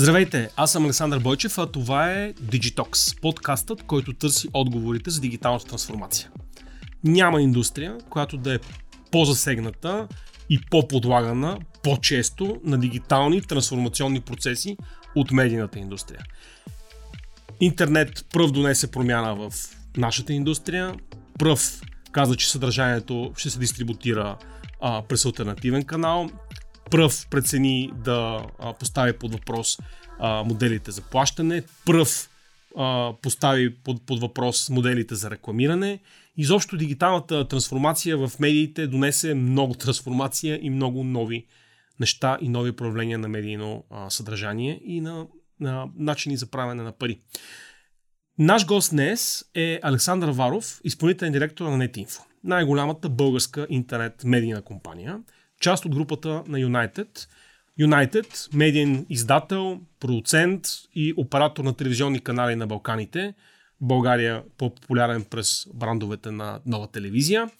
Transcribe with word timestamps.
Здравейте, 0.00 0.50
аз 0.56 0.72
съм 0.72 0.84
Александър 0.84 1.18
Бойчев, 1.18 1.58
а 1.58 1.66
това 1.66 2.12
е 2.12 2.32
Digitox, 2.32 3.20
подкастът, 3.20 3.82
който 3.82 4.12
търси 4.12 4.48
отговорите 4.52 5.10
за 5.10 5.20
дигиталната 5.20 5.66
трансформация. 5.66 6.30
Няма 7.04 7.42
индустрия, 7.42 7.98
която 8.10 8.36
да 8.36 8.54
е 8.54 8.58
по-засегната 9.10 10.08
и 10.50 10.60
по-подлагана 10.70 11.58
по-често 11.82 12.60
на 12.64 12.78
дигитални 12.78 13.42
трансформационни 13.42 14.20
процеси 14.20 14.76
от 15.16 15.30
медийната 15.30 15.78
индустрия. 15.78 16.20
Интернет 17.60 18.26
пръв 18.32 18.50
донесе 18.50 18.90
промяна 18.90 19.34
в 19.34 19.52
нашата 19.96 20.32
индустрия, 20.32 20.94
пръв 21.38 21.80
каза, 22.12 22.36
че 22.36 22.50
съдържанието 22.50 23.32
ще 23.36 23.50
се 23.50 23.58
дистрибутира 23.58 24.36
а, 24.80 25.02
през 25.02 25.24
альтернативен 25.24 25.84
канал, 25.84 26.30
пръв 26.90 27.26
прецени 27.30 27.92
да 27.94 28.46
а, 28.58 28.72
постави 28.72 29.12
под 29.12 29.32
въпрос 29.32 29.78
а, 30.18 30.44
моделите 30.44 30.90
за 30.90 31.02
плащане, 31.02 31.62
пръв 31.86 32.30
а, 32.76 33.12
постави 33.22 33.76
под, 33.76 34.06
под 34.06 34.20
въпрос 34.20 34.70
моделите 34.70 35.14
за 35.14 35.30
рекламиране. 35.30 35.98
Изобщо 36.36 36.76
дигиталната 36.76 37.48
трансформация 37.48 38.16
в 38.16 38.32
медиите 38.40 38.86
донесе 38.86 39.34
много 39.34 39.74
трансформация 39.74 40.58
и 40.62 40.70
много 40.70 41.04
нови 41.04 41.46
неща 42.00 42.38
и 42.40 42.48
нови 42.48 42.72
проявления 42.72 43.18
на 43.18 43.28
медийно 43.28 43.84
а, 43.90 44.10
съдържание 44.10 44.80
и 44.84 45.00
на, 45.00 45.26
на 45.60 45.86
начини 45.96 46.36
за 46.36 46.46
правене 46.46 46.82
на 46.82 46.92
пари. 46.92 47.18
Наш 48.38 48.66
гост 48.66 48.90
днес 48.90 49.44
е 49.54 49.80
Александър 49.82 50.28
Варов, 50.28 50.80
изпълнителен 50.84 51.32
директор 51.32 51.64
на 51.64 51.88
NetInfo, 51.88 52.20
най-голямата 52.44 53.08
българска 53.08 53.66
интернет 53.70 54.24
медийна 54.24 54.62
компания, 54.62 55.18
част 55.60 55.84
от 55.84 55.94
групата 55.94 56.28
на 56.28 56.58
United. 56.58 57.28
United, 57.80 58.54
медиен 58.54 59.06
издател, 59.08 59.80
продуцент 60.00 60.66
и 60.94 61.14
оператор 61.16 61.64
на 61.64 61.74
телевизионни 61.74 62.20
канали 62.20 62.56
на 62.56 62.66
Балканите. 62.66 63.34
България 63.80 64.42
по-популярен 64.58 65.24
през 65.24 65.66
брандовете 65.74 66.30
на 66.30 66.60
нова 66.66 66.86
телевизия. 66.90 67.50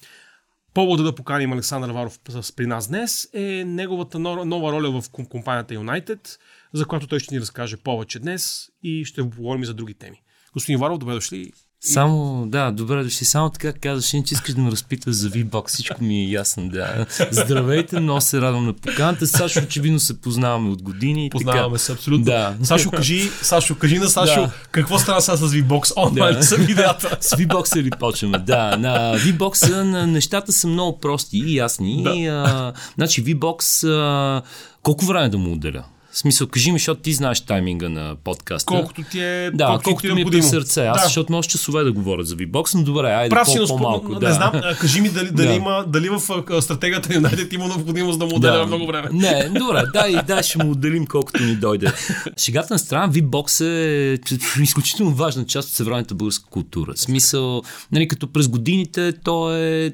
Повода 0.74 1.02
да 1.02 1.14
поканим 1.14 1.52
Александър 1.52 1.90
Варов 1.90 2.20
при 2.56 2.66
нас 2.66 2.88
днес 2.88 3.28
е 3.34 3.64
неговата 3.64 4.18
нова 4.18 4.72
роля 4.72 5.00
в 5.00 5.10
компанията 5.10 5.74
United, 5.74 6.38
за 6.72 6.86
която 6.86 7.06
той 7.06 7.20
ще 7.20 7.34
ни 7.34 7.40
разкаже 7.40 7.76
повече 7.76 8.18
днес 8.18 8.68
и 8.82 9.04
ще 9.04 9.30
поговорим 9.30 9.62
и 9.62 9.66
за 9.66 9.74
други 9.74 9.94
теми. 9.94 10.22
Господин 10.52 10.80
Варов, 10.80 10.98
добре 10.98 11.14
дошли. 11.14 11.52
Само, 11.82 12.46
да, 12.46 12.70
добре 12.70 13.02
дошли. 13.02 13.24
Само 13.24 13.50
така 13.50 13.72
казваш, 13.72 14.06
че 14.06 14.34
искаш 14.34 14.54
да 14.54 14.60
ме 14.60 14.70
разпиташ 14.70 15.14
за 15.14 15.30
V-Box. 15.30 15.68
Всичко 15.68 16.04
ми 16.04 16.20
е 16.20 16.30
ясно, 16.30 16.68
да. 16.68 17.06
Здравейте, 17.30 18.00
много 18.00 18.20
се 18.20 18.40
радвам 18.40 18.66
на 18.66 18.72
поканата. 18.72 19.26
Сашо, 19.26 19.60
очевидно 19.60 20.00
се 20.00 20.20
познаваме 20.20 20.70
от 20.70 20.82
години. 20.82 21.30
Познаваме 21.30 21.66
така. 21.66 21.78
се, 21.78 21.92
абсолютно. 21.92 22.24
Да. 22.24 22.54
Сашо, 22.62 22.90
кажи, 22.90 23.30
Сашо, 23.42 23.74
кажи 23.74 23.98
на 23.98 24.08
Сашо, 24.08 24.40
да. 24.40 24.52
какво 24.70 24.98
стана 24.98 25.20
сега 25.20 25.36
с 25.36 25.52
V-Box? 25.52 25.92
Онлайн 25.96 26.34
да. 26.34 26.42
са 26.42 26.56
видеята. 26.56 27.18
С 27.20 27.36
V-Box 27.36 27.76
ли 27.76 27.90
почваме? 27.90 28.38
Да, 28.38 28.76
на 28.76 29.18
V-Box 29.18 29.82
на 29.82 30.06
нещата 30.06 30.52
са 30.52 30.66
много 30.66 31.00
прости 31.00 31.38
и 31.38 31.56
ясни. 31.56 32.02
Да. 32.02 32.10
А, 32.10 32.72
значи 32.94 33.24
V-Box, 33.24 33.88
а, 33.88 34.42
колко 34.82 35.04
време 35.04 35.28
да 35.28 35.38
му 35.38 35.52
отделя? 35.52 35.84
В 36.12 36.18
смисъл, 36.18 36.46
кажи 36.46 36.72
ми, 36.72 36.78
защото 36.78 37.00
ти 37.00 37.12
знаеш 37.12 37.40
тайминга 37.40 37.88
на 37.88 38.16
подкаста. 38.24 38.66
Колкото 38.66 39.02
ти 39.02 39.20
е 39.20 39.50
Да, 39.54 39.66
колкото, 39.66 39.84
колкото 39.84 40.14
ми 40.14 40.20
е 40.20 40.24
при 40.24 40.42
сърце. 40.42 40.86
Аз, 40.86 41.00
да. 41.00 41.04
защото 41.04 41.32
може 41.32 41.48
часове 41.48 41.84
да 41.84 41.92
говоря 41.92 42.24
за 42.24 42.36
V-Box, 42.36 42.74
но 42.74 42.82
добре, 42.82 43.06
айде 43.06 43.28
Прав 43.30 43.46
по- 43.46 43.66
по-малко. 43.66 44.14
Да. 44.14 44.28
Не 44.28 44.34
знам, 44.34 44.52
кажи 44.80 45.00
ми 45.00 45.08
дали, 45.08 45.30
дали, 45.30 45.46
да. 45.46 45.54
има, 45.54 45.84
дали 45.86 46.08
в 46.08 46.20
стратегията 46.60 47.08
United 47.08 47.54
има 47.54 47.68
необходимост 47.68 48.18
да 48.18 48.26
му 48.26 48.36
отделя 48.36 48.58
да. 48.58 48.66
много 48.66 48.86
време. 48.86 49.08
Не, 49.12 49.48
добре, 49.58 49.82
дай, 49.92 50.22
дай 50.26 50.42
ще 50.42 50.64
му 50.64 50.70
отделим 50.70 51.06
колкото 51.06 51.42
ни 51.42 51.54
дойде. 51.54 51.92
Шегата 52.38 52.74
на 52.74 52.78
страна, 52.78 53.12
V-Box 53.12 53.64
е 53.64 54.62
изключително 54.62 55.14
важна 55.14 55.46
част 55.46 55.68
от 55.68 55.74
съвременната 55.74 56.14
българска 56.14 56.44
култура. 56.50 56.92
В 56.94 57.00
смисъл, 57.00 57.62
нали, 57.92 58.08
като 58.08 58.32
през 58.32 58.48
годините 58.48 59.12
то 59.24 59.56
е, 59.56 59.92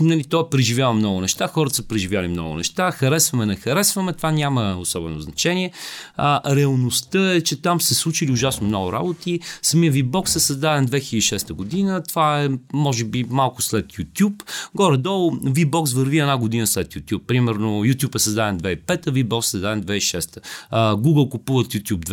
нали, 0.00 0.24
то 0.24 0.40
е 0.40 0.50
преживява 0.50 0.92
много 0.92 1.20
неща, 1.20 1.46
хората 1.46 1.74
са 1.74 1.82
преживяли 1.82 2.28
много 2.28 2.54
неща, 2.54 2.90
харесваме, 2.90 3.46
не 3.46 3.56
харесваме, 3.56 4.12
това 4.12 4.30
няма 4.30 4.76
особено 4.80 5.20
значение 5.20 5.39
значение. 5.40 5.72
А, 6.16 6.56
реалността 6.56 7.34
е, 7.34 7.40
че 7.40 7.62
там 7.62 7.80
се 7.80 7.94
случили 7.94 8.32
ужасно 8.32 8.66
много 8.66 8.92
работи. 8.92 9.40
Самия 9.62 9.92
VBOX 9.92 10.36
е 10.36 10.40
създаден 10.40 10.88
2006 10.88 11.52
година. 11.52 12.02
Това 12.02 12.44
е, 12.44 12.48
може 12.72 13.04
би, 13.04 13.24
малко 13.30 13.62
след 13.62 13.86
YouTube. 13.86 14.42
Горе-долу 14.74 15.30
VBOX 15.30 15.96
върви 15.96 16.18
една 16.18 16.36
година 16.36 16.66
след 16.66 16.94
YouTube. 16.94 17.26
Примерно 17.26 17.84
YouTube 17.84 18.16
е 18.16 18.18
създаден 18.18 18.60
2005, 18.60 19.06
VBOX 19.06 19.38
е 19.38 19.48
създаден 19.48 19.82
2006. 19.82 20.38
А, 20.70 20.96
Google 20.96 21.28
купуват 21.28 21.66
YouTube 21.66 22.04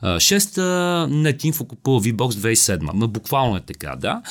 2006, 0.00 0.38
NetInfo 1.06 1.66
купува 1.66 2.00
VBOX 2.00 2.30
2007. 2.30 2.92
Ма 2.94 3.08
буквално 3.08 3.56
е 3.56 3.60
така, 3.60 3.96
да. 3.96 4.22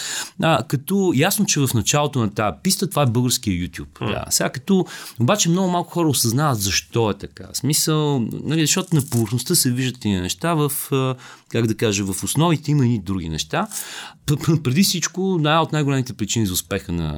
А, 0.42 0.64
като 0.68 1.14
ясно, 1.16 1.46
че 1.46 1.60
в 1.60 1.70
началото 1.74 2.20
на 2.20 2.34
тази 2.34 2.58
писта 2.64 2.90
това 2.90 3.04
е 3.04 3.06
българския 3.06 3.54
YouTube. 3.54 4.00
Mm. 4.02 4.08
Да. 4.08 4.26
Сега 4.30 4.50
като 4.50 4.86
обаче 5.20 5.50
много 5.50 5.70
малко 5.70 5.92
хора 5.92 6.08
осъзнават 6.08 6.60
защо 6.60 7.10
е 7.10 7.14
така. 7.14 7.46
Смисъл 7.54 7.85
смисъл, 7.86 8.28
нали, 8.44 8.62
защото 8.62 8.96
на 8.96 9.02
повърхността 9.12 9.56
се 9.56 9.72
виждат 9.72 10.02
тези 10.02 10.16
неща, 10.16 10.54
в, 10.54 10.72
как 11.50 11.68
да 11.68 11.76
кажа, 11.76 12.06
в 12.06 12.24
основите 12.24 12.72
има 12.72 12.88
и 12.88 13.00
други 13.00 13.30
неща. 13.30 13.68
Преди 14.64 14.84
всичко, 14.84 15.34
една 15.38 15.62
от 15.62 15.72
най-големите 15.72 16.14
причини 16.14 16.46
за 16.46 16.54
успеха 16.54 16.92
на, 16.92 17.14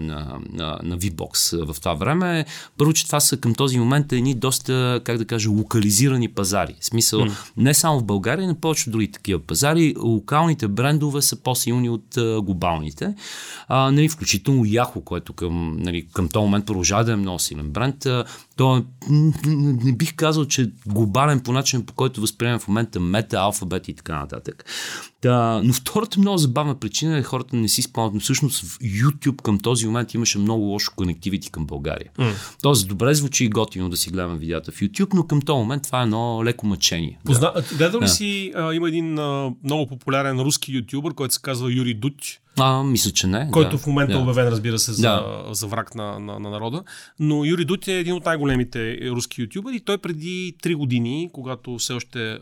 на, 0.00 0.38
на, 0.52 0.78
на 0.82 0.98
V-Box 0.98 1.64
в 1.72 1.80
това 1.80 1.94
време 1.94 2.40
е, 2.40 2.44
първо, 2.78 2.92
че 2.92 3.06
това 3.06 3.20
са 3.20 3.36
към 3.36 3.54
този 3.54 3.78
момент 3.78 4.12
едни 4.12 4.34
доста, 4.34 5.00
как 5.04 5.18
да 5.18 5.24
кажа, 5.24 5.50
локализирани 5.50 6.28
пазари. 6.28 6.74
В 6.80 6.84
смисъл, 6.84 7.20
mm. 7.20 7.32
не 7.56 7.74
само 7.74 8.00
в 8.00 8.04
България, 8.04 8.48
но 8.48 8.54
повече 8.54 8.90
други 8.90 9.10
такива 9.10 9.38
пазари. 9.38 9.94
Локалните 9.98 10.68
брендове 10.68 11.22
са 11.22 11.36
по-силни 11.36 11.90
от 11.90 12.16
а, 12.16 12.40
глобалните. 12.40 13.14
А, 13.68 13.90
нали, 13.90 14.08
включително 14.08 14.64
Yahoo, 14.64 15.04
което 15.04 15.32
към, 15.32 15.76
нали, 15.78 16.06
към 16.12 16.28
този 16.28 16.42
момент 16.42 16.66
продължава 16.66 17.04
да 17.04 17.12
е 17.12 17.16
много 17.16 17.38
силен 17.38 17.70
бренд. 17.70 18.06
А, 18.06 18.24
то 18.56 18.84
не 19.46 19.92
бих 19.92 20.14
казал, 20.14 20.44
че 20.44 20.70
глобален 20.86 21.40
по 21.40 21.52
начин, 21.52 21.86
по 21.86 21.92
който 21.92 22.20
възприемам 22.20 22.60
в 22.60 22.68
момента 22.68 23.00
мета, 23.00 23.36
алфабет 23.36 23.61
и 23.88 23.94
така 23.94 24.26
Да, 25.22 25.60
но 25.64 25.72
втората 25.72 26.20
много 26.20 26.38
забавна 26.38 26.74
причина 26.74 27.18
е 27.18 27.22
хората 27.22 27.56
не 27.56 27.68
си 27.68 27.82
спомнят. 27.82 28.14
Но 28.14 28.20
всъщност 28.20 28.64
в 28.64 28.78
YouTube 28.78 29.42
към 29.42 29.58
този 29.58 29.86
момент 29.86 30.14
имаше 30.14 30.38
много 30.38 30.64
лошо 30.64 30.92
конективити 30.96 31.50
към 31.50 31.66
България. 31.66 32.10
Mm. 32.18 32.32
Тоест, 32.62 32.88
добре 32.88 33.14
звучи 33.14 33.44
и 33.44 33.48
готино 33.48 33.88
да 33.88 33.96
си 33.96 34.10
гледам 34.10 34.38
видеята 34.38 34.72
в 34.72 34.74
YouTube, 34.74 35.14
но 35.14 35.26
към 35.26 35.42
този 35.42 35.58
момент 35.58 35.82
това 35.82 36.00
е 36.00 36.02
едно 36.02 36.44
леко 36.44 36.66
мъчение. 36.66 37.18
Позна... 37.24 37.52
Да. 37.54 37.76
Гледал 37.76 38.00
ли 38.00 38.04
да. 38.04 38.10
си, 38.10 38.52
а, 38.56 38.74
има 38.74 38.88
един 38.88 39.18
а, 39.18 39.52
много 39.64 39.86
популярен 39.86 40.40
руски 40.40 40.72
ютубър, 40.72 41.14
който 41.14 41.34
се 41.34 41.40
казва 41.42 41.72
Юрий 41.72 41.94
Дудь. 41.94 42.38
А, 42.58 42.82
мисля, 42.82 43.10
че 43.10 43.26
не. 43.26 43.48
Който 43.52 43.70
да, 43.70 43.78
в 43.78 43.86
момента 43.86 44.12
да. 44.12 44.18
е 44.18 44.22
обявен, 44.22 44.48
разбира 44.48 44.78
се, 44.78 44.92
за, 44.92 45.02
да. 45.02 45.44
за 45.50 45.66
враг 45.66 45.94
на, 45.94 46.20
на, 46.20 46.38
на 46.38 46.50
народа. 46.50 46.82
Но 47.20 47.44
Юрий 47.44 47.64
Дут 47.64 47.88
е 47.88 47.98
един 47.98 48.14
от 48.14 48.24
най-големите 48.24 49.10
руски 49.10 49.42
ютубъри 49.42 49.76
и 49.76 49.80
той 49.80 49.98
преди 49.98 50.54
3 50.62 50.74
години, 50.74 51.30
когато 51.32 51.78
все 51.78 51.92
още 51.92 52.32
а, 52.32 52.38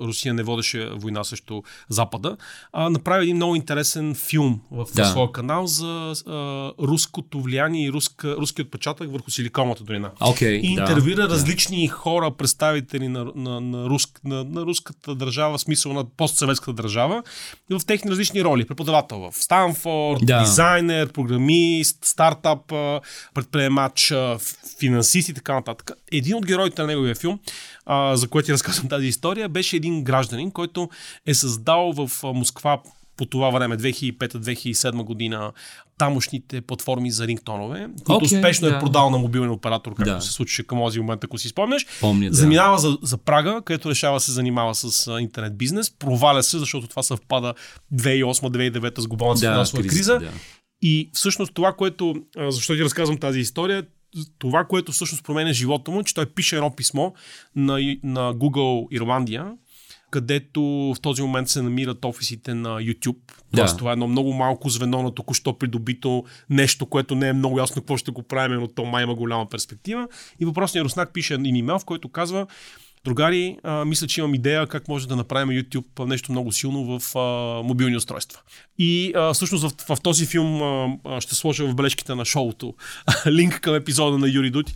Русия 0.00 0.34
не 0.34 0.42
водеше 0.42 0.90
война 0.94 1.24
срещу 1.24 1.62
Запада, 1.88 2.36
а, 2.72 2.90
направи 2.90 3.22
един 3.22 3.36
много 3.36 3.54
интересен 3.54 4.14
филм 4.14 4.60
в, 4.70 4.86
да. 4.94 5.04
своя 5.04 5.32
канал 5.32 5.66
за 5.66 6.14
а, 6.26 6.72
руското 6.82 7.40
влияние 7.40 7.86
и 7.86 7.92
руска, 7.92 8.36
руски 8.36 8.62
отпечатък 8.62 9.12
върху 9.12 9.30
Силиконовата 9.30 9.84
долина. 9.84 10.10
Okay, 10.20 10.60
и 10.60 10.66
интервюира 10.66 11.28
да, 11.28 11.34
различни 11.34 11.86
да. 11.86 11.92
хора, 11.92 12.30
представители 12.30 13.08
на, 13.08 13.26
на, 13.34 13.60
на, 13.60 13.84
руск, 13.84 14.20
на, 14.24 14.44
на 14.44 14.62
руската 14.62 15.14
държава, 15.14 15.58
в 15.58 15.60
смисъл 15.60 15.92
на 15.92 16.04
постсъветската 16.04 16.72
държава, 16.72 17.22
в 17.70 17.86
техни 17.86 18.10
различни 18.10 18.44
роли. 18.44 18.66
Преподавател 18.66 19.18
в 19.18 19.32
Станфорд, 19.32 20.20
да. 20.22 20.40
дизайнер, 20.40 21.12
програмист, 21.12 22.04
стартап, 22.04 22.72
предприемач, 23.34 24.12
финансист 24.80 25.28
и 25.28 25.34
така 25.34 25.54
нататък. 25.54 25.90
Един 26.12 26.36
от 26.36 26.46
героите 26.46 26.82
на 26.82 26.88
неговия 26.88 27.14
филм, 27.14 27.38
за 28.14 28.28
който 28.28 28.46
ти 28.46 28.52
разказвам 28.52 28.88
тази 28.88 29.06
история, 29.06 29.48
беше 29.48 29.76
един 29.76 30.04
гражданин, 30.04 30.50
който 30.50 30.88
е 31.26 31.34
създал 31.34 31.92
в 31.92 32.10
Москва 32.22 32.78
по 33.18 33.26
това 33.26 33.50
време, 33.50 33.78
2005-2007 33.78 35.02
година, 35.02 35.52
тамошните 35.98 36.60
платформи 36.60 37.10
за 37.10 37.26
рингтонове, 37.26 37.88
които 38.06 38.24
okay, 38.24 38.36
успешно 38.36 38.68
да. 38.68 38.76
е 38.76 38.78
продал 38.78 39.10
на 39.10 39.18
мобилен 39.18 39.50
оператор, 39.50 39.94
както 39.94 40.12
да. 40.12 40.20
се 40.20 40.32
случваше 40.32 40.66
към 40.66 40.78
този 40.78 41.00
момент, 41.00 41.24
ако 41.24 41.38
си 41.38 41.48
спомняш. 41.48 41.86
Помня, 42.00 42.30
да. 42.30 42.36
Заминава 42.36 42.78
за, 42.78 42.98
за 43.02 43.18
Прага, 43.18 43.62
където 43.64 43.90
решава 43.90 44.16
да 44.16 44.20
се 44.20 44.32
занимава 44.32 44.74
с 44.74 45.06
а, 45.06 45.20
интернет 45.20 45.58
бизнес. 45.58 45.90
Проваля 45.90 46.42
се, 46.42 46.58
защото 46.58 46.86
това 46.86 47.02
съвпада 47.02 47.54
2008-2009 47.94 49.00
с 49.00 49.06
глобалната 49.06 49.40
да, 49.40 49.52
финансова 49.52 49.82
криза. 49.82 49.94
криза. 49.94 50.18
Да. 50.18 50.30
И 50.82 51.10
всъщност 51.14 51.54
това, 51.54 51.72
което, 51.72 52.14
защо 52.48 52.74
ти 52.74 52.84
разказвам 52.84 53.18
тази 53.18 53.40
история, 53.40 53.82
това, 54.38 54.64
което 54.64 54.92
всъщност 54.92 55.24
променя 55.24 55.52
живота 55.52 55.90
му, 55.90 56.02
че 56.02 56.14
той 56.14 56.26
пише 56.26 56.56
едно 56.56 56.76
писмо 56.76 57.12
на, 57.56 57.72
на 58.02 58.34
Google 58.34 58.86
Ирландия, 58.90 59.52
където 60.10 60.62
в 60.62 60.96
този 61.02 61.22
момент 61.22 61.48
се 61.48 61.62
намират 61.62 62.04
офисите 62.04 62.54
на 62.54 62.68
YouTube. 62.68 63.16
Да. 63.26 63.56
Тоест, 63.56 63.78
това 63.78 63.90
е 63.90 63.92
едно 63.92 64.08
много 64.08 64.32
малко 64.32 64.68
звено 64.68 65.02
на 65.02 65.14
току-що 65.14 65.58
придобито 65.58 66.24
нещо, 66.50 66.86
което 66.86 67.14
не 67.14 67.28
е 67.28 67.32
много 67.32 67.58
ясно 67.58 67.82
какво 67.82 67.96
ще 67.96 68.10
го 68.10 68.22
правим, 68.22 68.60
но 68.60 68.68
то 68.68 68.84
май 68.84 69.02
има 69.02 69.14
голяма 69.14 69.48
перспектива. 69.48 70.08
И 70.40 70.44
въпросният 70.44 70.84
Руснак 70.84 71.12
пише 71.12 71.34
един 71.34 71.56
имейл, 71.56 71.78
в 71.78 71.84
който 71.84 72.08
казва, 72.08 72.46
Другари, 73.08 73.58
а, 73.62 73.84
мисля, 73.84 74.06
че 74.06 74.20
имам 74.20 74.34
идея 74.34 74.66
как 74.66 74.88
може 74.88 75.08
да 75.08 75.16
направим 75.16 75.48
YouTube 75.48 76.04
нещо 76.04 76.32
много 76.32 76.52
силно 76.52 76.98
в 76.98 77.18
а, 77.18 77.62
мобилни 77.62 77.96
устройства. 77.96 78.40
И 78.78 79.12
а, 79.16 79.34
всъщност 79.34 79.64
в, 79.70 79.96
в 79.96 80.00
този 80.00 80.26
филм 80.26 80.62
а, 80.62 81.20
ще 81.20 81.34
сложа 81.34 81.66
в 81.66 81.74
бележките 81.74 82.14
на 82.14 82.24
шоуто 82.24 82.74
линк 83.26 83.60
към 83.60 83.74
епизода 83.74 84.18
на 84.18 84.28
Юри 84.28 84.50
Дути. 84.50 84.74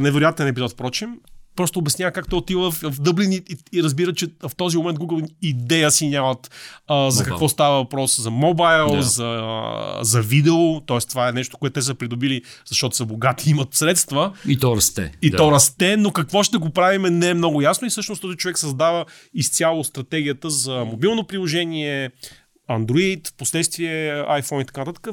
Невероятен 0.00 0.46
епизод, 0.46 0.72
впрочем 0.72 1.18
просто 1.58 1.78
обяснява 1.78 2.12
как 2.12 2.28
той 2.28 2.38
отива 2.38 2.70
в, 2.70 2.80
в 2.82 3.00
Дъблин 3.00 3.32
и, 3.32 3.36
и, 3.36 3.56
и 3.72 3.82
разбира, 3.82 4.14
че 4.14 4.26
в 4.42 4.56
този 4.56 4.76
момент 4.76 4.98
Google 4.98 5.28
идея 5.42 5.90
си 5.90 6.08
нямат 6.08 6.50
а, 6.88 7.10
за 7.10 7.24
какво 7.24 7.48
става 7.48 7.76
въпрос, 7.76 8.20
за 8.20 8.30
мобайл, 8.30 8.90
да. 8.90 9.02
за, 9.02 9.24
а, 9.24 10.04
за 10.04 10.22
видео, 10.22 10.80
т.е. 10.80 10.98
това 10.98 11.28
е 11.28 11.32
нещо, 11.32 11.58
което 11.58 11.74
те 11.74 11.82
са 11.82 11.94
придобили, 11.94 12.42
защото 12.66 12.96
са 12.96 13.04
богати, 13.04 13.50
имат 13.50 13.74
средства. 13.74 14.32
И 14.48 14.58
то 14.58 14.76
расте. 14.76 15.12
И 15.22 15.30
да. 15.30 15.36
то 15.36 15.52
расте, 15.52 15.96
но 15.96 16.10
какво 16.10 16.42
ще 16.42 16.58
го 16.58 16.70
правим 16.70 17.02
не 17.02 17.28
е 17.28 17.34
много 17.34 17.62
ясно 17.62 17.86
и 17.86 17.90
всъщност 17.90 18.22
този 18.22 18.36
човек 18.36 18.58
създава 18.58 19.04
изцяло 19.34 19.84
стратегията 19.84 20.50
за 20.50 20.84
мобилно 20.84 21.24
приложение, 21.24 22.10
Android, 22.70 23.28
в 23.28 23.32
последствие 23.32 24.12
iPhone 24.22 24.62
и 24.62 24.66
така 24.66 24.80
нататък. 24.80 25.08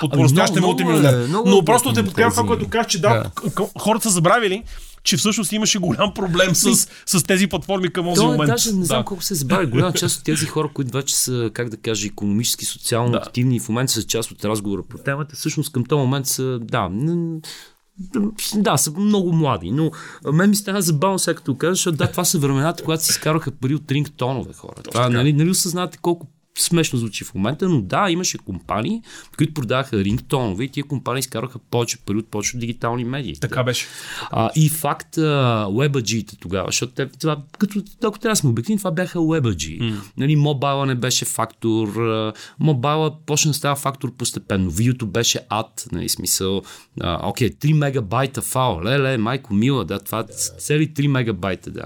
Под 0.00 0.14
ами, 0.14 0.22
настоящен 0.22 0.62
мултимилионер. 0.62 1.28
Но 1.46 1.64
просто 1.64 1.92
те 1.92 2.04
подкрепям 2.04 2.30
това, 2.30 2.46
което 2.46 2.68
казах, 2.68 2.86
че 2.86 3.00
да, 3.00 3.08
да. 3.08 3.68
хората 3.78 4.08
са 4.08 4.10
забравили, 4.10 4.62
че 5.06 5.16
всъщност 5.16 5.52
имаше 5.52 5.78
голям 5.78 6.14
проблем 6.14 6.54
с, 6.54 6.88
с 7.06 7.22
тези 7.22 7.46
платформи 7.46 7.92
към 7.92 8.14
този 8.14 8.26
момент. 8.26 8.48
Даже 8.48 8.72
не 8.72 8.84
знам 8.84 9.00
да. 9.00 9.04
колко 9.04 9.22
се 9.22 9.34
забави. 9.34 9.66
Голяма 9.66 9.92
част 9.92 10.18
от 10.18 10.24
тези 10.24 10.46
хора, 10.46 10.70
които 10.74 10.92
вече 10.92 11.16
са, 11.16 11.50
как 11.54 11.68
да 11.68 11.76
кажа, 11.76 12.06
економически, 12.06 12.64
социално 12.64 13.12
да. 13.12 13.18
активни 13.18 13.56
и 13.56 13.60
в 13.60 13.68
момента 13.68 13.92
са 13.92 14.06
част 14.06 14.30
от 14.30 14.44
разговора 14.44 14.82
по 14.88 14.98
темата, 14.98 15.36
всъщност 15.36 15.72
към 15.72 15.84
този 15.84 15.98
момент 15.98 16.26
са, 16.26 16.58
да, 16.62 16.90
да, 18.54 18.76
са 18.76 18.90
много 18.90 19.32
млади, 19.32 19.70
но 19.70 19.90
мен 20.32 20.50
ми 20.50 20.56
стана 20.56 20.82
забавно 20.82 21.18
сега 21.18 21.34
като 21.34 21.56
кажа, 21.56 21.74
защото 21.74 21.96
да, 21.96 22.10
това 22.10 22.24
са 22.24 22.38
времената, 22.38 22.82
когато 22.82 23.04
си 23.04 23.10
изкараха 23.10 23.50
пари 23.50 23.74
от 23.74 23.90
рингтонове 23.90 24.52
хора. 24.52 24.82
Това, 24.90 25.08
нали, 25.08 25.32
нали 25.32 25.50
осъзнавате 25.50 25.98
колко 25.98 26.26
смешно 26.58 26.98
звучи 26.98 27.24
в 27.24 27.34
момента, 27.34 27.68
но 27.68 27.80
да, 27.80 28.10
имаше 28.10 28.38
компании, 28.38 29.02
които 29.38 29.54
продаваха 29.54 30.04
рингтонове 30.04 30.64
и 30.64 30.68
тия 30.68 30.84
компании 30.84 31.20
изкараха 31.20 31.58
повече 31.58 31.98
пари 31.98 32.16
от 32.16 32.28
повече 32.28 32.58
дигитални 32.58 33.04
медии. 33.04 33.36
Така 33.40 33.62
беше. 33.62 33.86
А, 34.30 34.50
и 34.56 34.68
факт, 34.68 35.16
WebAG-те 35.16 36.36
тогава, 36.36 36.66
защото 36.68 36.92
те, 36.92 37.06
това, 37.06 37.36
като, 37.58 37.82
ако 38.04 38.18
трябва 38.18 38.32
да 38.32 38.36
сме 38.36 38.50
обективни, 38.50 38.78
това 38.78 38.90
бяха 38.90 39.18
WebAG. 39.18 39.80
Mm. 39.80 39.94
Нали, 40.16 40.36
мобайла 40.36 40.86
не 40.86 40.94
беше 40.94 41.24
фактор, 41.24 41.88
мобайла 42.60 43.12
почна 43.26 43.50
да 43.50 43.54
става 43.54 43.76
фактор 43.76 44.12
постепенно. 44.12 44.70
Видеото 44.70 45.06
беше 45.06 45.40
ад, 45.48 45.88
нали, 45.92 46.08
смисъл, 46.08 46.62
а, 47.00 47.28
окей, 47.28 47.50
3 47.50 47.72
мегабайта 47.72 48.42
файл, 48.42 48.80
леле, 48.84 49.18
майко 49.18 49.54
мила, 49.54 49.84
да, 49.84 49.98
това 49.98 50.24
цели 50.58 50.88
3 50.88 51.06
мегабайта, 51.06 51.70
да. 51.70 51.82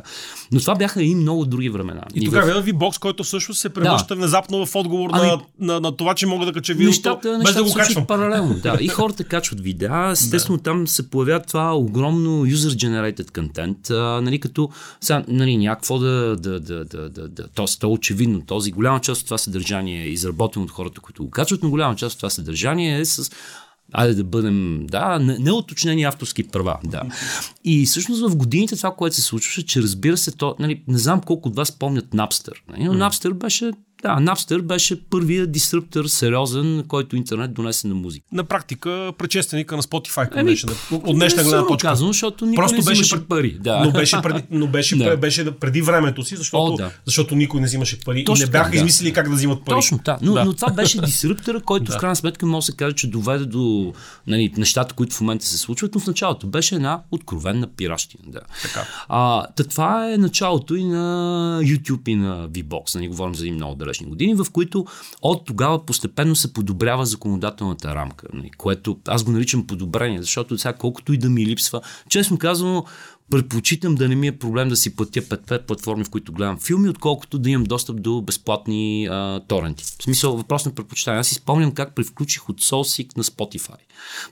Но 0.53 0.61
това 0.61 0.75
бяха 0.75 1.03
и 1.03 1.15
много 1.15 1.45
други 1.45 1.69
времена. 1.69 2.03
И, 2.15 2.21
и 2.21 2.25
тогава 2.25 2.63
в... 2.63 2.73
бокс, 2.73 2.99
който 2.99 3.25
всъщност 3.25 3.61
се 3.61 3.69
превръща 3.69 4.15
да. 4.15 4.19
внезапно 4.19 4.60
в 4.67 4.77
отговор 4.77 5.11
ами, 5.13 5.27
на, 5.27 5.41
на, 5.59 5.81
на, 5.81 5.97
това, 5.97 6.15
че 6.15 6.27
мога 6.27 6.47
да 6.47 6.53
кача 6.53 6.73
видеото, 6.73 6.89
нещата, 6.89 7.41
без 7.45 7.55
да 7.55 7.65
го 7.65 7.75
качвам. 7.75 8.07
Паралелно, 8.07 8.55
да. 8.55 8.79
И 8.81 8.89
хората 8.99 9.25
качват 9.25 9.61
видеа. 9.61 10.11
Естествено, 10.11 10.57
да. 10.57 10.63
там 10.63 10.89
се 10.89 11.11
появява 11.11 11.41
това 11.41 11.77
огромно 11.77 12.47
user-generated 12.47 13.31
content, 13.31 13.91
а, 13.91 14.21
нали, 14.21 14.41
като 14.41 14.71
сега, 15.01 15.25
нали, 15.29 15.57
някакво 15.57 15.99
да, 15.99 16.37
да, 16.37 16.61
да, 16.61 16.85
да, 16.85 17.09
да, 17.09 17.29
да 17.29 17.49
то, 17.49 17.65
то 17.81 17.87
е 17.87 17.91
очевидно. 17.91 18.43
Този 18.47 18.73
голяма 18.73 19.01
част 19.01 19.21
от 19.21 19.27
това 19.27 19.39
съдържание 19.39 20.03
е 20.03 20.09
изработено 20.09 20.65
от 20.65 20.71
хората, 20.71 21.01
които 21.01 21.25
го 21.25 21.31
качват, 21.31 21.63
но 21.63 21.71
голяма 21.71 21.97
част 21.97 22.13
от 22.15 22.19
това 22.19 22.31
съдържание 22.31 23.01
е 23.01 23.05
с 23.05 23.31
Айде 23.93 24.15
да 24.15 24.25
бъдем, 24.25 24.87
да, 24.87 25.19
неуточнени 25.19 26.03
авторски 26.03 26.49
права, 26.49 26.79
да. 26.85 27.03
И 27.65 27.87
всъщност 27.87 28.23
в 28.23 28.37
годините 28.37 28.77
това, 28.77 28.95
което 28.95 29.17
се 29.17 29.23
случваше, 29.23 29.67
че 29.67 29.83
разбира 29.83 30.17
се, 30.17 30.33
то, 30.33 30.57
нали, 30.59 30.83
не 30.89 30.99
знам 30.99 31.21
колко 31.21 31.49
от 31.49 31.57
вас 31.57 31.73
помнят 31.73 32.07
Napster. 32.11 32.53
Нали, 32.69 32.85
но 32.85 32.95
Napster 32.95 33.33
беше 33.33 33.73
да, 34.03 34.09
Napster 34.09 34.63
беше 34.63 35.01
първият 35.05 35.53
диструптор 35.53 36.05
сериозен, 36.05 36.85
който 36.89 37.17
интернет 37.17 37.55
донесе 37.55 37.89
на 37.89 37.95
музика. 37.95 38.27
На 38.33 38.45
практика 38.45 39.13
предшественика 39.19 39.77
на 39.77 39.83
Spotify 39.83 40.29
към 40.29 40.43
днешна, 40.43 40.73
от 40.91 41.17
днешна 41.17 41.43
гледна 41.43 41.67
точка. 41.67 41.89
Казано, 41.89 42.13
защото 42.13 42.47
никой 42.47 42.63
Просто 42.63 42.77
не 42.77 42.83
беше 42.83 43.11
пред... 43.11 43.29
пари. 43.29 43.59
Да. 43.61 43.85
Но 43.85 43.93
беше 43.93 44.23
преди, 44.23 44.43
но 44.51 44.67
беше, 44.67 44.97
да. 44.97 45.17
беше 45.17 45.51
преди 45.51 45.83
времето 45.83 46.25
си, 46.25 46.37
защото, 46.37 46.73
О, 46.73 46.77
да. 46.77 46.91
защото 47.05 47.35
никой 47.35 47.61
не 47.61 47.67
взимаше 47.67 48.01
пари 48.01 48.25
Точно 48.25 48.43
и 48.43 48.47
не 48.47 48.51
бяха 48.51 48.71
да. 48.71 48.77
измислили 48.77 49.13
как 49.13 49.29
да 49.29 49.35
взимат 49.35 49.65
пари. 49.65 49.77
Точно, 49.77 50.01
да. 50.05 50.19
Но, 50.23 50.33
да. 50.33 50.45
но 50.45 50.53
това 50.53 50.73
беше 50.73 51.01
диструптора, 51.01 51.61
който 51.61 51.85
да. 51.85 51.93
в 51.93 51.99
крайна 51.99 52.17
сметка 52.17 52.47
може 52.47 52.65
да 52.67 52.73
се 52.73 52.77
каже, 52.77 52.95
че 52.95 53.07
доведе 53.07 53.45
до 53.45 53.93
нали, 54.27 54.53
нещата, 54.57 54.95
които 54.95 55.17
в 55.17 55.21
момента 55.21 55.47
се 55.47 55.59
случват, 55.59 55.95
но 55.95 56.01
в 56.01 56.07
началото 56.07 56.47
беше 56.47 56.75
една 56.75 57.01
откровенна 57.11 57.67
пиращина. 57.67 58.25
Да. 58.27 58.41
Така. 58.63 58.87
А, 59.09 59.47
това 59.69 60.13
е 60.13 60.17
началото 60.17 60.75
и 60.75 60.85
на 60.85 61.61
YouTube 61.63 62.09
и 62.09 62.15
на 62.15 62.49
VBOX. 62.49 62.95
Нали, 62.95 63.09
говорим 63.09 63.35
за 63.35 63.45
един 63.45 63.55
много 63.55 63.75
далечни 63.91 64.07
години, 64.07 64.35
в 64.35 64.47
които 64.53 64.87
от 65.23 65.45
тогава 65.47 65.87
постепенно 65.87 66.37
се 66.37 66.53
подобрява 66.53 67.07
законодателната 67.07 67.95
рамка, 67.95 68.27
нали, 68.33 68.51
което 68.51 68.99
аз 69.09 69.25
го 69.25 69.31
наричам 69.31 69.67
подобрение, 69.67 70.23
защото 70.23 70.59
сега 70.59 70.73
колкото 70.73 71.13
и 71.13 71.19
да 71.19 71.31
ми 71.31 71.47
липсва, 71.47 71.81
честно 72.09 72.39
казано, 72.39 72.85
предпочитам 73.31 73.95
да 73.95 74.09
не 74.09 74.15
ми 74.15 74.27
е 74.27 74.39
проблем 74.39 74.69
да 74.69 74.77
си 74.77 74.97
платя 74.97 75.23
5 75.23 75.67
платформи, 75.67 76.05
в 76.05 76.11
които 76.11 76.33
гледам 76.33 76.59
филми, 76.59 76.89
отколкото 76.89 77.39
да 77.39 77.51
имам 77.51 77.65
достъп 77.65 78.03
до 78.03 78.23
безплатни 78.23 79.07
а, 79.11 79.41
торенти. 79.49 79.85
В 79.85 80.03
смисъл, 80.03 80.37
въпрос 80.37 80.65
на 80.65 80.75
предпочитание. 80.75 81.21
Аз 81.21 81.29
си 81.29 81.35
спомням 81.35 81.73
как 81.73 81.95
превключих 81.95 82.49
от 82.49 82.61
SoulSeek 82.61 83.17
на 83.17 83.25
Spotify. 83.25 83.77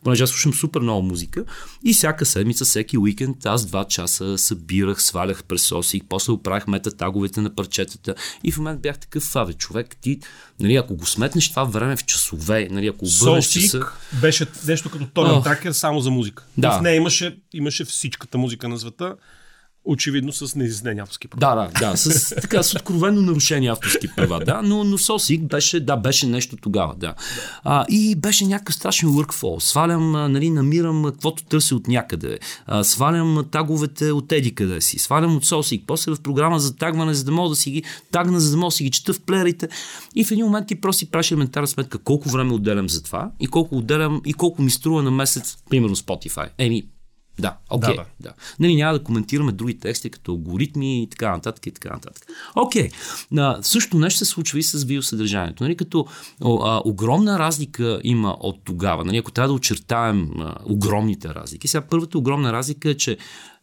Понеже 0.05 0.25
аз 0.25 0.31
слушам 0.31 0.55
супер 0.55 0.81
много 0.81 1.03
музика 1.03 1.45
и 1.85 1.95
всяка 1.95 2.27
седмица, 2.27 2.65
всеки 2.65 2.99
уикенд, 2.99 3.47
аз 3.47 3.67
два 3.67 3.85
часа 3.85 4.39
събирах, 4.39 5.03
свалях 5.03 5.45
през 5.45 5.69
SoulSeek, 5.69 6.03
после 6.09 6.33
оправях 6.33 6.67
метатаговете 6.67 7.41
на 7.41 7.55
парчетата 7.55 8.15
и 8.45 8.53
в 8.53 8.59
момент 8.59 8.81
бях 8.81 8.99
такъв, 8.99 9.23
фаве, 9.23 9.53
човек, 9.53 9.97
ти, 10.01 10.21
нали, 10.61 10.77
ако 10.77 10.97
го 10.97 11.07
сметнеш 11.07 11.51
това 11.51 11.65
време 11.65 11.97
в 11.97 12.05
часове, 12.05 12.69
нали, 12.71 12.87
ако 12.87 13.05
обърнеш 13.05 13.49
часа... 13.49 13.87
беше 14.21 14.47
нещо 14.67 14.91
като 14.91 15.07
торент 15.07 15.45
тракер 15.45 15.73
само 15.73 16.01
за 16.01 16.11
музика. 16.11 16.45
Да. 16.59 16.79
В 16.79 16.83
нея 16.83 16.97
имаше, 16.97 17.39
имаше 17.53 17.85
всичката 17.85 18.39
музика 18.39 18.69
на 18.69 18.79
света 18.89 19.17
очевидно 19.85 20.33
с 20.33 20.55
неизяснени 20.55 21.01
авторски 21.01 21.29
права. 21.29 21.57
Да, 21.57 21.81
да, 21.81 21.91
да, 21.91 21.97
с, 21.97 22.35
така, 22.35 22.63
с 22.63 22.75
откровено 22.75 23.23
нарушени 23.23 23.67
авторски 23.67 24.09
права, 24.17 24.41
да, 24.45 24.63
но, 24.63 24.85
но 24.85 24.99
Сосик 24.99 25.43
беше, 25.43 25.81
да, 25.81 25.97
беше 25.97 26.27
нещо 26.27 26.57
тогава, 26.57 26.95
да. 26.95 27.15
А, 27.65 27.87
и 27.89 28.15
беше 28.15 28.47
някакъв 28.47 28.75
страшен 28.75 29.09
workflow. 29.09 29.59
Свалям, 29.59 30.13
нали, 30.13 30.51
намирам 30.51 31.05
каквото 31.05 31.45
търся 31.45 31.77
от 31.77 31.89
някъде. 31.89 32.39
А, 32.67 32.85
свалям 32.85 33.45
таговете 33.51 34.13
от 34.13 34.33
еди 34.33 34.55
къде 34.55 34.81
си. 34.81 34.99
Свалям 34.99 35.37
от 35.37 35.45
Сосик. 35.45 35.85
После 35.87 36.13
в 36.13 36.21
програма 36.23 36.59
за 36.59 36.77
тагване, 36.77 37.15
за 37.15 37.25
да 37.25 37.33
мога 37.33 37.49
да 37.49 37.57
си 37.57 37.71
ги 37.71 37.83
тагна, 38.13 38.41
за 38.41 38.51
да 38.51 38.57
мога 38.57 38.67
да 38.67 38.71
си 38.71 38.85
ги 38.85 38.91
чета 38.91 39.13
в 39.13 39.21
плеерите. 39.21 39.69
И 40.15 40.25
в 40.25 40.31
един 40.31 40.45
момент 40.45 40.69
ти 40.69 40.81
просто 40.81 40.99
си 40.99 41.11
правиш 41.11 41.31
елементарна 41.31 41.67
сметка 41.67 41.99
колко 41.99 42.29
време 42.29 42.53
отделям 42.53 42.89
за 42.89 43.03
това 43.03 43.31
и 43.41 43.47
колко 43.47 43.77
отделям 43.77 44.21
и 44.27 44.33
колко 44.33 44.63
ми 44.63 44.71
струва 44.71 45.03
на 45.03 45.11
месец, 45.11 45.57
примерно 45.71 45.97
Spotify. 45.97 46.49
Еми, 46.59 46.83
да, 47.39 47.57
окей. 47.71 47.95
Okay, 47.95 47.97
да, 47.97 48.05
да. 48.21 48.33
Нали, 48.61 48.77
няма 48.77 48.99
да 48.99 49.05
коментираме 49.05 49.53
други 49.53 49.79
тексти, 49.79 50.11
като 50.11 50.33
алгоритми 50.33 51.03
и 51.03 51.11
така 51.11 51.31
нататък 51.31 51.67
и 51.67 51.71
така 51.71 51.89
нататък. 51.89 52.27
Окей. 52.57 52.89
Okay. 53.33 53.61
Също 53.63 53.99
нещо 53.99 54.19
се 54.19 54.25
случва 54.25 54.59
и 54.59 54.63
с 54.63 54.85
видеосъдържанието. 54.85 55.63
Нали, 55.63 55.77
като 55.77 56.07
а, 56.45 56.83
огромна 56.85 57.39
разлика 57.39 58.01
има 58.05 58.37
от 58.41 58.65
тогава. 58.65 59.05
Нали, 59.05 59.17
ако 59.17 59.31
трябва 59.31 59.49
да 59.49 59.55
очертаем 59.55 60.31
а, 60.41 60.55
огромните 60.65 61.29
разлики. 61.29 61.69
Сега 61.69 61.87
първата 61.91 62.19
огромна 62.19 62.53
разлика 62.53 62.91
е, 62.91 62.95
че 62.95 63.17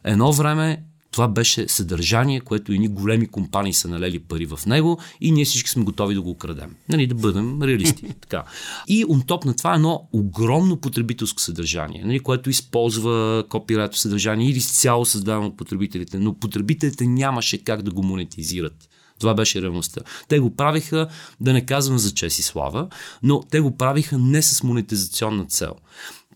едно 0.03 0.31
време 0.31 0.83
това 1.15 1.27
беше 1.27 1.67
съдържание, 1.67 2.39
което 2.39 2.73
и 2.73 2.79
ни 2.79 2.87
големи 2.87 3.27
компании 3.27 3.73
са 3.73 3.87
налели 3.87 4.19
пари 4.19 4.45
в 4.45 4.59
него 4.65 4.99
и 5.21 5.31
ние 5.31 5.45
всички 5.45 5.69
сме 5.69 5.83
готови 5.83 6.15
да 6.15 6.21
го 6.21 6.29
украдем. 6.29 6.75
Нали, 6.89 7.07
да 7.07 7.15
бъдем 7.15 7.63
реалисти. 7.63 8.13
така. 8.21 8.43
И 8.87 9.05
он 9.09 9.21
топ 9.21 9.45
на 9.45 9.55
това 9.55 9.71
е 9.71 9.75
едно 9.75 10.07
огромно 10.13 10.77
потребителско 10.77 11.41
съдържание, 11.41 12.03
нали, 12.05 12.19
което 12.19 12.49
използва 12.49 13.43
копирайто 13.49 13.97
съдържание 13.97 14.49
или 14.49 14.57
изцяло 14.57 15.05
създавано 15.05 15.47
от 15.47 15.57
потребителите, 15.57 16.19
но 16.19 16.33
потребителите 16.33 17.05
нямаше 17.05 17.63
как 17.63 17.81
да 17.81 17.91
го 17.91 18.03
монетизират. 18.03 18.89
Това 19.19 19.33
беше 19.33 19.61
реалността. 19.61 20.01
Те 20.27 20.39
го 20.39 20.55
правиха, 20.55 21.07
да 21.41 21.53
не 21.53 21.65
казвам 21.65 21.97
за 21.97 22.13
чест 22.13 22.39
и 22.39 22.41
слава, 22.41 22.87
но 23.23 23.41
те 23.51 23.59
го 23.59 23.77
правиха 23.77 24.17
не 24.17 24.41
с 24.41 24.63
монетизационна 24.63 25.45
цел 25.45 25.73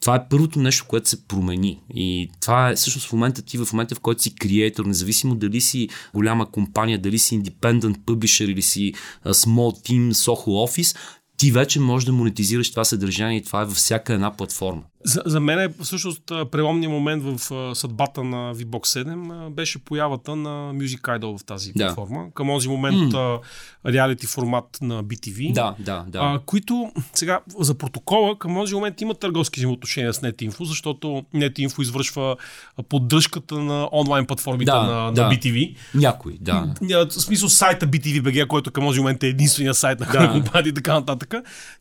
това 0.01 0.15
е 0.15 0.27
първото 0.29 0.60
нещо, 0.60 0.86
което 0.88 1.10
се 1.10 1.27
промени. 1.27 1.82
И 1.94 2.29
това 2.41 2.70
е 2.70 2.75
всъщност 2.75 3.08
в 3.08 3.13
момента 3.13 3.41
ти, 3.41 3.58
в 3.58 3.74
момента 3.74 3.96
в 3.96 4.00
който 4.00 4.22
си 4.22 4.36
креатор, 4.36 4.86
независимо 4.86 5.36
дали 5.36 5.62
си 5.62 5.89
голяма 6.13 6.51
компания, 6.51 7.00
дали 7.00 7.20
си 7.20 7.41
independent 7.41 7.98
publisher 7.98 8.46
или 8.46 8.62
си 8.62 8.94
small 9.25 9.89
team, 9.89 10.12
Soho 10.12 10.46
Office, 10.46 10.98
ти 11.38 11.51
вече 11.51 11.79
можеш 11.79 12.06
да 12.06 12.12
монетизираш 12.12 12.72
това 12.72 12.84
съдържание 12.84 13.38
и 13.38 13.44
това 13.44 13.62
е 13.62 13.65
във 13.65 13.75
всяка 13.75 14.13
една 14.13 14.38
платформа. 14.38 14.82
За, 15.03 15.22
за 15.25 15.39
мен 15.39 15.60
е 15.60 15.70
всъщност 15.84 16.22
преломният 16.25 16.91
момент 16.91 17.24
в 17.25 17.51
а, 17.51 17.75
съдбата 17.75 18.24
на 18.24 18.56
VBOX 18.56 19.03
7 19.03 19.15
а, 19.38 19.50
беше 19.50 19.79
появата 19.79 20.36
на 20.36 20.50
Music 20.74 21.01
Idol 21.01 21.38
в 21.38 21.46
тази 21.46 21.72
Да. 21.72 21.86
платформа. 21.86 22.27
Към 22.34 22.48
този 22.48 22.70
момент 22.70 22.89
Mm. 23.13 23.39
а, 23.86 23.91
реалити 23.91 24.27
формат 24.27 24.77
на 24.82 25.03
BTV. 25.03 25.53
Да, 25.53 25.75
да, 25.79 26.06
да. 26.08 26.20
А, 26.20 26.39
които 26.39 26.91
сега 27.13 27.39
за 27.60 27.74
протокола 27.74 28.39
към 28.39 28.56
този 28.56 28.75
момент 28.75 29.01
има 29.01 29.13
търговски 29.13 29.60
взаимоотношения 29.60 30.13
с 30.13 30.20
NetInfo, 30.20 30.63
защото 30.63 31.08
NetInfo 31.36 31.82
извършва 31.82 32.36
поддръжката 32.84 33.56
на 33.56 33.89
онлайн 33.91 34.25
платформите 34.25 34.65
Да, 34.65 34.82
на, 34.84 35.12
да. 35.12 35.24
на 35.24 35.32
BTV. 35.32 35.75
Някой, 35.96 36.38
да. 36.41 36.74
В 36.82 37.12
смисъл 37.12 37.50
сайта 37.50 37.88
BTV.bg, 37.88 38.48
който 38.48 38.72
към 38.72 38.84
този 38.84 39.00
момент 39.00 39.24
е 39.24 39.27
единствения 39.27 39.74
сайт 39.74 40.00
на 40.00 40.06
Да. 40.08 40.32
компания 40.32 40.70
и 40.70 40.74
така 40.74 40.94
нататък. 40.94 41.34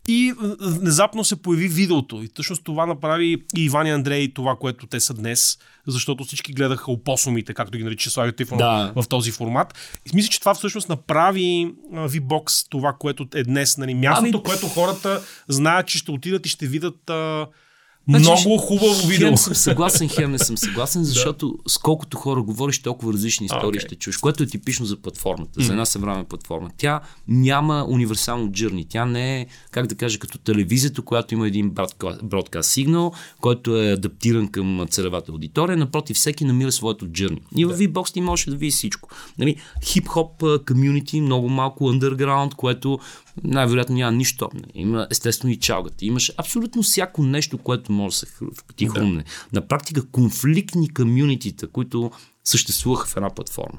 И 0.08 0.32
внезапно 0.60 1.24
се 1.24 1.36
появи 1.36 1.68
видеото. 1.68 2.22
И 2.22 2.28
всъщност 2.34 2.64
това 2.64 2.86
направи 2.86 3.07
и 3.16 3.38
Иван 3.56 3.86
и 3.86 3.90
Андрей 3.90 4.32
това, 4.34 4.56
което 4.56 4.86
те 4.86 5.00
са 5.00 5.14
днес, 5.14 5.58
защото 5.86 6.24
всички 6.24 6.52
гледаха 6.52 6.92
опосумите, 6.92 7.54
както 7.54 7.78
ги 7.78 7.84
нарича 7.84 8.10
Слави 8.10 8.32
Трифонов 8.32 8.58
Да. 8.58 9.02
в 9.02 9.08
този 9.08 9.30
формат. 9.30 9.74
И 10.06 10.10
мисля, 10.14 10.28
че 10.30 10.40
това 10.40 10.54
всъщност 10.54 10.88
направи 10.88 11.74
VBOX 11.92 12.66
това, 12.70 12.92
което 12.98 13.26
е 13.34 13.44
днес. 13.44 13.78
Нали, 13.78 13.94
мястото, 13.94 14.30
ами... 14.36 14.42
което 14.42 14.68
хората 14.68 15.22
знаят, 15.48 15.86
че 15.86 15.98
ще 15.98 16.10
отидат 16.10 16.46
и 16.46 16.48
ще 16.48 16.66
видят 16.66 17.10
а, 17.10 17.46
Значи, 18.08 18.48
много 18.48 18.58
хубаво 18.62 19.06
видео. 19.06 19.28
Хем 19.28 19.36
съм 19.36 19.54
съгласен, 19.54 20.08
хем 20.08 20.30
не 20.30 20.38
съм 20.38 20.58
съгласен, 20.58 21.04
защото 21.04 21.58
с 21.68 21.78
колкото 21.78 22.16
хора 22.16 22.42
говориш, 22.42 22.82
толкова 22.82 23.12
различни 23.12 23.46
истории 23.46 23.68
окей. 23.68 23.80
ще 23.80 23.94
чуеш, 23.94 24.16
което 24.16 24.42
е 24.42 24.46
типично 24.46 24.86
за 24.86 24.96
платформата, 24.96 25.62
за 25.62 25.72
една 25.72 25.84
съвременна 25.84 26.24
платформа. 26.24 26.70
Тя 26.76 27.00
няма 27.28 27.86
универсално 27.88 28.52
джърни. 28.52 28.84
Тя 28.88 29.04
не 29.06 29.40
е, 29.40 29.46
как 29.70 29.86
да 29.86 29.94
кажа, 29.94 30.18
като 30.18 30.38
телевизията, 30.38 31.02
която 31.02 31.34
има 31.34 31.46
един 31.46 31.70
бродка- 31.70 32.22
бродкаст 32.22 32.70
сигнал, 32.70 33.12
който 33.40 33.82
е 33.82 33.92
адаптиран 33.92 34.48
към 34.48 34.86
целевата 34.90 35.32
аудитория. 35.32 35.76
Напротив, 35.76 36.16
всеки 36.16 36.44
намира 36.44 36.72
своето 36.72 37.06
джърни. 37.08 37.40
И 37.56 37.64
в 37.64 37.78
VBOX 37.78 38.12
ти 38.12 38.20
можеш 38.20 38.46
да 38.46 38.56
видиш 38.56 38.74
всичко. 38.74 39.08
Нали, 39.38 39.56
хип-хоп 39.84 40.64
комюнити, 40.66 41.20
много 41.20 41.48
малко 41.48 41.84
underground, 41.84 42.54
което 42.54 42.98
най-вероятно 43.44 43.94
няма 43.94 44.16
нищо. 44.16 44.50
Има 44.74 45.06
естествено 45.10 45.52
и 45.52 45.56
чалгата. 45.56 46.04
Имаш 46.04 46.32
абсолютно 46.36 46.82
всяко 46.82 47.22
нещо, 47.22 47.58
което 47.58 47.92
може 47.92 48.14
да 48.14 48.16
се 48.16 48.26
ти 48.76 48.86
хрумне. 48.88 49.24
На 49.52 49.68
практика 49.68 50.06
конфликтни 50.06 50.88
комюнитита, 50.94 51.68
които 51.68 52.10
съществуваха 52.44 53.06
в 53.06 53.16
една 53.16 53.30
платформа. 53.30 53.78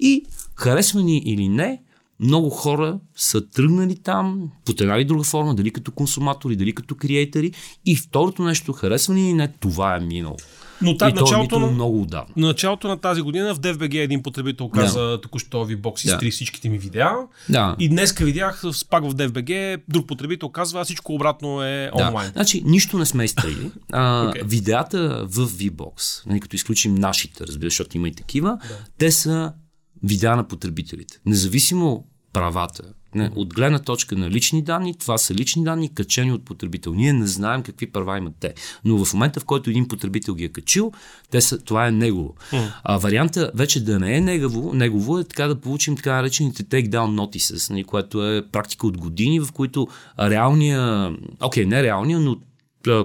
И 0.00 0.24
харесва 0.54 1.02
ни 1.02 1.18
или 1.18 1.48
не, 1.48 1.82
много 2.20 2.50
хора 2.50 2.98
са 3.16 3.48
тръгнали 3.48 3.96
там 3.96 4.50
под 4.64 4.80
една 4.80 4.96
или 4.96 5.04
друга 5.04 5.24
форма, 5.24 5.54
дали 5.54 5.70
като 5.70 5.92
консуматори, 5.92 6.56
дали 6.56 6.74
като 6.74 6.94
креатори. 6.94 7.52
И 7.86 7.96
второто 7.96 8.42
нещо, 8.42 8.72
харесва 8.72 9.14
ни 9.14 9.30
или 9.30 9.32
не, 9.32 9.48
това 9.48 9.96
е 9.96 10.00
минало. 10.00 10.36
Но 10.82 10.96
та, 10.96 11.08
и 11.08 11.14
то 11.14 11.18
е 11.18 11.20
началото 11.20 11.58
на, 11.58 11.66
много 11.66 12.02
отдавна. 12.02 12.32
На 12.36 12.46
началото 12.46 12.88
на 12.88 12.96
тази 12.96 13.22
година 13.22 13.54
в 13.54 13.58
DFBG 13.58 13.94
един 13.94 14.22
потребител 14.22 14.68
каза 14.68 15.00
да. 15.00 15.20
току-що 15.20 15.64
ви 15.64 15.76
бокс 15.76 16.04
Да. 16.04 16.12
изтри 16.12 16.30
всичките 16.30 16.68
ми 16.68 16.78
видеа. 16.78 17.10
Да. 17.48 17.76
И 17.78 17.88
днеска 17.88 18.24
видях 18.24 18.60
с- 18.64 18.84
пак 18.84 19.04
в 19.04 19.14
DFBG 19.14 19.80
друг 19.88 20.06
потребител 20.06 20.48
казва, 20.48 20.84
всичко 20.84 21.14
обратно 21.14 21.62
е 21.62 21.90
онлайн. 21.96 22.26
Да. 22.26 22.32
Значи, 22.32 22.62
нищо 22.64 22.98
не 22.98 23.06
сме 23.06 23.24
изтрили. 23.24 23.70
А, 23.92 24.28
Окей. 24.28 24.42
Видеята 24.44 24.98
в 25.24 25.46
VBOX, 25.48 26.26
нали, 26.26 26.40
като 26.40 26.56
изключим 26.56 26.94
нашите, 26.94 27.46
разбира, 27.46 27.66
защото 27.66 27.96
има 27.96 28.08
и 28.08 28.14
такива, 28.14 28.58
те 28.98 29.10
са 29.12 29.52
видеа 30.02 30.36
на 30.36 30.44
потребителите. 30.44 31.18
Независимо 31.26 32.06
правата. 32.32 32.82
Не, 33.16 33.30
от 33.34 33.54
гледна 33.54 33.78
точка 33.78 34.16
на 34.16 34.30
лични 34.30 34.62
данни, 34.62 34.98
това 34.98 35.18
са 35.18 35.34
лични 35.34 35.64
данни, 35.64 35.94
качени 35.94 36.32
от 36.32 36.44
потребител. 36.44 36.94
Ние 36.94 37.12
не 37.12 37.26
знаем 37.26 37.62
какви 37.62 37.86
права 37.86 38.18
имат 38.18 38.34
те. 38.40 38.54
Но 38.84 39.04
в 39.04 39.14
момента, 39.14 39.40
в 39.40 39.44
който 39.44 39.70
един 39.70 39.88
потребител 39.88 40.34
ги 40.34 40.44
е 40.44 40.48
качил, 40.48 40.92
те 41.30 41.40
са, 41.40 41.58
това 41.58 41.86
е 41.86 41.90
негово. 41.90 42.34
А 42.84 42.96
варианта 42.96 43.50
вече 43.54 43.84
да 43.84 43.98
не 43.98 44.16
е 44.16 44.20
негово, 44.20 44.72
негово 44.74 45.18
е 45.18 45.24
така 45.24 45.46
да 45.46 45.60
получим 45.60 45.96
така 45.96 46.14
наречените 46.14 46.64
take 46.64 46.88
down 46.88 47.26
notices, 47.26 47.70
нали, 47.70 47.84
което 47.84 48.26
е 48.32 48.42
практика 48.52 48.86
от 48.86 48.98
години, 48.98 49.40
в 49.40 49.48
които 49.52 49.88
реалния, 50.20 51.12
окей, 51.40 51.66
не 51.66 51.82
реалния, 51.82 52.20
но 52.20 52.36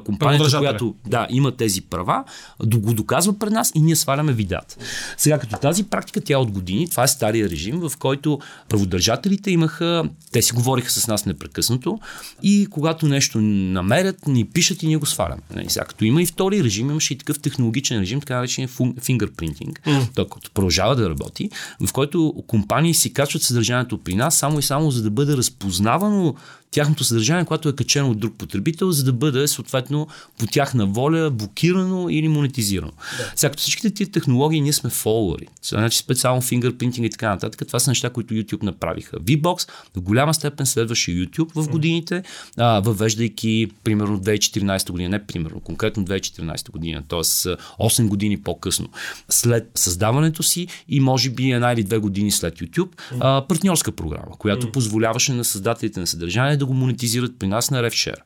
компанията, 0.06 0.58
която 0.58 0.96
да, 1.08 1.28
има 1.30 1.52
тези 1.52 1.82
права, 1.82 2.24
го 2.66 2.94
доказва 2.94 3.40
пред 3.40 3.52
нас 3.52 3.72
и 3.76 3.82
ние 3.82 3.96
сваляме 3.96 4.34
видата. 4.34 4.76
Сега, 5.18 5.40
като 5.40 5.58
тази 5.58 5.84
практика, 5.84 6.22
тя 6.22 6.34
е 6.34 6.38
от 6.38 6.52
години, 6.52 6.90
това 6.90 7.04
е 7.04 7.08
стария 7.08 7.50
режим, 7.50 7.80
в 7.80 7.92
който 8.00 8.40
праводържателите 8.70 9.52
имаха, 9.52 10.04
те 10.32 10.42
си 10.42 10.54
говориха 10.54 10.92
с 10.92 11.08
нас 11.08 11.26
непрекъснато 11.26 12.00
и 12.44 12.68
когато 12.70 13.08
нещо 13.08 13.42
намерят, 13.42 14.28
ни 14.28 14.46
пишат 14.46 14.84
и 14.84 14.88
ние 14.88 14.98
го 14.98 15.06
сваляме. 15.06 15.42
Нали, 15.56 15.70
Сега, 15.70 15.86
като 15.86 16.06
има 16.06 16.22
и 16.22 16.26
втори 16.26 16.64
режим, 16.64 16.90
имаше 16.90 17.14
и 17.14 17.18
такъв 17.18 17.40
технологичен 17.40 18.00
режим, 18.00 18.20
така 18.20 18.36
наречен 18.36 18.68
fingerprinting, 18.68 19.80
mm. 19.86 20.08
той 20.16 20.28
който 20.28 20.52
продължава 20.52 20.96
да 20.96 21.10
работи, 21.10 21.50
в 21.88 21.94
който 21.94 22.34
компании 22.48 22.94
си 22.94 23.14
качват 23.14 23.44
съдържанието 23.44 23.98
при 23.98 24.16
нас 24.16 24.38
само 24.38 24.60
и 24.60 24.64
само 24.64 24.92
за 24.92 25.04
да 25.04 25.10
бъде 25.10 25.38
разпознавано 25.38 26.36
тяхното 26.72 27.04
съдържание, 27.04 27.46
което 27.46 27.70
е 27.70 27.76
качено 27.76 28.12
от 28.12 28.20
друг 28.20 28.36
потребител, 28.38 28.92
за 28.92 29.04
да 29.04 29.14
бъде 29.14 29.48
съответно 29.48 30.08
по 30.40 30.48
тяхна 30.48 30.86
воля 30.86 31.30
блокирано 31.32 32.10
или 32.10 32.28
монетизирано. 32.28 32.92
Да. 33.18 33.32
Сега, 33.36 33.52
като 33.52 33.62
всичките 33.62 33.92
тия 33.92 34.12
технологии, 34.12 34.62
ние 34.62 34.74
сме 34.74 34.90
фолуари. 34.90 35.48
Значи 35.64 35.98
специално 35.98 36.42
фингърпринтинг 36.42 37.06
и 37.06 37.10
така 37.10 37.30
нататък. 37.30 37.68
Това 37.68 37.80
са 37.80 37.92
неща, 37.92 38.10
които 38.10 38.34
YouTube 38.34 38.64
направиха. 38.64 39.18
VBOX 39.18 39.70
до 39.96 40.02
голяма 40.02 40.34
степен 40.34 40.66
следваше 40.66 41.12
YouTube 41.12 41.52
в 41.56 41.70
годините, 41.70 42.24
а, 42.58 42.80
въвеждайки 42.80 43.72
примерно 43.84 44.20
2014 44.20 44.92
година, 44.92 45.10
не 45.10 45.26
примерно, 45.26 45.60
конкретно 45.60 46.06
2014 46.06 46.72
година, 46.72 47.04
т.е. 47.08 47.20
8 47.20 48.08
години 48.08 48.42
по-късно. 48.42 48.90
След 49.30 49.72
създаването 49.76 50.44
си 50.44 50.68
и 50.90 51.00
може 51.00 51.30
би 51.30 51.52
една 51.52 51.74
или 51.74 51.84
две 51.84 51.98
години 51.98 52.32
след 52.32 52.60
YouTube, 52.60 52.90
а, 53.20 53.46
партньорска 53.48 53.92
програма, 53.92 54.38
която 54.38 54.72
позволяваше 54.72 55.34
на 55.34 55.44
създателите 55.44 56.00
на 56.00 56.08
съдържание 56.08 56.61
да 56.62 56.66
го 56.66 56.74
монетизират 56.74 57.40
при 57.40 57.48
нас 57.48 57.72
на 57.72 57.84
RevShare. 57.84 58.22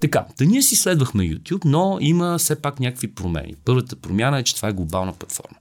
Така, 0.00 0.24
да 0.38 0.46
ние 0.46 0.62
си 0.62 0.76
следвахме 0.76 1.24
YouTube, 1.24 1.64
но 1.64 1.98
има 2.00 2.38
все 2.38 2.62
пак 2.62 2.80
някакви 2.80 3.08
промени. 3.14 3.54
Първата 3.64 3.96
промяна 3.96 4.38
е, 4.38 4.42
че 4.42 4.56
това 4.56 4.68
е 4.68 4.72
глобална 4.72 5.12
платформа. 5.12 5.56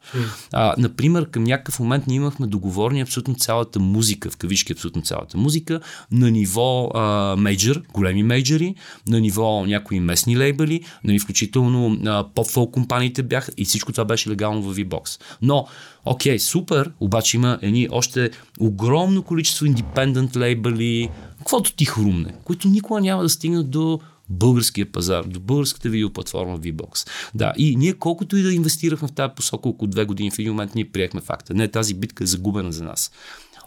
А, 0.54 0.76
например, 0.78 1.30
към 1.30 1.44
някакъв 1.44 1.80
момент 1.80 2.08
ние 2.08 2.18
имахме 2.18 2.48
договорни 2.48 3.02
абсолютно 3.02 3.36
цялата 3.36 3.80
музика, 3.80 4.30
в 4.30 4.38
кавички 4.38 4.74
абсолютно 4.74 5.02
цялата 5.02 5.38
музика, 5.38 5.80
на 6.12 6.32
ниво 6.32 6.90
а, 6.94 7.36
мейджор, 7.38 7.82
големи 7.94 8.24
мейджори, 8.24 8.76
на 9.08 9.22
ниво 9.22 9.66
някои 9.66 10.00
местни 10.00 10.38
лейбъли, 10.38 10.84
нали, 11.04 11.20
включително 11.20 11.98
поп-фолк 12.36 12.72
компаниите 12.74 13.24
бяха 13.24 13.52
и 13.58 13.66
всичко 13.66 13.92
това 13.92 14.06
беше 14.06 14.30
легално 14.30 14.62
в 14.62 14.76
VBOX. 14.76 15.22
Но, 15.42 15.68
окей, 16.06 16.40
супер, 16.40 16.92
обаче 17.00 17.38
има 17.38 17.60
едни 17.62 17.88
още 17.92 18.32
огромно 18.60 19.24
количество 19.24 19.66
индепендент 19.66 20.36
лейбъли, 20.36 21.10
каквото 21.38 21.76
ти 21.76 21.86
хрумне, 21.86 22.34
които 22.44 22.68
никога 22.68 23.02
няма 23.02 23.24
да 23.24 23.30
стигнат 23.30 23.70
до 23.70 24.00
българския 24.30 24.92
пазар, 24.92 25.24
до 25.24 25.40
българската 25.40 25.90
видеоплатформа 25.90 26.60
VBOX. 26.60 27.10
Да, 27.36 27.54
и 27.58 27.76
ние 27.76 27.94
колкото 27.94 28.38
и 28.38 28.42
да 28.42 28.54
инвестирахме 28.54 29.08
в 29.08 29.12
тази 29.12 29.34
посока 29.36 29.70
около 29.70 29.88
две 29.88 30.06
години, 30.06 30.32
в 30.32 30.40
един 30.40 30.52
момент 30.52 30.76
ние 30.76 30.92
приехме 30.92 31.22
факта. 31.22 31.54
Не, 31.54 31.68
тази 31.68 31.94
битка 31.94 32.24
е 32.24 32.28
загубена 32.28 32.72
за 32.72 32.84
нас. 32.84 33.12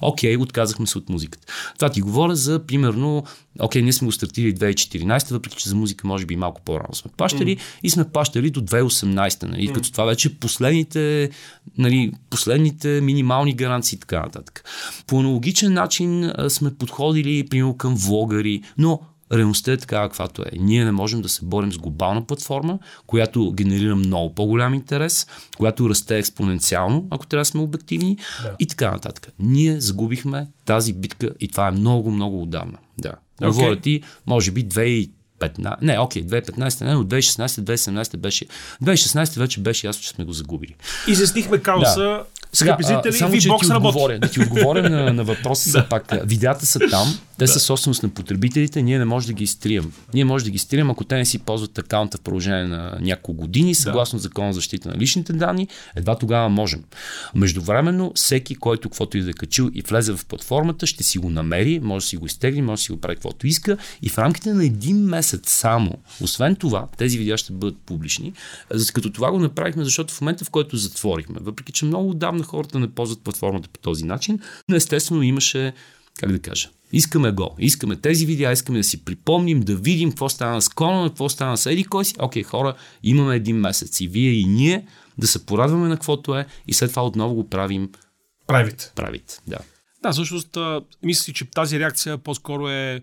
Окей, 0.00 0.36
отказахме 0.36 0.86
се 0.86 0.98
от 0.98 1.08
музиката. 1.08 1.46
Това 1.78 1.88
ти 1.88 2.00
говоря 2.00 2.36
за, 2.36 2.66
примерно, 2.66 3.24
окей, 3.60 3.82
ние 3.82 3.92
сме 3.92 4.06
го 4.06 4.12
стартирали 4.12 4.54
2014, 4.54 5.30
въпреки 5.30 5.56
че 5.56 5.68
за 5.68 5.74
музика 5.74 6.08
може 6.08 6.26
би 6.26 6.36
малко 6.36 6.60
по-рано 6.64 6.94
сме 6.94 7.10
плащали 7.16 7.56
mm. 7.56 7.60
и 7.82 7.90
сме 7.90 8.08
плащали 8.08 8.50
до 8.50 8.60
2018, 8.60 9.42
нали, 9.42 9.68
mm. 9.68 9.72
като 9.72 9.92
това 9.92 10.04
вече 10.04 10.38
последните, 10.38 11.30
нали, 11.78 12.12
последните 12.30 13.00
минимални 13.00 13.54
гаранции 13.54 13.96
и 13.96 14.00
така 14.00 14.20
нататък. 14.20 14.64
По 15.06 15.18
аналогичен 15.20 15.72
начин 15.72 16.32
сме 16.48 16.74
подходили, 16.74 17.46
примерно, 17.48 17.76
към 17.76 17.94
влогари, 17.94 18.62
но 18.78 19.00
реалността 19.32 19.72
е 19.72 19.76
такава, 19.76 20.08
каквато 20.08 20.42
е. 20.42 20.58
Ние 20.58 20.84
не 20.84 20.92
можем 20.92 21.22
да 21.22 21.28
се 21.28 21.44
борим 21.44 21.72
с 21.72 21.78
глобална 21.78 22.26
платформа, 22.26 22.78
която 23.06 23.52
генерира 23.52 23.96
много 23.96 24.34
по-голям 24.34 24.74
интерес, 24.74 25.26
която 25.56 25.90
расте 25.90 26.18
експоненциално, 26.18 27.06
ако 27.10 27.26
трябва 27.26 27.40
да 27.40 27.44
сме 27.44 27.60
обективни 27.60 28.16
да. 28.42 28.52
и 28.58 28.66
така 28.66 28.90
нататък. 28.90 29.32
Ние 29.38 29.80
загубихме 29.80 30.46
тази 30.64 30.92
битка 30.92 31.30
и 31.40 31.48
това 31.48 31.68
е 31.68 31.70
много, 31.70 32.10
много 32.10 32.42
отдавна. 32.42 32.78
Да. 32.98 33.12
Okay. 33.40 33.46
Говоря 33.46 33.80
ти, 33.80 34.02
може 34.26 34.50
би 34.50 34.64
2015, 34.64 35.08
не, 35.82 35.98
окей, 35.98 36.26
2015, 36.26 36.84
не, 36.84 36.94
но 36.94 37.04
2016-2017 37.04 38.16
беше. 38.16 38.46
2016 38.84 39.38
вече 39.38 39.60
беше 39.60 39.86
ясно, 39.86 40.02
че 40.02 40.08
сме 40.08 40.24
го 40.24 40.32
загубили. 40.32 40.74
Изяснихме 41.08 41.58
казуса. 41.58 42.00
Да. 42.00 42.24
Сега, 42.52 42.72
Скъпи 42.72 42.84
зрители, 42.84 43.12
само, 43.12 43.32
че 43.32 43.48
да 43.48 43.56
ти 43.58 43.68
работи. 43.68 43.86
отговоря, 43.88 44.18
да 44.18 44.30
ти 44.30 44.40
отговоря 44.40 44.90
на, 44.90 45.12
на 45.12 45.24
въпроса, 45.24 45.68
все 45.68 45.88
пак. 45.88 46.12
Видеята 46.24 46.66
са 46.66 46.78
там, 46.90 47.18
Те 47.38 47.46
са 47.46 47.60
собственост 47.60 48.02
на 48.02 48.08
потребителите, 48.08 48.82
ние 48.82 48.98
не 48.98 49.04
можем 49.04 49.26
да 49.26 49.32
ги 49.32 49.44
изтрием. 49.44 49.92
Ние 50.14 50.24
можем 50.24 50.44
да 50.44 50.50
ги 50.50 50.56
изтрием, 50.56 50.90
ако 50.90 51.04
те 51.04 51.16
не 51.16 51.24
си 51.24 51.38
ползват 51.38 51.78
акаунта 51.78 52.18
в 52.18 52.20
продължение 52.20 52.64
на 52.64 52.98
няколко 53.00 53.40
години, 53.40 53.74
съгласно 53.74 54.18
закона 54.18 54.52
за 54.52 54.56
защита 54.56 54.88
на 54.88 54.94
личните 54.94 55.32
данни, 55.32 55.68
едва 55.96 56.18
тогава 56.18 56.48
можем. 56.48 56.84
Междувременно, 57.34 58.12
всеки, 58.14 58.54
който 58.54 58.88
каквото 58.88 59.18
и 59.18 59.22
да 59.22 59.30
е 59.30 59.32
качил 59.32 59.70
и 59.74 59.82
влезе 59.82 60.16
в 60.16 60.26
платформата, 60.26 60.86
ще 60.86 61.02
си 61.02 61.18
го 61.18 61.30
намери, 61.30 61.80
може 61.80 62.04
да 62.04 62.08
си 62.08 62.16
го 62.16 62.26
изтегли, 62.26 62.62
може 62.62 62.80
да 62.80 62.84
си 62.84 62.92
го 62.92 63.00
прави 63.00 63.14
каквото 63.14 63.46
иска 63.46 63.76
и 64.02 64.08
в 64.08 64.18
рамките 64.18 64.52
на 64.52 64.64
един 64.64 64.96
месец 64.96 65.50
само. 65.50 65.98
Освен 66.22 66.56
това, 66.56 66.88
тези 66.98 67.18
видеа 67.18 67.36
ще 67.36 67.52
бъдат 67.52 67.78
публични. 67.86 68.32
Като 68.92 69.12
това 69.12 69.30
го 69.30 69.38
направихме, 69.38 69.84
защото 69.84 70.14
в 70.14 70.20
момента, 70.20 70.44
в 70.44 70.50
който 70.50 70.76
затворихме, 70.76 71.36
въпреки 71.40 71.72
че 71.72 71.84
много 71.84 72.10
отдавна 72.10 72.44
хората 72.44 72.78
не 72.78 72.90
ползват 72.90 73.20
платформата 73.20 73.68
по 73.68 73.80
този 73.80 74.04
начин, 74.04 74.38
но 74.68 74.76
естествено 74.76 75.22
имаше 75.22 75.72
как 76.18 76.32
да 76.32 76.38
кажа, 76.38 76.68
искаме 76.92 77.32
го, 77.32 77.56
искаме 77.58 77.96
тези 77.96 78.26
видеа, 78.26 78.52
искаме 78.52 78.78
да 78.78 78.84
си 78.84 79.04
припомним, 79.04 79.60
да 79.60 79.76
видим 79.76 80.08
какво 80.10 80.28
стана 80.28 80.62
с 80.62 80.68
Конан, 80.68 81.08
какво 81.08 81.28
стана 81.28 81.56
с 81.56 81.66
Еди 81.66 81.84
кой 81.84 82.04
си. 82.04 82.14
Окей, 82.18 82.42
хора, 82.42 82.74
имаме 83.02 83.36
един 83.36 83.56
месец 83.56 84.00
и 84.00 84.08
вие 84.08 84.30
и 84.32 84.44
ние 84.44 84.86
да 85.18 85.26
се 85.26 85.46
порадваме 85.46 85.88
на 85.88 85.96
каквото 85.96 86.34
е 86.38 86.46
и 86.66 86.72
след 86.72 86.90
това 86.90 87.06
отново 87.06 87.34
го 87.34 87.48
правим 87.48 87.90
Правите. 88.46 88.92
правит. 88.94 89.42
Да. 89.46 89.58
Да, 90.02 90.12
всъщност, 90.12 90.58
мисля 91.02 91.22
си, 91.22 91.32
че 91.32 91.44
тази 91.44 91.78
реакция 91.78 92.18
по-скоро 92.18 92.68
е 92.68 93.02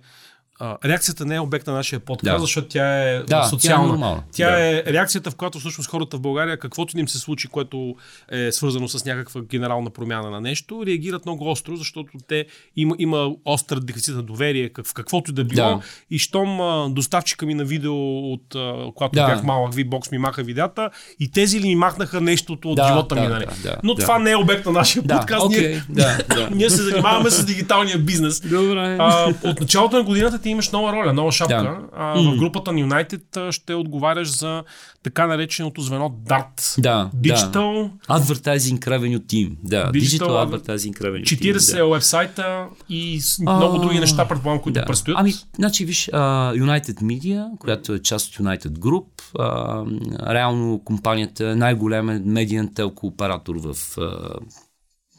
а, 0.60 0.77
реакцията 0.86 1.25
не 1.25 1.36
е 1.36 1.39
обект 1.39 1.67
на 1.67 1.74
нашия 1.74 2.00
подкаст, 2.00 2.36
Да. 2.36 2.39
защото 2.39 2.67
тя 2.67 3.03
е 3.03 3.19
Да, 3.19 3.43
социална. 3.43 3.83
тя 3.83 3.88
е 3.88 3.91
нормална. 3.91 4.24
Тя 4.31 4.51
Да. 4.51 4.60
е 4.62 4.83
реакцията, 4.83 5.31
в 5.31 5.36
която 5.36 5.60
всъщност 5.60 5.89
хората 5.89 6.17
в 6.17 6.22
България, 6.22 6.57
каквото 6.60 7.00
им 7.00 7.07
се 7.07 7.17
случи, 7.19 7.48
което 7.48 7.95
е 8.31 8.51
свързано 8.51 8.88
с 8.88 9.05
някаква 9.05 9.41
генерална 9.41 9.89
промяна 9.89 10.29
на 10.29 10.41
нещо, 10.41 10.86
реагират 10.86 11.25
много 11.25 11.51
остро, 11.51 11.75
защото 11.75 12.12
те 12.27 12.45
има, 12.75 12.95
има 13.00 13.31
остър 13.45 13.79
дефицит 13.79 14.15
на 14.15 14.24
доверие 14.24 14.69
в 14.86 14.93
каквото 14.93 15.31
и 15.31 15.33
да 15.33 15.43
било. 15.43 15.67
Да. 15.67 15.81
И 16.10 16.19
щом 16.19 16.62
а, 16.62 16.89
доставчика 16.89 17.45
ми 17.45 17.53
на 17.53 17.65
видео, 17.65 17.95
от, 18.24 18.55
когато 18.95 19.12
Да. 19.13 19.27
бях 19.27 19.43
малък, 19.43 19.74
VBOX 19.74 20.12
ми 20.12 20.17
маха 20.17 20.43
видеята, 20.43 20.89
и 21.19 21.31
тези 21.31 21.62
ли 21.62 21.67
ми 21.67 21.75
махнаха 21.75 22.22
нещото 22.22 22.69
от 22.69 22.75
Да, 22.75 22.88
живота 22.88 23.15
да, 23.15 23.22
ми. 23.22 23.27
Нали? 23.27 23.45
да, 23.45 23.69
да, 23.69 23.75
Но 23.83 23.93
да. 23.93 24.01
това 24.01 24.19
не 24.19 24.31
е 24.31 24.36
обект 24.36 24.65
на 24.65 24.72
нашия 24.72 25.03
Да, 25.03 25.17
подкаст. 25.17 25.45
окей, 25.45 25.67
Ние, 25.67 25.83
да, 25.89 26.17
да. 26.29 26.50
ние 26.55 26.69
се 26.69 26.81
занимаваме 26.81 27.29
с 27.29 27.45
дигиталния 27.45 27.98
бизнес. 27.98 28.39
Добре. 28.41 28.95
А, 29.00 29.33
от 29.43 29.60
началото 29.60 29.98
на 29.98 30.03
годината 30.03 30.39
ти 30.39 30.52
имаш 30.53 30.72
нова 30.72 30.93
роля, 30.93 31.13
нова 31.13 31.31
шапка. 31.31 31.55
Да. 31.55 31.77
А, 31.93 32.22
в 32.22 32.38
групата 32.38 32.72
на 32.72 32.79
United 32.79 33.38
а, 33.38 33.51
ще 33.51 33.74
отговаряш 33.74 34.27
за 34.29 34.63
така 35.03 35.27
нареченото 35.27 35.81
звено 35.81 36.10
DART. 36.10 36.81
Да, 36.81 37.10
Digital, 37.15 37.89
Advertising 38.10 38.79
Revenue 38.79 39.19
Team. 39.19 39.55
Да, 39.63 39.91
Digital 39.91 40.19
Digital, 40.19 40.50
Advertising 40.50 40.93
Revenue 40.93 41.24
40 41.24 41.57
Team. 41.57 41.79
е 41.79 41.83
уебсайта 41.83 42.65
и 42.89 43.22
с 43.22 43.39
много 43.39 43.77
други 43.77 44.00
неща, 44.00 44.27
предполагам, 44.27 44.62
които 44.63 44.79
Да. 44.79 44.86
предстоят. 44.86 45.17
Ами, 45.19 45.33
значи, 45.55 45.86
виж, 45.86 46.10
а, 46.13 46.19
United 46.53 47.01
Media, 47.01 47.57
която 47.60 47.93
е 47.93 48.00
част 48.00 48.27
от 48.29 48.45
United 48.45 48.69
Group, 48.69 49.05
а, 49.39 50.33
реално 50.33 50.81
компанията 50.86 51.50
е 51.50 51.55
най-голям 51.55 52.05
медиен 52.25 52.74
телко 52.74 53.07
оператор 53.07 53.55
в 53.55 53.75
а, 53.98 54.12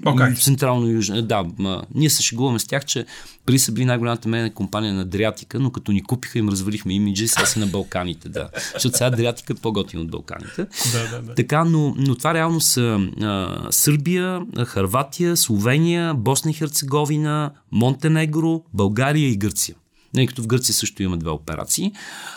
Окей. 0.06 0.34
Централно 0.34 0.88
Южно. 0.88 1.22
Да, 1.22 1.44
ма, 1.58 1.82
ние 1.94 2.10
се 2.10 2.22
шегуваме 2.22 2.58
с 2.58 2.64
тях, 2.64 2.84
че 2.84 3.06
преди 3.46 3.58
са 3.58 3.72
били 3.72 3.84
най-голямата 3.84 4.28
медийна 4.28 4.54
компания 4.54 4.94
на 4.94 5.02
Адриатика, 5.02 5.60
но 5.60 5.70
като 5.70 5.92
ни 5.92 6.02
купиха 6.02 6.38
им 6.38 6.48
развалихме 6.48 6.94
имиджа 6.94 7.24
и 7.24 7.28
сега 7.28 7.46
са 7.46 7.60
на 7.60 7.66
Балканите, 7.66 8.28
да. 8.28 8.48
Защото 8.72 8.96
сега 8.96 9.06
Адриатика 9.06 9.52
е 9.52 9.56
по-готин 9.56 10.00
от 10.00 10.10
Балканите. 10.10 10.66
Да, 10.92 11.08
да, 11.10 11.22
да. 11.22 11.34
Така, 11.34 11.64
но, 11.64 11.94
но 11.98 12.14
това 12.14 12.34
реално 12.34 12.60
са 12.60 13.08
а, 13.22 13.58
Сърбия, 13.70 14.40
Харватия, 14.66 15.36
Словения, 15.36 16.14
Босна 16.14 16.50
и 16.50 16.54
Херцеговина, 16.54 17.50
Монтенегро, 17.72 18.62
България 18.74 19.28
и 19.28 19.36
Гърция. 19.36 19.74
Не, 20.14 20.26
като 20.26 20.42
в 20.42 20.46
Гърция 20.46 20.74
също 20.74 21.02
има 21.02 21.16
две 21.16 21.30
операции. 21.30 21.92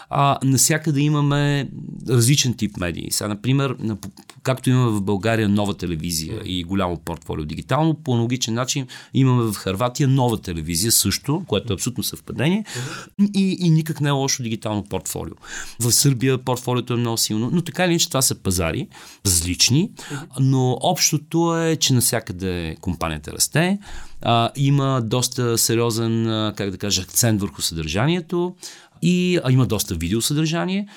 А, 0.09 0.37
насякъде 0.43 1.01
имаме 1.01 1.69
различен 2.09 2.53
тип 2.53 2.77
медии. 2.77 3.11
Сега, 3.11 3.27
например, 3.27 3.75
на, 3.79 3.97
както 4.43 4.69
имаме 4.69 4.91
в 4.91 5.01
България 5.01 5.49
нова 5.49 5.73
телевизия 5.73 6.41
и 6.45 6.63
голямо 6.63 6.97
портфолио 6.97 7.45
дигитално, 7.45 7.93
по 7.93 8.13
аналогичен 8.13 8.53
начин 8.53 8.87
имаме 9.13 9.43
в 9.43 9.53
Харватия 9.53 10.07
нова 10.07 10.41
телевизия 10.41 10.91
също, 10.91 11.43
което 11.47 11.73
е 11.73 11.75
абсолютно 11.75 12.03
съвпадение 12.03 12.65
и, 13.35 13.57
и 13.59 13.69
никак 13.69 14.01
не 14.01 14.09
е 14.09 14.11
лошо 14.11 14.43
дигитално 14.43 14.83
портфолио. 14.83 15.35
В 15.79 15.91
Сърбия 15.91 16.37
портфолиото 16.37 16.93
е 16.93 16.97
много 16.97 17.17
силно, 17.17 17.49
но 17.53 17.61
така 17.61 17.85
или 17.85 17.91
иначе 17.91 18.07
това 18.07 18.21
са 18.21 18.35
пазари, 18.35 18.87
различни, 19.25 19.91
но 20.39 20.77
общото 20.81 21.57
е, 21.57 21.75
че 21.75 21.93
навсякъде 21.93 22.75
компанията 22.81 23.31
расте, 23.31 23.79
а, 24.21 24.49
има 24.55 25.01
доста 25.01 25.57
сериозен, 25.57 26.25
как 26.55 26.71
да 26.71 26.77
кажа, 26.77 27.01
акцент 27.01 27.41
върху 27.41 27.61
съдържанието 27.61 28.55
и 29.01 29.39
а, 29.43 29.51
има 29.51 29.65
доста 29.65 29.95
видеосъдържание. 29.95 30.87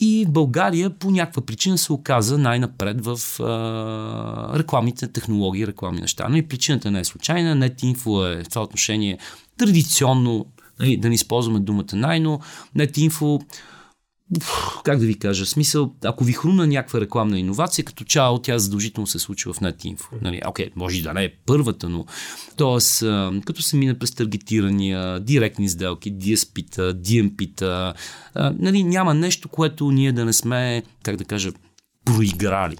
И 0.00 0.26
България 0.28 0.90
по 0.90 1.10
някаква 1.10 1.42
причина 1.42 1.78
се 1.78 1.92
оказа 1.92 2.38
най-напред 2.38 3.04
в 3.04 3.40
а, 3.40 4.58
рекламните 4.58 5.08
технологии, 5.08 5.66
рекламни 5.66 6.00
неща. 6.00 6.26
Но 6.30 6.36
и 6.36 6.48
причината 6.48 6.90
не 6.90 7.00
е 7.00 7.04
случайна. 7.04 7.56
NetInfo 7.56 8.40
е 8.40 8.44
в 8.44 8.48
това 8.48 8.62
отношение 8.62 9.18
традиционно, 9.58 10.46
нали, 10.80 10.96
да 10.96 11.08
не 11.08 11.14
използваме 11.14 11.60
думата 11.60 11.92
най, 11.92 12.20
но 12.20 12.40
NetInfo 12.76 13.42
как 14.84 14.98
да 14.98 15.06
ви 15.06 15.18
кажа, 15.18 15.46
смисъл, 15.46 15.94
ако 16.04 16.24
ви 16.24 16.32
хрумна 16.32 16.66
някаква 16.66 17.00
рекламна 17.00 17.38
иновация, 17.38 17.84
като 17.84 18.04
цяло 18.04 18.38
тя 18.38 18.58
задължително 18.58 19.06
се 19.06 19.18
случва 19.18 19.52
в 19.52 19.60
NetInfo. 19.60 20.04
Нали, 20.22 20.40
окей, 20.46 20.70
може 20.76 20.98
и 20.98 21.02
да 21.02 21.14
не 21.14 21.24
е 21.24 21.32
първата, 21.46 21.88
но 21.88 22.04
т.е. 22.56 22.80
като 23.40 23.62
се 23.62 23.76
мине 23.76 23.98
през 23.98 24.10
таргетирания, 24.10 25.20
директни 25.20 25.68
сделки, 25.68 26.14
DSP-та, 26.14 26.82
DMP-та, 26.82 27.94
нали, 28.58 28.84
няма 28.84 29.14
нещо, 29.14 29.48
което 29.48 29.90
ние 29.90 30.12
да 30.12 30.24
не 30.24 30.32
сме, 30.32 30.82
как 31.02 31.16
да 31.16 31.24
кажа, 31.24 31.52
проиграли. 32.04 32.76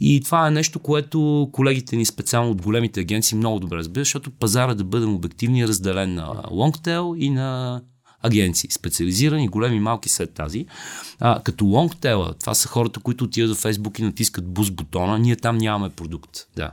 И 0.00 0.20
това 0.24 0.48
е 0.48 0.50
нещо, 0.50 0.78
което 0.78 1.48
колегите 1.52 1.96
ни 1.96 2.06
специално 2.06 2.50
от 2.50 2.62
големите 2.62 3.00
агенции 3.00 3.38
много 3.38 3.60
добре 3.60 3.76
разбират, 3.76 4.04
защото 4.06 4.30
пазара 4.30 4.74
да 4.74 4.84
бъдем 4.84 5.14
обективни 5.14 5.62
е 5.62 5.68
разделен 5.68 6.14
на 6.14 6.42
лонгтейл 6.50 7.14
и 7.18 7.30
на 7.30 7.80
агенции, 8.22 8.70
специализирани, 8.70 9.48
големи 9.48 9.76
и 9.76 9.80
малки 9.80 10.08
след 10.08 10.30
тази. 10.30 10.66
А, 11.20 11.42
като 11.42 11.64
лонгтела, 11.64 12.34
това 12.40 12.54
са 12.54 12.68
хората, 12.68 13.00
които 13.00 13.24
отиват 13.24 13.56
в 13.56 13.62
Facebook 13.62 14.00
и 14.00 14.02
натискат 14.02 14.46
буст 14.46 14.74
бутона, 14.74 15.18
ние 15.18 15.36
там 15.36 15.58
нямаме 15.58 15.90
продукт. 15.90 16.46
Да. 16.56 16.70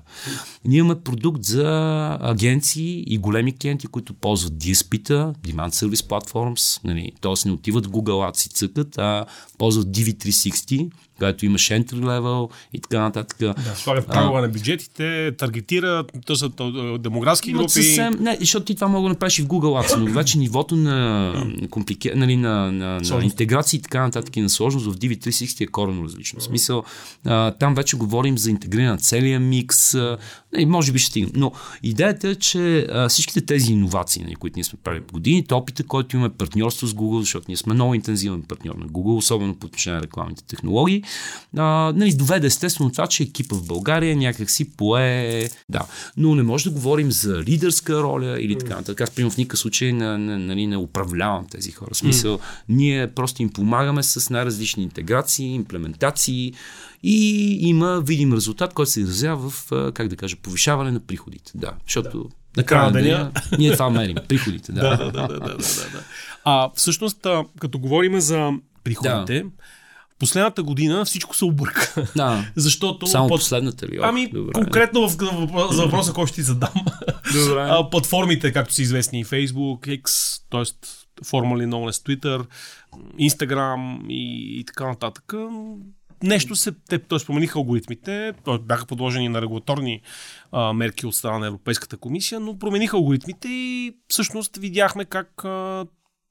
Ние 0.66 0.80
имаме 0.80 1.02
продукт 1.02 1.44
за 1.44 2.18
агенции 2.22 3.04
и 3.08 3.18
големи 3.18 3.58
клиенти, 3.58 3.88
които 3.88 4.14
ползват 4.14 4.54
DSP-та, 4.54 5.34
Demand 5.48 5.70
Service 5.70 6.08
Platforms, 6.08 6.80
нали, 6.84 7.12
т.е. 7.22 7.48
не 7.48 7.52
отиват 7.52 7.86
в 7.86 7.90
Google 7.90 8.32
Ads 8.32 8.48
и 8.48 8.50
цъкат, 8.50 8.98
а 8.98 9.26
ползват 9.58 9.88
DV360, 9.88 10.92
където 11.20 11.46
имаш 11.46 11.70
entry 11.70 11.94
level 11.94 12.52
и 12.74 12.80
така 12.82 13.00
нататък. 13.00 13.38
Да, 13.40 13.56
слагат 13.76 14.08
прагове 14.08 14.42
на 14.42 14.50
бюджетите, 14.50 15.32
таргетират, 15.38 16.12
търсят 16.26 16.60
а, 16.60 16.98
демографски 17.00 17.50
Имат 17.50 17.60
групи. 17.60 17.72
съвсем, 17.72 18.18
не, 18.20 18.38
защото 18.40 18.66
ти 18.66 18.76
това 18.76 18.88
мога 18.88 19.04
да 19.04 19.10
направиш 19.10 19.40
и 19.40 19.42
в 19.42 19.46
Google 19.46 19.86
Ads, 19.86 19.98
но 19.98 20.06
вече 20.14 20.38
нивото 20.38 20.76
на, 20.76 21.34
комплике, 21.70 22.14
нали, 22.16 22.38
на, 22.38 22.72
на, 22.72 22.88
на 22.88 23.06
Сложност. 23.06 23.34
интеграция 23.34 23.78
и 23.78 23.82
така 23.82 24.02
нататък 24.02 24.36
и 24.36 24.42
на 24.42 24.50
сложност 24.50 24.86
в 24.86 24.98
DV360 24.98 25.62
е 25.62 25.68
коренно 25.68 26.04
различно. 26.04 26.40
В 26.40 26.44
смисъл, 26.44 26.84
а, 27.26 27.52
там 27.52 27.76
вече 27.76 27.98
говорим 27.98 28.38
за 28.38 28.50
интегриране 28.50 28.92
на 28.92 28.98
целия 28.98 29.40
микс, 29.40 29.96
а, 29.96 30.18
може 30.66 30.92
би 30.92 31.00
ще 31.00 31.10
стигнем. 31.10 31.32
Но 31.36 31.52
идеята 31.84 32.30
е, 32.30 32.36
че 32.36 32.88
а, 32.92 33.10
всичките 33.10 33.42
тези 33.46 33.74
иновации, 33.74 34.24
нали, 34.24 34.36
които 34.36 34.58
ние 34.58 34.64
сме 34.64 34.80
правили 34.84 35.04
по 35.04 35.14
годините, 35.14 35.54
опита, 35.54 35.84
който 35.84 36.16
имаме 36.16 36.34
партньорство 36.34 36.88
с 36.88 36.94
Google, 36.94 37.20
защото 37.20 37.46
ние 37.48 37.58
сме 37.58 37.74
много 37.74 37.94
интензивен 37.94 38.42
партньор 38.42 38.76
на 38.76 38.86
Google, 38.88 39.18
особено 39.18 39.56
по 39.56 39.66
отношение 39.68 39.98
на 39.98 40.04
рекламните 40.04 40.44
технологии, 40.44 41.04
а, 41.58 41.94
нали, 41.96 42.14
доведе 42.14 42.48
естествено 42.48 42.92
това, 42.92 43.08
че 43.08 43.24
екипа 43.24 43.56
в 43.56 43.68
България 43.68 44.16
някак 44.16 44.50
си 44.50 44.72
пое... 44.72 45.50
Да, 45.70 45.86
но 46.18 46.36
не 46.36 46.44
може 46.44 46.64
да 46.64 46.70
говорим 46.70 47.12
за 47.12 47.44
лидерска 47.44 48.04
роля 48.04 48.42
или 48.42 48.58
така 48.58 48.76
нататък. 48.76 49.02
Аз, 49.02 49.12
примерно, 49.12 49.32
в 49.32 49.38
никакъв 49.38 49.60
случай 49.60 49.94
не, 49.94 50.18
не, 50.18 50.38
нали, 50.38 50.68
не 50.68 50.78
управлявам 50.78 51.46
тези 51.52 51.72
хора. 51.72 51.90
В 51.94 51.98
смисъл, 51.98 52.40
ние 52.70 53.08
просто 53.08 53.42
им 53.42 53.50
помагаме 53.50 54.04
с 54.04 54.30
най-различни 54.30 54.84
интеграции, 54.84 55.54
имплементации 55.54 56.54
и 57.04 57.58
има 57.68 58.02
видим 58.02 58.34
резултат, 58.34 58.74
който 58.74 58.92
се 58.92 59.02
изразява 59.02 59.50
в, 59.50 59.72
как 59.94 60.08
да 60.08 60.16
кажа, 60.16 60.36
повишаване 60.36 60.92
на 60.92 61.00
приходите. 61.00 61.52
Да, 61.56 61.72
защото 61.86 62.30
на 62.58 62.64
края 62.64 62.86
на 62.86 62.92
деня 62.92 63.32
ние 63.58 63.74
това 63.74 63.90
мерим. 63.90 64.18
Приходите, 64.28 64.72
да. 64.72 64.82
да, 64.98 64.98
да, 64.98 65.12
да, 65.12 65.28
да, 65.28 65.40
да, 65.40 65.40
да, 65.40 65.58
да. 65.92 66.04
А 66.44 66.70
всъщност, 66.76 67.28
като 67.60 67.80
говорим 67.80 68.20
за 68.20 68.52
приходите, 68.84 69.44
в 69.44 69.46
последната 70.20 70.64
година 70.64 71.06
всичко 71.06 71.36
се 71.36 71.46
обърка. 71.46 72.08
да. 72.16 72.46
Защото 72.56 73.08
Само 73.08 73.28
под- 73.28 73.38
последната 73.38 73.88
ли? 73.88 74.00
Ох, 74.00 74.06
Ами, 74.06 74.28
добре. 74.28 74.52
конкретно 74.54 75.10
в, 75.10 75.12
за 75.72 75.84
въпроса, 75.84 76.14
който 76.14 76.28
ще 76.28 76.36
ти 76.36 76.42
задам. 76.42 76.74
Добре. 77.34 77.62
А, 77.62 77.90
платформите, 77.90 78.54
както 78.54 78.74
са 78.74 78.82
известни, 78.82 79.26
Facebook, 79.26 80.02
X, 80.02 80.10
т.е. 80.52 80.64
формали 81.26 81.64
known 81.64 81.92
as 81.92 82.08
Twitter, 82.08 82.46
Instagram 83.20 83.78
и, 84.08 84.60
и 84.60 84.64
така 84.64 84.88
нататък, 84.88 85.34
нещо 86.24 86.56
се, 86.56 86.72
те, 86.90 87.00
т.е. 87.00 87.26
промениха 87.26 87.60
алгоритмите, 87.60 88.34
т.е. 88.46 88.58
бяха 88.58 88.86
подложени 88.86 89.30
на 89.30 89.42
регулаторни 89.42 90.02
а, 90.52 90.74
мерки 90.74 91.06
от 91.06 91.16
страна 91.16 91.40
на 91.40 91.48
Европейската 91.48 91.98
комисия, 91.98 92.40
но 92.40 92.60
промениха 92.60 92.98
алгоритмите 92.98 93.48
и 93.48 93.96
всъщност 94.08 94.58
видяхме 94.58 95.06
как 95.06 95.46
а, 95.46 95.86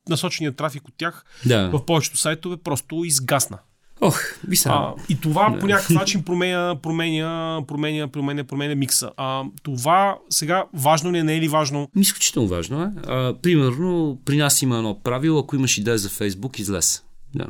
насоченият 0.08 0.56
трафик 0.56 0.88
от 0.88 0.94
тях 0.96 1.24
Да. 1.46 1.68
в 1.68 1.86
повечето 1.86 2.16
сайтове 2.16 2.56
просто 2.56 3.04
изгасна. 3.04 3.58
Ох, 4.00 4.20
ви. 4.48 4.56
А, 4.64 4.94
и 5.08 5.20
това 5.20 5.56
по 5.60 5.66
някакъв 5.66 5.90
начин 5.90 6.22
променя, 6.22 6.76
променя, 6.82 7.60
променя, 7.66 8.08
променя, 8.08 8.44
променя 8.44 8.74
микса. 8.74 9.10
А, 9.16 9.44
това 9.62 10.18
сега 10.30 10.64
важно 10.74 11.12
ли 11.12 11.18
е, 11.18 11.24
не 11.24 11.36
е 11.36 11.40
ли 11.40 11.48
важно? 11.48 11.88
Изключително 11.96 12.48
важно 12.48 12.82
е. 12.82 12.90
А, 13.06 13.34
примерно, 13.42 14.18
при 14.24 14.36
нас 14.36 14.62
има 14.62 14.76
едно 14.76 15.00
правило, 15.02 15.38
ако 15.38 15.56
имаш 15.56 15.78
идея 15.78 15.98
за 15.98 16.08
Фейсбук, 16.08 16.58
излез. 16.58 17.02
Да. 17.34 17.46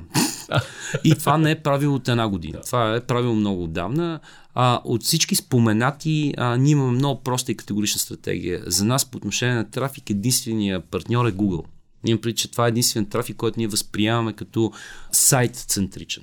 И 1.05 1.15
това 1.15 1.39
не 1.39 1.51
е 1.51 1.63
правило 1.63 1.95
от 1.95 2.09
една 2.09 2.29
година. 2.29 2.61
Това 2.67 2.95
е 2.95 3.01
правило 3.01 3.35
много 3.35 3.65
отдавна. 3.65 4.21
А, 4.55 4.81
от 4.85 5.03
всички 5.03 5.35
споменати, 5.35 6.35
а, 6.37 6.57
ние 6.57 6.73
имаме 6.73 6.93
много 6.93 7.23
проста 7.23 7.53
и 7.53 7.57
категорична 7.57 8.01
стратегия. 8.01 8.63
За 8.67 8.85
нас 8.85 9.05
по 9.05 9.17
отношение 9.17 9.55
на 9.55 9.71
трафик 9.71 10.11
единствения 10.11 10.81
партньор 10.81 11.27
е 11.27 11.33
Google. 11.33 11.65
Имам 12.07 12.21
преди, 12.21 12.37
че 12.37 12.51
това 12.51 12.67
е 12.67 12.69
единствен 12.69 13.07
трафик, 13.07 13.37
който 13.37 13.59
ние 13.59 13.69
възприемаме 13.69 14.33
като 14.33 14.73
сайт-центричен. 15.13 16.23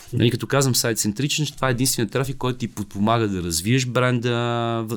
Нали, 0.13 0.31
като 0.31 0.47
казвам 0.47 0.75
сайт-центричен, 0.75 1.45
това 1.55 1.67
е 1.67 1.71
единствен 1.71 2.09
трафик, 2.09 2.37
който 2.37 2.59
ти 2.59 2.67
подпомага 2.67 3.27
да 3.27 3.43
развиеш 3.43 3.85
бренда, 3.85 4.29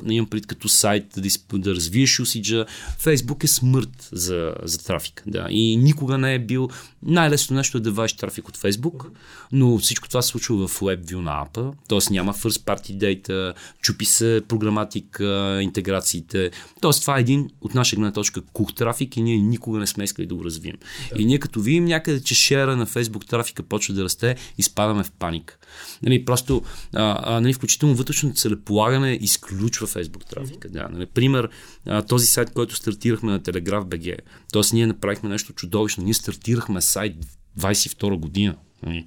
нали, 0.03 0.15
имам 0.15 0.29
пред 0.29 0.45
като 0.45 0.69
сайт, 0.69 1.05
да, 1.17 1.57
да 1.59 1.75
развиеш 1.75 2.19
усиджа. 2.19 2.65
Фейсбук 2.99 3.43
е 3.43 3.47
смърт 3.47 4.09
за, 4.11 4.53
за 4.63 4.83
трафик. 4.83 5.23
Да. 5.27 5.47
И 5.49 5.77
никога 5.77 6.17
не 6.17 6.33
е 6.33 6.39
бил... 6.39 6.69
Най-лесно 7.07 7.55
нещо 7.55 7.77
е 7.77 7.81
да 7.81 7.91
вадиш 7.91 8.13
трафик 8.13 8.47
от 8.47 8.57
Фейсбук, 8.57 9.11
но 9.51 9.77
всичко 9.77 10.07
това 10.07 10.21
се 10.21 10.27
случва 10.27 10.67
в 10.67 10.79
WebView 10.79 11.19
на 11.19 11.41
апа, 11.41 11.71
т.е. 11.87 11.99
няма 12.11 12.33
first 12.33 12.59
party 12.59 12.97
data, 12.97 13.53
чупи 13.81 14.05
се 14.05 14.41
програматика, 14.47 15.59
интеграциите. 15.61 16.51
Т.е. 16.81 16.91
това 16.91 17.17
е 17.17 17.21
един 17.21 17.49
от 17.61 17.75
наша 17.75 17.95
гледна 17.95 18.11
точка 18.11 18.41
кух 18.53 18.73
трафик 18.73 19.17
и 19.17 19.21
ние 19.21 19.37
никога 19.37 19.79
не 19.79 19.87
сме 19.87 20.03
искали 20.03 20.27
да 20.27 20.35
го 20.35 20.43
развием. 20.45 20.75
И 21.17 21.25
ние 21.25 21.39
като 21.39 21.61
видим 21.61 21.85
някъде, 21.85 22.23
че 22.23 22.35
шера 22.35 22.75
на 22.75 22.87
Facebook 22.87 23.29
трафика 23.29 23.63
почва 23.63 23.93
да 23.93 24.03
расте, 24.03 24.35
изпадаме 24.57 25.03
в 25.05 25.11
паника. 25.11 25.57
Нали, 26.03 26.25
просто, 26.25 26.63
а, 26.93 27.19
а, 27.23 27.41
нали, 27.41 27.53
включително 27.53 27.95
вътрешното 27.95 28.35
целеполагане 28.35 29.17
изключва 29.21 29.87
Facebook 29.87 30.29
трафика. 30.29 30.69
Да, 30.69 30.89
нали, 30.91 31.05
пример, 31.05 31.49
а, 31.85 32.01
този 32.01 32.25
сайт, 32.25 32.51
който 32.53 32.75
стартирахме 32.75 33.31
на 33.31 33.39
Telegraph 33.39 33.85
BG, 33.85 34.17
т.е. 34.53 34.61
ние 34.73 34.87
направихме 34.87 35.29
нещо 35.29 35.53
чудовищно, 35.53 36.03
ние 36.03 36.13
стартирахме 36.13 36.81
сайт 36.81 37.15
22 37.59 38.19
година. 38.19 38.55
Нали. 38.85 39.05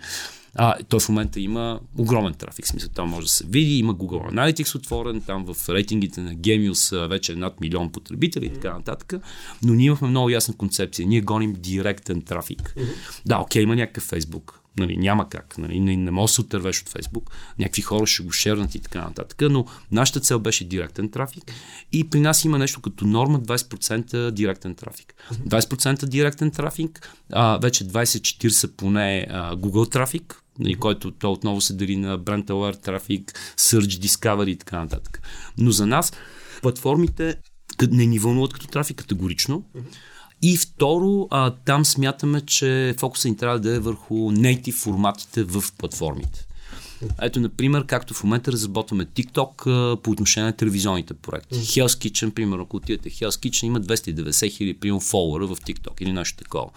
А, 0.55 0.75
той 0.89 1.01
в 1.01 1.09
момента 1.09 1.41
има 1.41 1.81
огромен 1.99 2.35
трафик, 2.35 2.67
смисъл 2.67 2.91
там 2.95 3.09
може 3.09 3.27
да 3.27 3.33
се 3.33 3.47
види, 3.47 3.79
има 3.79 3.95
Google 3.95 4.33
Analytics 4.33 4.75
отворен, 4.75 5.21
там 5.21 5.55
в 5.55 5.69
рейтингите 5.69 6.21
на 6.21 6.35
Gemius 6.35 7.09
вече 7.09 7.35
над 7.35 7.61
милион 7.61 7.93
потребители 7.93 8.47
и 8.47 8.53
така 8.53 8.73
нататък, 8.73 9.15
но 9.63 9.75
ние 9.75 9.87
имахме 9.87 10.09
много 10.09 10.31
ясна 10.31 10.55
концепция, 10.55 11.09
ние 11.09 11.21
гоним 11.21 11.55
директен 11.59 12.23
трафик. 12.23 12.75
Да, 13.27 13.39
окей, 13.39 13.63
има 13.63 13.77
някакъв 13.77 14.07
Facebook, 14.07 14.53
нали, 14.79 14.97
няма 14.97 15.29
как, 15.29 15.59
нали, 15.59 15.81
не, 15.81 15.97
не 15.97 16.11
може 16.11 16.31
да 16.31 16.35
се 16.35 16.41
отървеш 16.41 16.81
от 16.81 16.89
Facebook, 16.89 17.31
някакви 17.59 17.83
хора 17.83 18.07
ще 18.07 18.23
го 18.23 18.33
шернат 18.33 18.75
и 18.75 18.81
така 18.81 19.01
нататък, 19.01 19.43
но 19.51 19.67
нашата 19.93 20.21
цел 20.21 20.39
беше 20.39 20.65
директен 20.65 21.11
трафик 21.11 21.53
и 21.93 22.11
при 22.11 22.21
нас 22.21 22.45
има 22.45 22.59
нещо 22.59 22.81
като 22.81 23.07
норма 23.07 23.41
20% 23.41 24.31
директен 24.31 24.75
трафик. 24.75 25.15
20% 25.33 26.07
директен 26.07 26.51
трафик, 26.51 27.17
а, 27.33 27.59
вече 27.63 27.85
20-40 27.85 28.77
поне 28.77 29.27
а, 29.31 29.57
Google 29.57 29.93
трафик, 29.93 30.43
нали, 30.59 30.75
който 30.75 31.11
то 31.11 31.33
отново 31.33 31.61
се 31.61 31.75
дели 31.75 31.97
на 31.97 32.19
Brand 32.19 32.45
Aware 32.45 32.83
трафик, 32.83 33.33
Search, 33.57 34.07
Discovery 34.07 34.49
и 34.49 34.57
така 34.57 34.79
нататък. 34.79 35.23
Но 35.59 35.71
за 35.71 35.87
нас 35.87 36.13
платформите 36.63 37.37
не 37.91 38.07
ни 38.07 38.19
вълнуват 38.19 38.53
като 38.53 38.67
трафик 38.67 38.97
категорично. 38.97 39.65
И 40.43 40.57
второ, 40.57 41.29
а, 41.31 41.51
там 41.51 41.85
смятаме, 41.85 42.41
че 42.41 42.95
фокусът 42.99 43.31
ни 43.31 43.37
трябва 43.37 43.59
да 43.59 43.75
е 43.75 43.79
върху 43.79 44.15
native 44.15 44.75
форматите 44.75 45.45
в 45.45 45.65
платформите. 45.79 46.49
Ето, 47.23 47.41
например, 47.41 47.87
както 47.87 48.15
в 48.15 48.25
момента 48.25 48.53
разработваме 48.53 49.07
TikTok 49.07 49.97
по 49.97 50.11
отношение 50.11 50.47
на 50.47 50.57
телевизионните 50.57 51.15
проекти. 51.15 51.55
Hell's 51.55 52.09
Kitchen, 52.09 52.31
примерно, 52.31 52.63
ако 52.63 52.77
отидете 52.77 53.11
Hell's 53.11 53.49
Kitchen, 53.49 53.65
има 53.65 53.81
290 53.81 54.51
хиляди, 54.51 54.75
примерно, 54.81 55.01
фолуъра 55.01 55.47
в 55.47 55.57
TikTok 55.57 56.03
или 56.03 56.13
нещо 56.13 56.45
такова. 56.45 56.71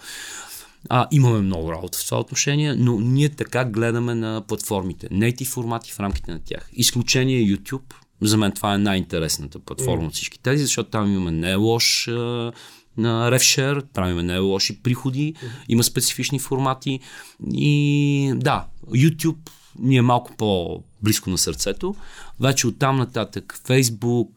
А, 0.88 1.06
имаме 1.10 1.40
много 1.40 1.72
работа 1.72 1.98
в 1.98 2.04
това 2.04 2.20
отношение, 2.20 2.74
но 2.74 3.00
ние 3.00 3.28
така 3.28 3.64
гледаме 3.64 4.14
на 4.14 4.42
платформите. 4.48 5.08
Native 5.08 5.46
формати 5.46 5.92
в 5.92 6.00
рамките 6.00 6.30
на 6.30 6.40
тях. 6.44 6.70
Изключение 6.72 7.38
е 7.38 7.46
YouTube. 7.46 7.94
За 8.20 8.36
мен 8.36 8.52
това 8.52 8.74
е 8.74 8.78
най-интересната 8.78 9.58
платформа 9.58 10.06
от 10.06 10.12
всички 10.12 10.38
тези, 10.38 10.62
защото 10.62 10.90
там 10.90 11.12
имаме 11.12 11.30
не 11.30 11.54
лош 11.54 12.08
на 12.96 13.30
RevShare, 13.30 13.84
правиме 13.94 14.22
не 14.22 14.38
лоши 14.38 14.82
приходи, 14.82 15.34
има 15.68 15.84
специфични 15.84 16.38
формати 16.38 17.00
и 17.54 18.32
да, 18.36 18.66
YouTube 18.88 19.50
ни 19.78 19.96
е 19.96 20.02
малко 20.02 20.36
по-близко 20.36 21.30
на 21.30 21.38
сърцето. 21.38 21.94
Вече 22.40 22.66
оттам 22.66 22.96
нататък 22.96 23.60
Facebook, 23.66 24.34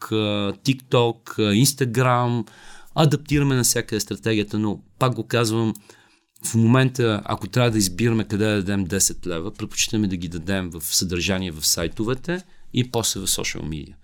TikTok, 0.64 1.38
Instagram, 1.64 2.48
адаптираме 2.94 3.54
на 3.54 3.64
всяка 3.64 4.00
стратегията, 4.00 4.58
но 4.58 4.80
пак 4.98 5.14
го 5.14 5.26
казвам, 5.26 5.74
в 6.44 6.54
момента, 6.54 7.22
ако 7.24 7.48
трябва 7.48 7.70
да 7.70 7.78
избираме 7.78 8.24
къде 8.24 8.44
да 8.44 8.54
дадем 8.54 8.86
10 8.86 9.26
лева, 9.26 9.54
предпочитаме 9.54 10.08
да 10.08 10.16
ги 10.16 10.28
дадем 10.28 10.70
в 10.70 10.82
съдържание 10.84 11.50
в 11.50 11.66
сайтовете 11.66 12.42
и 12.74 12.90
после 12.90 13.20
в 13.20 13.26
social 13.26 13.62
media. 13.62 13.94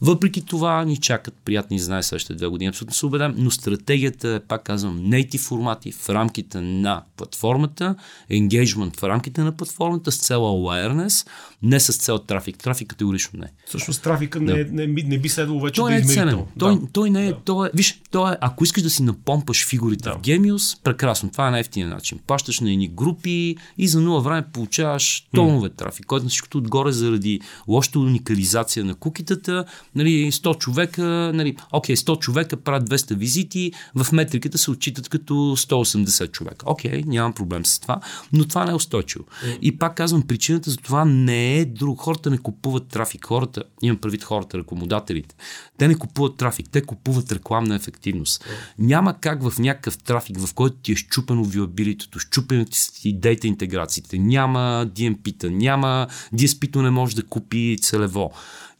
Въпреки 0.00 0.46
това 0.46 0.84
ни 0.84 0.96
чакат 0.96 1.34
приятни 1.44 1.78
знае 1.78 2.02
следващите 2.02 2.34
две 2.34 2.46
години. 2.46 2.68
Абсолютно 2.68 2.94
се 2.94 3.06
убедам, 3.06 3.34
но 3.36 3.50
стратегията 3.50 4.28
е, 4.28 4.40
пак 4.40 4.62
казвам, 4.62 4.98
native 5.00 5.38
формати 5.38 5.92
в 5.92 6.10
рамките 6.10 6.60
на 6.60 7.02
платформата, 7.16 7.94
engagement 8.30 8.96
в 8.96 9.02
рамките 9.02 9.40
на 9.40 9.52
платформата 9.56 10.12
с 10.12 10.18
цел 10.18 10.40
awareness, 10.40 11.28
не 11.62 11.80
с 11.80 11.96
цел 11.96 12.18
трафик. 12.18 12.58
Трафик 12.58 12.88
категорично 12.88 13.40
не. 13.40 13.52
Всъщност 13.66 14.02
трафика 14.02 14.40
не, 14.40 14.52
не, 14.52 14.86
не, 14.86 15.02
не 15.02 15.18
би 15.18 15.28
следвало 15.28 15.60
вече 15.60 15.80
Той 15.80 15.92
да 15.92 15.98
е 15.98 16.02
ценен. 16.02 16.42
Той, 16.58 16.74
Да. 16.74 16.86
той 16.92 17.10
не 17.10 17.28
е, 17.28 17.32
той 17.44 17.68
е, 17.68 17.70
виж, 17.74 18.00
той 18.10 18.32
е, 18.32 18.36
ако 18.40 18.64
искаш 18.64 18.82
да 18.82 18.90
си 18.90 19.02
напомпаш 19.02 19.66
фигурите 19.66 20.08
Да. 20.08 20.14
в 20.14 20.20
Gemius, 20.20 20.82
прекрасно, 20.82 21.30
това 21.30 21.48
е 21.48 21.50
най-ефтиният 21.50 21.92
начин. 21.92 22.18
Плащаш 22.26 22.60
на 22.60 22.72
едни 22.72 22.88
групи 22.88 23.56
и 23.78 23.88
за 23.88 24.00
нула 24.00 24.20
време 24.20 24.44
получаваш 24.52 25.26
тонове 25.34 25.68
трафик, 25.68 26.06
който 26.06 26.24
на 26.24 26.28
всичкото 26.28 26.58
отгоре 26.58 26.92
заради 26.92 27.40
лошата 27.68 27.98
уникализация 27.98 28.84
на 28.84 28.94
кукитата, 28.94 29.64
нали, 29.94 30.32
100 30.32 30.58
човека, 30.58 31.02
нали, 31.34 31.56
окей, 31.72 31.96
100 31.96 32.18
човека 32.18 32.56
правят 32.56 32.90
200 32.90 33.14
визити, 33.14 33.72
в 33.94 34.12
метриката 34.12 34.58
се 34.58 34.70
отчитат 34.70 35.08
като 35.08 35.34
180 35.34 36.30
човека. 36.30 36.70
Окей, 36.70 37.02
нямам 37.06 37.32
проблем 37.32 37.66
с 37.66 37.78
това, 37.78 38.00
но 38.32 38.44
това 38.44 38.64
не 38.64 38.70
е 38.70 38.74
устойчиво. 38.74 39.24
И 39.62 39.78
пак 39.78 39.96
казвам, 39.96 40.22
причината 40.22 40.70
за 40.70 40.76
това 40.76 41.04
не 41.04 41.56
е 41.56 41.64
друг. 41.64 42.00
Хората 42.00 42.30
не 42.30 42.38
купуват 42.38 42.88
трафик. 42.88 43.26
Хората, 43.26 43.62
имам 43.82 43.98
предвид 43.98 44.24
хората, 44.24 44.58
рекламодателите, 44.58 45.34
те 45.78 45.88
не 45.88 45.94
купуват 45.94 46.36
трафик, 46.36 46.66
те 46.70 46.82
купуват 46.82 47.32
рекламна 47.32 47.74
ефективност. 47.74 48.44
Няма 48.78 49.20
как 49.20 49.42
в 49.42 49.58
някакъв 49.58 49.98
трафик, 49.98 50.38
в 50.38 50.54
който 50.54 50.76
ти 50.76 50.92
е 50.92 50.96
щупено 50.96 51.44
вилабилитото, 51.44 52.18
щупено 52.18 52.64
ти 52.64 52.78
са 52.78 52.92
ти 52.92 53.12
дейта 53.12 53.46
интеграциите, 53.46 54.18
няма 54.18 54.86
DMP-та, 54.94 55.50
няма 55.50 56.06
DSP-то 56.34 56.82
не 56.82 56.90
може 56.90 57.16
да 57.16 57.22
купи 57.22 57.78
целево. 57.80 58.32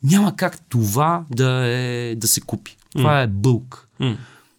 Няма 0.04 0.36
как 0.36 0.60
това 0.68 1.24
да, 1.30 1.66
е, 1.66 2.14
да 2.16 2.28
се 2.28 2.40
купи. 2.40 2.76
Това 2.92 3.22
е 3.22 3.26
бълк. 3.26 3.88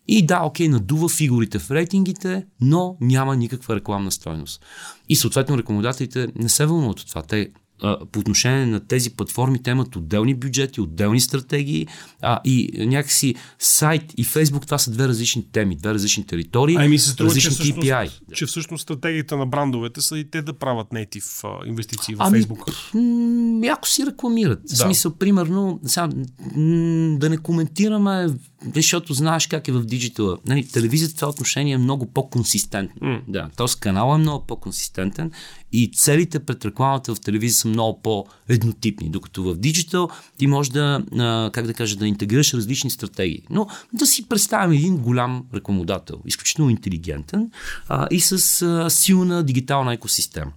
И 0.07 0.25
да, 0.25 0.41
окей, 0.43 0.67
надува 0.67 1.09
фигурите 1.09 1.59
в 1.59 1.71
рейтингите, 1.71 2.45
но 2.61 2.97
няма 3.01 3.35
никаква 3.35 3.75
рекламна 3.75 4.11
стойност. 4.11 4.65
И 5.09 5.15
съответно 5.15 5.57
рекламодателите 5.57 6.27
не 6.35 6.49
се 6.49 6.65
вълнуват 6.65 6.99
от 6.99 7.07
това. 7.07 7.21
Те 7.21 7.49
а, 7.81 8.05
по 8.11 8.19
отношение 8.19 8.65
на 8.65 8.79
тези 8.79 9.09
платформи, 9.09 9.63
те 9.63 9.71
имат 9.71 9.95
отделни 9.95 10.35
бюджети, 10.35 10.81
отделни 10.81 11.21
стратегии 11.21 11.87
а, 12.21 12.39
и 12.45 12.71
някакси 12.85 13.35
сайт 13.59 14.03
и 14.17 14.23
Фейсбук 14.23 14.65
това 14.65 14.77
са 14.77 14.91
две 14.91 15.07
различни 15.07 15.51
теми, 15.51 15.75
две 15.75 15.93
различни 15.93 16.25
територии, 16.25 16.75
Ами 16.75 16.87
ми 16.87 16.99
се 16.99 17.09
струва, 17.09 17.29
че 17.29 17.35
различни 17.35 17.51
всъщност, 17.65 17.87
KPI. 17.87 18.33
че 18.33 18.45
всъщност 18.45 18.81
стратегията 18.81 19.37
на 19.37 19.45
брандовете 19.45 20.01
са 20.01 20.17
и 20.17 20.29
те 20.29 20.41
да 20.41 20.53
правят 20.53 20.93
нейтив 20.93 21.41
инвестиции 21.65 22.15
в 22.15 22.17
Ами, 22.19 22.31
Фейсбук. 22.31 22.65
яко 23.63 23.87
си 23.87 24.05
рекламират. 24.05 24.59
Да. 24.63 24.75
В 24.75 24.77
смисъл, 24.77 25.13
примерно, 25.13 25.79
сега, 25.85 26.07
да 27.17 27.29
не 27.29 27.37
коментираме, 27.37 28.27
защото 28.75 29.13
знаеш 29.13 29.47
как 29.47 29.67
е 29.67 29.71
в 29.71 29.85
диджитала. 29.85 30.37
Нали, 30.47 30.67
телевизията 30.67 31.11
в 31.11 31.15
това 31.15 31.29
отношение 31.29 31.73
е 31.73 31.77
много 31.77 32.05
по-консистентна. 32.05 33.07
М. 33.07 33.21
Да, 33.27 33.49
т.е. 33.57 33.67
каналът 33.79 34.17
е 34.17 34.21
много 34.21 34.45
по-консистентен 34.45 35.31
и 35.71 35.91
целите 35.91 36.39
пред 36.39 36.65
рекламата 36.65 37.15
в 37.15 37.19
телевизия 37.19 37.55
са 37.55 37.67
много 37.67 38.01
по-еднотипни, 38.01 39.09
докато 39.09 39.43
в 39.43 39.55
диджитал 39.55 40.09
ти 40.37 40.47
може 40.47 40.71
да, 40.71 41.01
как 41.53 41.65
да 41.65 41.73
кажа, 41.73 41.95
да 41.95 42.07
интегрираш 42.07 42.53
различни 42.53 42.89
стратегии. 42.89 43.43
Но 43.49 43.67
да 43.93 44.05
си 44.05 44.29
представим 44.29 44.71
един 44.71 44.97
голям 44.97 45.45
рекламодател, 45.53 46.21
изключително 46.25 46.71
интелигентен 46.71 47.51
а, 47.89 48.07
и 48.11 48.19
с 48.19 48.61
а, 48.61 48.89
силна 48.89 49.43
дигитална 49.43 49.93
екосистема. 49.93 50.51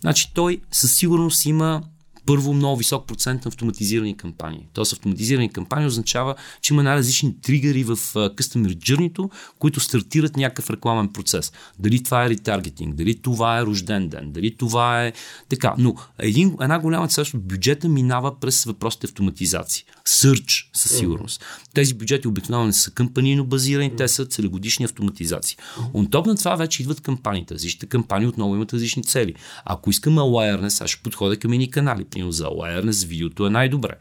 Значи 0.00 0.34
той 0.34 0.60
със 0.72 0.94
сигурност 0.94 1.44
има 1.44 1.82
първо 2.30 2.54
много 2.54 2.76
висок 2.76 3.06
процент 3.06 3.44
на 3.44 3.48
автоматизирани 3.48 4.16
кампании. 4.16 4.66
Тоест 4.72 4.92
автоматизирани 4.92 5.52
кампании 5.52 5.86
означава, 5.86 6.34
че 6.62 6.74
има 6.74 6.82
най-различни 6.82 7.40
тригъри 7.40 7.84
в 7.84 7.96
Customer 8.14 8.76
Journey, 8.76 9.30
които 9.58 9.80
стартират 9.80 10.36
някакъв 10.36 10.70
рекламен 10.70 11.08
процес. 11.08 11.52
Дали 11.78 12.02
това 12.02 12.24
е 12.24 12.28
ретаргетинг, 12.28 12.94
дали 12.94 13.22
това 13.22 13.58
е 13.58 13.62
рожден 13.62 14.08
ден, 14.08 14.32
дали 14.32 14.56
това 14.56 15.06
е 15.06 15.12
така. 15.48 15.74
Но 15.78 15.94
един, 16.18 16.56
една 16.60 16.78
голяма 16.78 17.08
част 17.08 17.34
от 17.34 17.42
бюджета 17.42 17.88
минава 17.88 18.40
през 18.40 18.64
въпросите 18.64 19.06
автоматизации. 19.06 19.84
Сърч 20.04 20.70
със 20.72 20.98
сигурност. 20.98 21.44
Тези 21.74 21.94
бюджети 21.94 22.28
обикновено 22.28 22.66
не 22.66 22.72
са 22.72 22.90
кампанийно 22.90 23.44
базирани, 23.44 23.96
те 23.96 24.08
са 24.08 24.26
целогодишни 24.26 24.84
автоматизации. 24.84 25.56
Он 25.94 26.06
топ 26.06 26.26
на 26.26 26.36
това 26.36 26.56
вече 26.56 26.82
идват 26.82 27.00
кампаниите. 27.00 27.54
Различните 27.54 27.86
кампании 27.86 28.28
отново 28.28 28.54
имат 28.54 28.72
различни 28.72 29.04
цели. 29.04 29.34
Ако 29.64 29.90
искам 29.90 30.14
awareness, 30.14 30.84
аз 30.84 30.90
ще 30.90 31.02
подходя 31.02 31.36
към 31.36 31.52
едни 31.52 31.70
канали 31.70 32.04
примерно 32.20 32.32
за 32.32 32.44
awareness, 32.44 33.06
видеото 33.06 33.46
е 33.46 33.50
най-добре. 33.50 33.94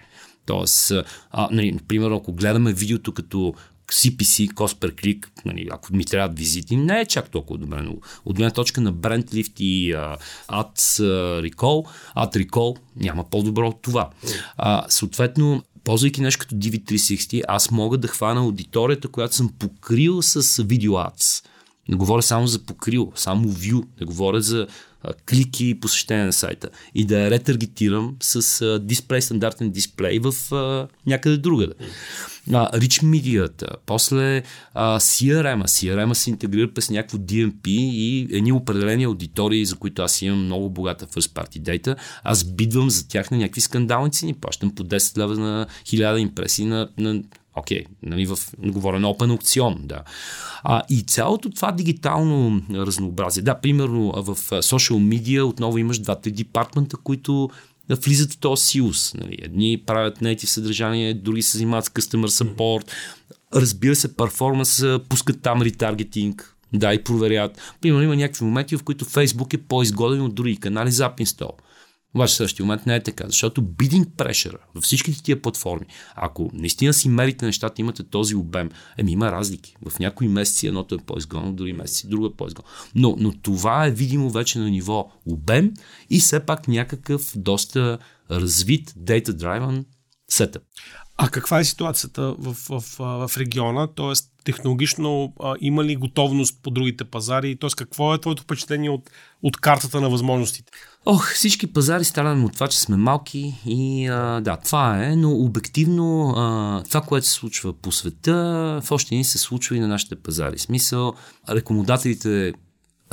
Тоест, 0.45 0.91
а, 1.32 1.49
нали, 1.51 1.77
примерно, 1.88 2.15
ако 2.15 2.34
гледаме 2.34 2.73
видеото 2.73 3.13
като 3.13 3.53
CPC, 3.91 4.53
cost 4.53 4.79
per 4.79 4.93
click, 4.93 5.27
нали, 5.45 5.67
ако 5.71 5.95
ми 5.95 6.05
трябват 6.05 6.39
визити, 6.39 6.75
не 6.75 6.99
е 6.99 7.05
чак 7.05 7.29
толкова 7.29 7.60
добре. 7.60 7.82
Но 7.82 7.95
от 8.25 8.36
гледна 8.36 8.51
точка 8.51 8.82
на 8.82 8.93
Brand 8.93 9.25
Lift 9.25 9.62
и 9.62 9.93
uh, 9.93 10.17
Ad 10.49 11.03
Recall, 11.49 11.88
Ad 12.17 12.45
Recall 12.45 12.77
няма 12.95 13.23
по-добро 13.23 13.67
от 13.67 13.82
това. 13.82 14.10
А, 14.58 14.86
съответно, 14.89 15.63
ползвайки 15.84 16.21
нещо 16.21 16.39
като 16.39 16.55
DV360, 16.55 17.43
аз 17.47 17.71
мога 17.71 17.97
да 17.97 18.08
хвана 18.08 18.41
аудиторията, 18.41 19.08
която 19.08 19.36
съм 19.36 19.49
покрил 19.60 20.21
с 20.21 20.63
видео 20.63 20.93
ads. 20.93 21.45
Не 21.89 21.95
говоря 21.95 22.21
само 22.21 22.47
за 22.47 22.60
покрил, 22.60 23.12
само 23.15 23.49
view, 23.49 23.84
не 23.99 24.05
говоря 24.05 24.41
за 24.41 24.67
клики 25.30 25.70
и 25.70 25.80
посещение 25.80 26.26
на 26.26 26.34
сайта. 26.34 26.70
И 26.96 27.06
да 27.06 27.20
я 27.20 27.32
ретаргетирам 27.32 28.16
с 28.22 28.62
а, 28.62 28.80
дисплей, 28.80 29.22
стандартен 29.22 29.72
дисплей 29.72 30.20
в 30.20 30.56
а, 30.56 30.88
някъде 31.06 31.38
другаде. 31.38 31.74
А, 32.54 32.72
Rich 32.80 33.04
Media, 33.04 33.78
после 33.86 34.44
а, 34.74 35.00
CRM, 35.00 35.64
CRM 35.64 36.14
се 36.14 36.30
интегрира 36.30 36.74
през 36.74 36.90
някакво 36.90 37.18
DMP 37.18 37.68
и 37.68 38.28
едни 38.32 38.52
определени 38.52 39.04
аудитории, 39.04 39.66
за 39.66 39.76
които 39.76 40.02
аз 40.02 40.22
имам 40.22 40.46
много 40.46 40.70
богата 40.70 41.06
first 41.06 41.34
party 41.34 41.62
data, 41.62 41.96
аз 42.24 42.44
бидвам 42.44 42.90
за 42.90 43.08
тях 43.08 43.32
на 43.32 43.38
някакви 43.38 43.62
скандални 43.62 44.12
цени, 44.12 44.34
плащам 44.34 44.76
по 44.76 44.84
10 44.84 45.18
лева 45.18 45.38
на 45.38 45.68
1000 45.86 46.18
импресии 46.18 46.66
на, 46.66 46.90
на 46.98 47.24
Окей, 47.56 47.84
okay, 47.84 47.88
нали, 48.04 48.26
в, 48.26 48.38
говоря 48.60 49.00
на 49.00 49.08
Open 49.08 49.32
аукцион, 49.32 49.78
да. 49.84 50.04
А, 50.64 50.82
и 50.90 51.02
цялото 51.02 51.50
това 51.50 51.72
дигитално 51.72 52.62
разнообразие. 52.74 53.44
Да, 53.44 53.60
примерно 53.60 54.12
в 54.18 54.36
social 54.52 55.22
media 55.22 55.42
отново 55.42 55.78
имаш 55.78 56.00
двата 56.00 56.32
департмента, 56.32 56.98
които 56.98 57.50
влизат 57.90 58.34
в 58.34 58.38
този 58.38 58.66
силус. 58.66 59.14
Нали. 59.14 59.38
Едни 59.42 59.84
правят 59.86 60.20
native 60.20 60.46
съдържание, 60.46 61.14
други 61.14 61.42
се 61.42 61.58
занимават 61.58 61.86
с 61.86 61.90
customer 61.90 62.28
support. 62.28 62.92
Разбира 63.56 63.96
се, 63.96 64.16
перформанс, 64.16 64.84
пускат 65.10 65.42
там 65.42 65.62
ретаргетинг, 65.62 66.56
да, 66.74 66.94
и 66.94 67.04
проверят. 67.04 67.76
Примерно 67.82 68.04
има 68.04 68.16
някакви 68.16 68.46
моменти, 68.46 68.78
в 68.78 68.84
които 68.84 69.06
Facebook 69.06 69.54
е 69.54 69.58
по-изгоден 69.58 70.22
от 70.22 70.36
други 70.36 70.58
канали 70.58 70.92
за 70.92 71.10
install. 71.10 71.52
Обаче 72.15 72.34
в 72.34 72.38
същия 72.38 72.65
момент 72.65 72.86
не 72.86 72.95
е 72.95 73.04
така, 73.04 73.24
защото 73.28 73.62
bidding 73.62 74.06
pressure 74.06 74.58
във 74.76 74.84
всичките 74.84 75.24
тия 75.24 75.41
платформи, 75.41 75.86
ако 76.15 76.50
наистина 76.54 76.93
си 76.93 77.10
мерите 77.10 77.45
нещата, 77.45 77.82
имате 77.82 78.04
този 78.04 78.36
обем, 78.36 78.72
еми 78.98 79.12
има 79.12 79.32
разлики. 79.32 79.76
В 79.89 80.00
някои 80.00 80.28
месеци 80.28 80.67
едното 80.67 80.95
е 80.95 80.98
по-изгодно, 80.98 81.54
други 81.54 81.74
месеци 81.74 82.08
друго 82.08 82.26
е 82.26 82.34
по-изгодно. 82.34 82.72
Но, 82.95 83.15
но 83.19 83.34
това 83.41 83.86
е 83.86 83.91
видимо 83.91 84.30
вече 84.30 84.60
на 84.60 84.69
ниво 84.69 85.12
обем 85.26 85.74
и 86.10 86.19
все 86.19 86.39
пак 86.39 86.67
някакъв 86.67 87.34
доста 87.36 87.98
развит 88.32 88.91
data-driven 88.91 89.84
setup. 90.32 90.62
А 91.22 91.30
каква 91.30 91.60
е 91.60 91.63
ситуацията 91.63 92.36
в, 92.39 92.54
в, 92.54 92.80
в, 93.00 93.28
в 93.28 93.38
региона? 93.38 93.88
Тоест, 93.96 94.32
технологично 94.44 95.34
а, 95.44 95.56
има 95.62 95.84
ли 95.84 95.96
готовност 95.96 96.63
по 96.63 96.72
другите 96.72 97.04
пазари? 97.04 97.58
Тоест, 97.60 97.76
какво 97.76 98.13
е 98.13 98.22
твоето 98.22 98.44
впечатление 98.44 98.89
от, 98.89 99.10
от 99.44 99.58
картата 99.58 100.02
на 100.02 100.10
възможностите? 100.10 100.72
Ох, 101.06 101.34
всички 101.34 101.74
пазари 101.74 102.04
страдаме 102.04 102.46
от 102.46 102.54
това, 102.54 102.68
че 102.68 102.80
сме 102.80 102.98
малки 102.98 103.54
и 103.65 104.08
а, 104.08 104.42
да, 104.42 104.58
това 104.58 105.06
е, 105.06 105.15
но 105.15 105.32
обективно 105.32 106.34
а, 106.38 106.84
това, 106.84 107.02
което 107.02 107.28
се 107.28 107.34
случва 107.34 107.74
по 107.74 107.92
света, 107.92 108.34
в 108.84 108.92
още 108.92 109.15
ни 109.15 109.24
се 109.24 109.38
случва 109.38 109.76
и 109.76 109.80
на 109.80 109.88
нашите 109.88 110.15
пазари. 110.15 110.60
Смисъл, 110.60 111.13
рекомодателите 111.50 112.54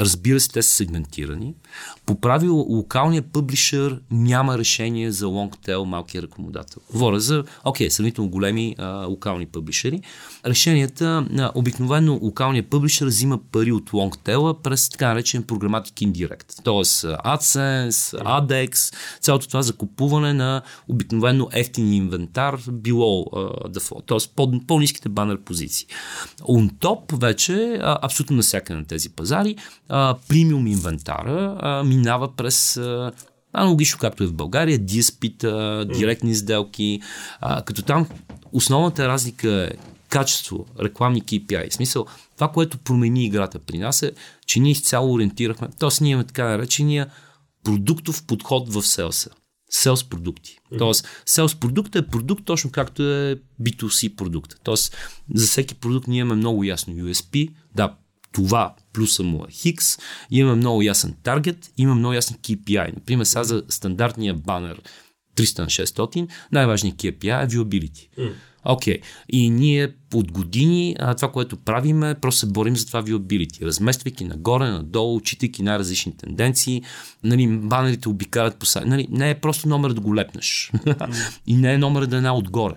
Разбира 0.01 0.41
се, 0.41 0.49
те 0.49 0.63
са 0.63 0.71
сегментирани. 0.71 1.55
По 2.07 2.21
правило, 2.21 2.67
локалният 2.69 3.27
публишър 3.33 4.01
няма 4.11 4.59
решение 4.59 5.11
за 5.11 5.29
лонгтел 5.29 5.85
малкия 5.85 6.23
рекомодател. 6.23 6.83
Говоря 6.93 7.21
за, 7.21 7.45
окей, 7.65 7.91
сравнително 7.91 8.31
големи 8.31 8.75
а, 8.79 9.07
локални 9.07 9.47
публишери. 9.47 10.01
Решенията, 10.47 11.27
а, 11.39 11.51
обикновено 11.55 12.19
локалният 12.23 12.67
публишър 12.67 13.07
взима 13.07 13.39
пари 13.53 13.73
от 13.73 13.93
лонгтела 13.93 14.63
през 14.63 14.89
така 14.89 15.09
наречен 15.09 15.43
програматик 15.43 15.95
Indirect. 15.95 16.63
Тоест 16.65 17.03
AdSense, 17.05 18.23
ADEX, 18.23 18.95
цялото 19.21 19.49
това 19.49 19.63
закупуване 19.63 20.33
на 20.33 20.63
обикновено 20.89 21.49
ефтин 21.53 21.93
инвентар 21.93 22.61
било 22.73 23.27
дефолт, 23.69 24.07
т.е. 24.07 24.19
по, 24.37 24.61
по-низките 24.67 25.09
банер 25.09 25.41
позиции. 25.41 25.87
On 26.41 26.73
top 26.73 27.21
вече, 27.21 27.79
а, 27.83 27.99
абсолютно 28.03 28.37
навсякъде 28.37 28.79
на 28.79 28.85
тези 28.85 29.09
пазари, 29.09 29.57
а, 29.89 30.17
премиум 30.29 30.67
инвентара 30.67 31.59
а, 31.61 31.85
минава 31.85 32.37
през 32.37 32.77
а, 32.77 33.13
аналогично 33.53 33.99
както 33.99 34.25
е 34.25 34.27
в 34.27 34.33
България, 34.33 34.79
диспита, 34.79 35.85
директни 35.95 36.35
сделки, 36.35 37.01
а, 37.41 37.63
като 37.63 37.83
там 37.83 38.07
основната 38.53 39.09
разлика 39.09 39.51
е 39.53 39.71
качество, 40.09 40.67
рекламни 40.81 41.23
KPI. 41.23 41.71
В 41.71 41.75
смисъл, 41.75 42.07
това, 42.35 42.49
което 42.49 42.79
промени 42.79 43.25
играта 43.25 43.59
при 43.59 43.79
нас 43.79 44.03
е, 44.03 44.13
че 44.47 44.61
ние 44.61 44.73
изцяло 44.73 45.15
ориентирахме, 45.15 45.69
т.е. 45.79 45.89
ние 46.01 46.11
имаме 46.11 46.27
така 46.27 46.45
наречения 46.45 47.11
продуктов 47.65 48.25
подход 48.27 48.73
в 48.73 48.83
селса. 48.83 49.31
Селс 49.71 50.05
продукти. 50.05 50.59
Тоест, 50.79 51.09
селс 51.27 51.55
продукт 51.55 51.97
е 51.97 52.07
продукт 52.07 52.45
точно 52.45 52.71
както 52.71 53.03
е 53.03 53.37
B2C 53.63 54.17
продукт. 54.17 54.55
Тоест, 54.65 54.97
за 55.35 55.47
всеки 55.47 55.75
продукт 55.75 56.09
ние 56.09 56.21
имаме 56.21 56.35
много 56.35 56.65
ясно 56.65 56.95
USP. 56.95 57.51
Да, 57.75 57.95
това 58.33 58.75
плюса 58.97 59.23
му 59.23 59.45
е 59.49 59.53
Хикс, 59.53 59.99
имаме 60.31 60.57
много 60.57 60.83
ясен 60.83 61.15
таргет, 61.23 61.73
има 61.77 61.95
много 61.95 62.15
ясен 62.15 62.37
KPI. 62.37 62.95
Например, 62.95 63.25
сега 63.25 63.45
за 63.45 63.63
стандартния 63.69 64.35
банер 64.35 64.83
300 65.37 65.59
на 65.59 65.67
600, 65.67 66.29
най-важният 66.53 66.97
KPI 66.97 67.45
е 67.45 67.49
viewability. 67.49 68.09
Окей. 68.65 68.99
Okay. 68.99 69.03
И 69.29 69.51
ние 69.51 69.95
от 70.15 70.33
години 70.33 70.97
а, 70.99 71.15
това, 71.15 71.33
което 71.33 71.57
правим 71.57 72.03
е 72.03 72.15
просто 72.15 72.39
се 72.39 72.47
борим 72.47 72.77
за 72.77 72.87
това 72.87 73.03
viewability, 73.03 73.63
размествайки 73.63 74.25
нагоре, 74.25 74.71
надолу, 74.71 75.17
учитайки 75.17 75.63
най-различни 75.63 76.17
тенденции. 76.17 76.83
Нали, 77.25 77.49
банерите 77.49 78.09
обикалят 78.09 78.57
по 78.57 78.67
сайта. 78.67 78.89
Нали, 78.89 79.07
не 79.11 79.31
е 79.31 79.41
просто 79.41 79.69
номер 79.69 79.91
да 79.93 80.01
го 80.01 80.17
лепнеш. 80.17 80.73
и 81.47 81.57
не 81.57 81.75
е 81.75 81.79
номер 81.79 82.07
да 82.07 82.17
е 82.17 82.19
една 82.19 82.37
отгоре. 82.37 82.75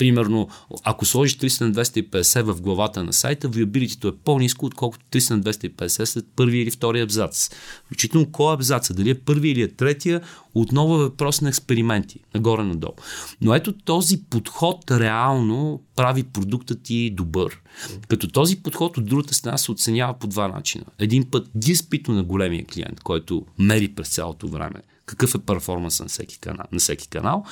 Примерно, 0.00 0.48
ако 0.84 1.06
сложиш 1.06 1.38
300 1.38 1.60
на 1.60 1.72
250 1.72 2.42
в 2.42 2.60
главата 2.60 3.04
на 3.04 3.12
сайта, 3.12 3.48
viability 3.48 4.08
е 4.08 4.16
по-низко, 4.24 4.66
отколкото 4.66 5.04
300 5.12 5.30
на 5.30 5.40
250 5.40 6.04
след 6.04 6.24
първи 6.36 6.58
или 6.58 6.70
втори 6.70 7.00
абзац. 7.00 7.50
Включително 7.84 8.32
кой 8.32 8.52
е 8.52 8.54
абзаца, 8.54 8.94
дали 8.94 9.10
е 9.10 9.14
първи 9.14 9.48
или 9.48 9.62
е 9.62 9.68
третия, 9.68 10.20
отново 10.54 10.94
е 10.94 10.98
въпрос 10.98 11.40
на 11.40 11.48
експерименти, 11.48 12.20
нагоре-надолу. 12.34 12.94
Но 13.40 13.54
ето 13.54 13.72
този 13.72 14.22
подход 14.30 14.90
реално 14.90 15.82
прави 15.96 16.22
продуктът 16.22 16.82
ти 16.82 17.10
добър. 17.10 17.60
Като 18.08 18.28
този 18.28 18.62
подход 18.62 18.98
от 18.98 19.04
другата 19.04 19.34
страна 19.34 19.58
се 19.58 19.72
оценява 19.72 20.18
по 20.18 20.26
два 20.26 20.48
начина. 20.48 20.84
Един 20.98 21.30
път 21.30 21.50
диспито 21.54 22.12
на 22.12 22.22
големия 22.22 22.64
клиент, 22.66 23.00
който 23.00 23.46
мери 23.58 23.88
през 23.88 24.08
цялото 24.08 24.48
време 24.48 24.82
какъв 25.10 25.34
е 25.34 25.38
перформанс 25.38 26.00
на 26.00 26.06
всеки 26.06 26.38
канал. 26.38 26.66
На 26.72 26.78
всеки 26.78 27.08
канал. 27.08 27.44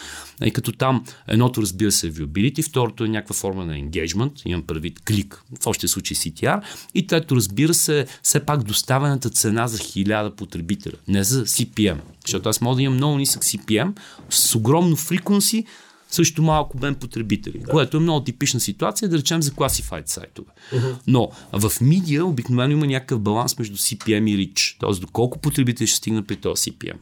И 0.44 0.50
като 0.50 0.72
там 0.72 1.04
едното 1.28 1.62
разбира 1.62 1.92
се 1.92 2.06
е 2.06 2.10
viewability, 2.10 2.68
второто 2.68 3.04
е 3.04 3.08
някаква 3.08 3.34
форма 3.34 3.64
на 3.64 3.74
engagement, 3.74 4.46
имам 4.46 4.62
предвид 4.62 5.00
клик, 5.00 5.42
в 5.62 5.66
още 5.66 5.88
случай 5.88 6.16
CTR, 6.16 6.62
и 6.94 7.06
трето 7.06 7.36
разбира 7.36 7.74
се 7.74 8.06
все 8.22 8.40
пак 8.40 8.62
доставената 8.62 9.30
цена 9.30 9.68
за 9.68 9.78
1000 9.78 10.34
потребителя, 10.34 10.96
не 11.08 11.24
за 11.24 11.46
CPM. 11.46 11.98
Защото 12.26 12.48
аз 12.48 12.60
мога 12.60 12.76
да 12.76 12.82
имам 12.82 12.96
много 12.96 13.18
нисък 13.18 13.42
CPM 13.42 13.92
с 14.30 14.54
огромно 14.54 14.96
frequency, 14.96 15.64
също 16.10 16.42
малко 16.42 16.78
бен 16.78 16.94
потребители, 16.94 17.58
да. 17.58 17.64
което 17.64 17.96
е 17.96 18.00
много 18.00 18.24
типична 18.24 18.60
ситуация, 18.60 19.08
да 19.08 19.18
речем 19.18 19.42
за 19.42 19.50
classified 19.50 20.08
сайтове. 20.08 20.50
Uh-huh. 20.72 20.94
Но 21.06 21.30
в 21.52 21.72
медиа 21.80 22.24
обикновено 22.24 22.72
има 22.72 22.86
някакъв 22.86 23.20
баланс 23.20 23.58
между 23.58 23.76
CPM 23.76 24.30
и 24.30 24.48
Reach, 24.48 24.80
т.е. 24.80 25.00
доколко 25.00 25.38
потребители 25.38 25.86
ще 25.86 25.96
стигнат 25.96 26.26
при 26.26 26.36
този 26.36 26.70
CPM. 26.70 26.96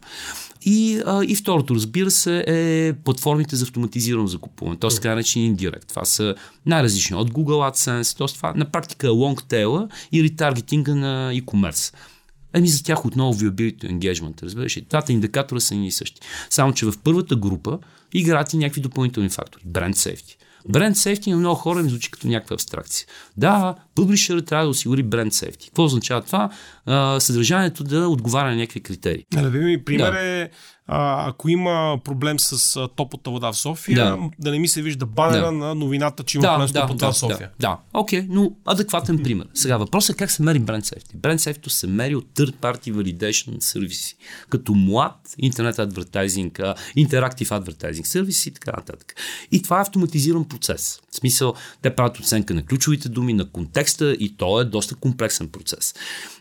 И, 0.63 1.03
а, 1.07 1.25
и 1.25 1.35
второто, 1.35 1.75
разбира 1.75 2.11
се, 2.11 2.45
е 2.47 2.93
платформите 2.93 3.57
за 3.57 3.65
автоматизирано 3.65 4.27
закупуване, 4.27 4.79
т.е. 4.79 4.91
така 4.91 5.09
наречен 5.09 5.43
индирект. 5.43 5.89
Това 5.89 6.05
са 6.05 6.35
най-различни 6.67 7.17
от 7.17 7.31
Google 7.31 7.73
AdSense, 7.73 8.19
т.е. 8.19 8.27
това 8.27 8.53
на 8.57 8.65
практика 8.65 9.07
е 9.07 9.11
лонгтейла 9.11 9.89
и 10.13 10.23
ретаргетинга 10.23 10.95
на 10.95 11.33
e-commerce. 11.35 11.95
Еми 12.55 12.69
за 12.69 12.83
тях 12.85 13.07
отново 13.07 13.35
viewability 13.39 13.85
engagement, 13.85 14.43
разбираш 14.43 14.77
ли? 14.77 14.87
Двата 14.91 15.13
индикатора 15.13 15.61
са 15.61 15.75
ни 15.75 15.87
и 15.87 15.93
същи. 15.93 16.21
Само, 16.51 16.73
че 16.73 16.87
в 16.87 16.95
първата 17.05 17.37
група 17.37 17.79
играят 18.13 18.53
и 18.53 18.57
някакви 18.57 18.81
допълнителни 18.81 19.29
фактори. 19.29 19.63
Бренд 19.67 19.97
сейфти. 19.97 20.37
Бренд 20.69 20.97
сейфти 20.97 21.31
на 21.31 21.37
много 21.37 21.55
хора 21.55 21.83
ми 21.83 21.91
звучи 21.91 22.11
като 22.11 22.29
някаква 22.29 22.55
абстракция. 22.55 23.07
Да, 23.37 23.75
публишър 23.95 24.41
трябва 24.41 24.65
да 24.65 24.71
осигури 24.71 25.03
бренд 25.03 25.35
сейфти. 25.35 25.67
Какво 25.67 25.85
означава 25.85 26.21
това? 26.23 26.51
А, 26.87 27.21
съдържанието 27.21 27.85
да 27.85 28.09
отговаря 28.09 28.51
на 28.51 28.57
някакви 28.57 28.81
критерии. 28.81 29.25
Да, 29.33 29.51
ми 29.51 29.85
пример 29.85 30.13
да. 30.13 30.21
е 30.21 30.51
а, 30.87 31.29
ако 31.29 31.49
има 31.49 31.99
проблем 32.05 32.41
с 32.41 32.77
а, 32.77 32.89
топлата 32.89 33.31
вода 33.31 33.53
в 33.53 33.57
София, 33.57 33.97
да. 33.97 34.19
да 34.39 34.51
не 34.51 34.59
ми 34.59 34.69
се 34.69 34.83
вижда 34.83 35.07
банера 35.07 35.45
да. 35.45 35.53
на 35.53 35.75
новината, 35.75 36.23
че 36.23 36.39
има 36.39 36.43
да, 36.43 36.53
проблем 36.53 36.69
с 36.69 36.73
топлата 36.73 36.95
да, 36.95 37.07
вода 37.07 37.13
в 37.13 37.19
София. 37.19 37.51
Да, 37.59 37.69
да. 37.69 37.79
окей, 37.93 38.21
okay, 38.21 38.27
но 38.29 38.53
адекватен 38.65 39.23
пример. 39.23 39.47
Сега 39.55 39.77
въпросът 39.77 40.17
е 40.17 40.19
как 40.19 40.31
се 40.31 40.43
мери 40.43 40.59
бренд 40.59 40.85
сейфти. 40.85 41.17
Бренд 41.17 41.41
сейфти 41.41 41.71
се 41.71 41.87
мери 41.87 42.15
от 42.15 42.25
third 42.35 42.55
party 42.55 42.93
validation 42.93 43.61
сервиси, 43.61 44.17
като 44.49 44.75
млад 44.75 45.35
интернет 45.39 45.79
адвертайзинг, 45.79 46.61
интерактив 46.97 47.53
адвертайзинг 47.53 48.07
сервиси 48.07 48.49
и 48.49 48.53
така 48.53 48.73
нататък. 48.77 49.15
И 49.53 49.63
това 49.63 49.79
е 49.79 49.83
автоматизиран 49.83 50.45
процес. 50.45 51.01
В 51.11 51.17
смисъл, 51.17 51.55
те 51.83 51.91
правят 51.91 52.19
оценка 52.19 52.55
на 52.55 52.63
ключовите 52.63 53.09
думи, 53.09 53.33
на 53.33 53.51
контекста 53.51 54.13
и 54.13 54.37
то 54.37 54.61
е 54.61 54.65
доста 54.65 54.95
комплексен 54.95 55.49
процес. 55.49 55.95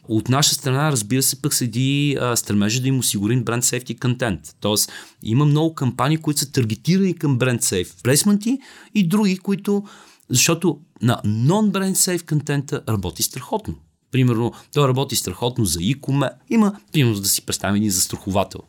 От 0.08 0.30
наша 0.30 0.56
страна, 0.56 0.92
разбира 0.92 1.24
се, 1.24 1.42
пък 1.42 1.54
седи 1.54 2.18
стремежа 2.36 2.82
да 2.82 2.88
им 2.88 3.00
осигурим 3.00 3.44
бренд 3.44 3.64
сейфти 3.64 3.96
контент. 3.96 4.56
Тоест, 4.60 4.92
има 5.24 5.46
много 5.46 5.76
кампании, 5.76 6.18
които 6.18 6.40
са 6.40 6.52
таргетирани 6.52 7.14
към 7.14 7.38
бренд 7.38 7.64
сейф 7.64 7.96
плейсменти 8.04 8.60
и 8.96 9.08
други, 9.08 9.38
които 9.38 9.84
защото 10.30 10.80
на 11.02 11.22
non-brand 11.26 11.94
safe 11.94 12.30
контента 12.30 12.82
работи 12.90 13.24
страхотно. 13.24 13.76
Примерно, 14.12 14.54
той 14.74 14.88
работи 14.88 15.16
страхотно 15.16 15.66
за 15.66 15.80
e-commerce. 15.80 16.34
Има, 16.50 16.76
примерно, 16.92 17.20
да 17.20 17.28
си 17.28 17.46
представим 17.46 17.76
един 17.76 17.92
застраховател. 17.92 18.60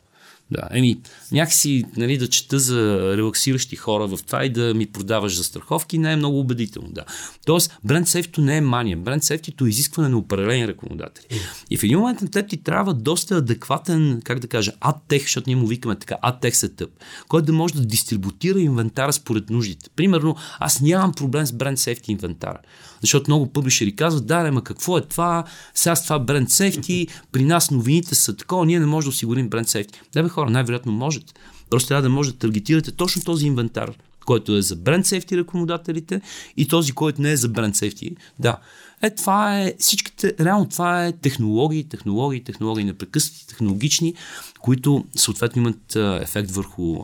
Да, 0.51 0.69
еми, 0.71 1.01
някакси 1.33 1.85
нали, 1.97 2.19
да 2.19 2.29
чета 2.29 2.59
за 2.59 3.13
релаксиращи 3.17 3.77
хора 3.77 4.07
в 4.07 4.19
това 4.27 4.45
и 4.45 4.49
да 4.49 4.75
ми 4.75 4.87
продаваш 4.87 5.37
за 5.37 5.45
страховки 5.45 5.99
не 5.99 6.13
е 6.13 6.17
много 6.17 6.41
убедително. 6.41 6.89
Да. 6.93 7.05
Тоест, 7.47 7.79
бренд 7.85 8.09
сейфтито 8.09 8.41
не 8.41 8.57
е 8.57 8.61
мания. 8.61 8.97
Бренд 8.97 9.25
сейфтито 9.25 9.67
е 9.67 9.69
изискване 9.69 10.09
на 10.09 10.19
определени 10.19 10.69
рекомендатели. 10.69 11.41
И 11.71 11.77
в 11.77 11.83
един 11.83 11.99
момент 11.99 12.23
на 12.23 12.31
теб 12.31 12.49
ти 12.49 12.57
трябва 12.57 12.95
доста 12.95 13.37
адекватен, 13.37 14.21
как 14.25 14.39
да 14.39 14.49
кажа, 14.49 14.73
адтех, 14.81 15.23
защото 15.23 15.51
ние 15.51 15.57
му 15.57 15.67
викаме 15.67 15.99
така, 15.99 16.17
адтех 16.23 16.57
сетъп, 16.57 16.91
който 17.29 17.47
да 17.47 17.53
може 17.53 17.75
да 17.75 17.87
дистрибутира 17.87 18.61
инвентара 18.61 19.13
според 19.13 19.51
нуждите. 19.51 19.91
Примерно, 19.97 20.37
аз 20.59 20.81
нямам 20.81 21.13
проблем 21.13 21.47
с 21.47 21.53
бренд 21.53 21.79
сейфти 21.79 22.13
инвентара. 22.13 22.59
Защото 23.07 23.31
много 23.31 23.47
публишери 23.47 23.97
казват, 23.97 24.27
да, 24.27 24.35
ама 24.35 24.65
какво 24.65 24.99
е 24.99 25.01
това? 25.01 25.45
Сега 25.75 25.97
с 25.97 26.03
това 26.03 26.19
бренд 26.19 26.51
сейфти, 26.51 27.07
при 27.33 27.45
нас 27.45 27.71
новините 27.71 28.15
са 28.15 28.37
такова, 28.37 28.67
ние 28.67 28.81
не 28.81 28.87
можем 28.87 29.07
да 29.07 29.11
осигурим 29.11 29.49
бренд 29.49 29.69
сейфти. 29.69 30.01
Да, 30.13 30.23
бе, 30.23 30.29
хора, 30.29 30.51
най-вероятно 30.51 30.93
можете. 30.93 31.33
Просто 31.71 31.89
трябва 31.89 32.03
да 32.03 32.09
може 32.09 32.33
да 32.33 32.39
таргетирате 32.39 32.93
точно 32.93 33.23
този 33.23 33.47
инвентар, 33.47 33.93
който 34.27 34.57
е 34.57 34.63
за 34.63 34.77
бренд 34.77 35.07
сейфти 35.07 35.37
рекомодателите 35.37 36.21
и 36.57 36.69
този, 36.69 36.93
който 36.93 37.23
не 37.23 37.33
е 37.33 37.37
за 37.37 37.49
бренд 37.49 37.77
сейфти. 37.77 38.17
Да. 38.39 38.59
Е, 39.03 39.15
това 39.15 39.61
е 39.61 39.75
всичките, 39.79 40.35
реално 40.41 40.69
това 40.69 41.07
е 41.07 41.13
технологии, 41.13 41.89
технологии, 41.89 42.45
технологии, 42.45 42.85
непрекъснати, 42.85 43.47
технологични, 43.47 44.15
които 44.61 45.05
съответно 45.17 45.63
имат 45.63 45.97
ефект 46.23 46.51
върху 46.51 46.97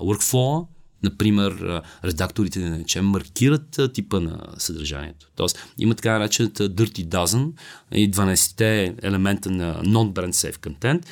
workflow, 0.00 0.66
Например, 1.02 1.82
редакторите, 2.04 2.60
да 2.60 2.70
наречем, 2.70 3.06
маркират 3.06 3.80
типа 3.94 4.20
на 4.20 4.38
съдържанието. 4.58 5.26
Тоест, 5.36 5.66
има 5.78 5.94
така 5.94 6.18
наречената 6.18 6.70
Dirty 6.70 7.06
Dozen 7.06 7.52
и 7.92 8.10
12-те 8.10 8.94
елемента 9.02 9.50
на 9.50 9.82
non-brand 9.82 10.32
safe 10.32 10.56
content. 10.56 11.04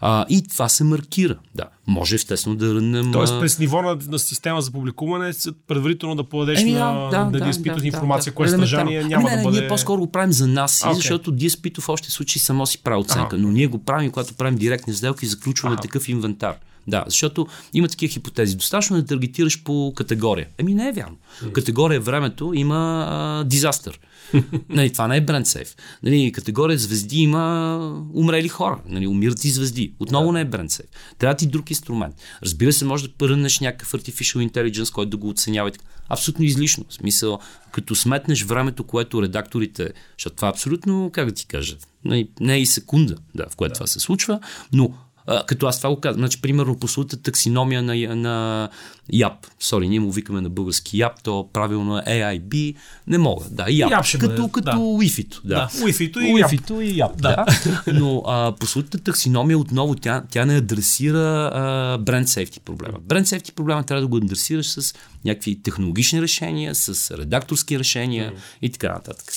А, 0.00 0.26
и 0.28 0.42
това 0.48 0.68
се 0.68 0.84
маркира. 0.84 1.38
Да, 1.54 1.64
може 1.86 2.14
естествено 2.14 2.56
да 2.56 2.74
рънем. 2.74 3.12
Тоест, 3.12 3.40
през 3.40 3.58
ниво 3.58 3.82
на, 3.82 3.98
на 4.08 4.18
система 4.18 4.62
за 4.62 4.72
публикуване, 4.72 5.32
предварително 5.66 6.14
да 6.14 6.24
подадеш 6.24 6.60
Еми, 6.60 6.72
на, 6.72 7.08
да, 7.10 7.24
да, 7.24 7.38
да, 7.38 7.48
изпитваш 7.48 7.80
да, 7.80 7.86
информация, 7.86 8.30
да, 8.30 8.34
кое 8.34 8.48
съдържание 8.48 9.04
няма 9.04 9.30
не, 9.30 9.36
не, 9.36 9.42
да 9.42 9.48
бъде. 9.48 9.60
Ние 9.60 9.68
по-скоро 9.68 10.00
го 10.00 10.12
правим 10.12 10.32
за 10.32 10.46
нас, 10.46 10.80
okay. 10.80 10.92
защото 10.92 11.32
DSP 11.32 11.80
в 11.80 11.88
още 11.88 12.10
случаи 12.10 12.40
само 12.40 12.66
си 12.66 12.82
прави 12.82 13.00
оценка, 13.00 13.38
но 13.38 13.48
ние 13.48 13.66
го 13.66 13.84
правим, 13.84 14.10
когато 14.10 14.34
правим 14.34 14.58
директни 14.58 14.94
сделки 14.94 15.26
заключваме 15.26 15.76
такъв 15.76 16.08
инвентар. 16.08 16.54
Да, 16.88 17.04
защото 17.06 17.46
има 17.74 17.88
такива 17.88 18.12
хипотези. 18.12 18.56
Достатъчно 18.56 18.96
да 18.96 19.06
таргетираш 19.06 19.62
по 19.62 19.92
категория. 19.96 20.48
Еми 20.58 20.74
не 20.74 20.88
е 20.88 20.92
вярно. 20.92 21.16
Категория 21.52 22.00
времето 22.00 22.52
има 22.54 23.06
а, 23.08 23.44
дизастър. 23.44 24.00
нали, 24.68 24.92
това 24.92 25.08
не 25.08 25.16
е 25.16 25.20
бренд 25.20 25.46
сейф. 25.46 25.76
Нали, 26.02 26.32
категория 26.32 26.78
звезди 26.78 27.16
има 27.16 27.76
умрели 28.14 28.48
хора. 28.48 28.80
Нали, 28.86 29.06
умират 29.06 29.44
и 29.44 29.50
звезди. 29.50 29.92
Отново 29.98 30.26
да. 30.26 30.32
не 30.32 30.40
е 30.40 30.44
бренд 30.44 30.70
сейф. 30.70 30.88
Трябва 31.18 31.34
ти 31.34 31.46
друг 31.46 31.70
инструмент. 31.70 32.14
Разбира 32.42 32.72
се, 32.72 32.84
може 32.84 33.08
да 33.08 33.14
пърнеш 33.18 33.60
някакъв 33.60 33.92
artificial 33.92 34.50
intelligence, 34.50 34.92
който 34.92 35.10
да 35.10 35.16
го 35.16 35.28
оценява. 35.28 35.72
Абсолютно 36.08 36.44
излишно. 36.44 36.84
В 36.88 36.94
смисъл, 36.94 37.38
като 37.72 37.94
сметнеш 37.94 38.42
времето, 38.42 38.84
което 38.84 39.22
редакторите, 39.22 39.90
защото 40.18 40.36
това 40.36 40.48
е 40.48 40.50
абсолютно, 40.50 41.10
как 41.12 41.26
да 41.26 41.32
ти 41.32 41.46
кажа, 41.46 41.76
не, 42.04 42.28
не 42.40 42.54
е 42.54 42.60
и 42.60 42.66
секунда, 42.66 43.16
да, 43.34 43.46
в 43.50 43.56
което 43.56 43.72
да. 43.72 43.74
това 43.74 43.86
се 43.86 44.00
случва, 44.00 44.40
но 44.72 44.94
а, 45.26 45.46
като 45.46 45.66
аз 45.66 45.78
това 45.78 45.90
го 45.90 46.00
казвам. 46.00 46.20
Значи, 46.20 46.40
примерно, 46.40 46.78
послута 46.78 47.22
таксиномия 47.22 47.82
на, 47.82 47.94
на 48.16 48.68
YAP. 49.12 49.32
Сори, 49.60 49.88
ние 49.88 50.00
му 50.00 50.12
викаме 50.12 50.40
на 50.40 50.50
български 50.50 50.98
YAP, 50.98 51.12
то 51.22 51.48
правилно 51.52 51.98
е 51.98 52.02
AIB. 52.02 52.76
Не 53.06 53.18
мога. 53.18 53.44
Да. 53.50 53.64
YAP 53.64 54.02
ще 54.02 54.18
като, 54.18 54.42
бъде, 54.42 54.52
като 54.52 54.70
да. 54.70 54.76
Wi-Fi. 54.76 55.40
Да. 55.44 55.54
да. 55.54 55.68
Wi-Fi 55.68 56.18
и 56.18 56.42
Wi-Fi 56.42 56.82
и 56.82 57.00
YAP. 57.00 57.16
Да. 57.16 57.44
да. 57.44 57.92
Но 57.92 58.22
а, 58.26 58.52
послутата 58.60 58.98
таксиномия 58.98 59.58
отново, 59.58 59.94
тя, 59.94 60.22
тя 60.30 60.44
не 60.44 60.56
адресира 60.56 61.50
а, 61.54 61.98
бренд 61.98 62.28
сейфти 62.28 62.60
проблема. 62.60 62.98
Бренд 63.00 63.28
сейфти 63.28 63.52
проблема 63.52 63.84
трябва 63.84 64.00
да 64.00 64.08
го 64.08 64.16
адресираш 64.16 64.66
с 64.66 64.94
някакви 65.24 65.62
технологични 65.62 66.22
решения, 66.22 66.74
с 66.74 67.18
редакторски 67.18 67.78
решения 67.78 68.32
mm. 68.32 68.36
и 68.62 68.72
така 68.72 68.92
нататък. 68.92 69.32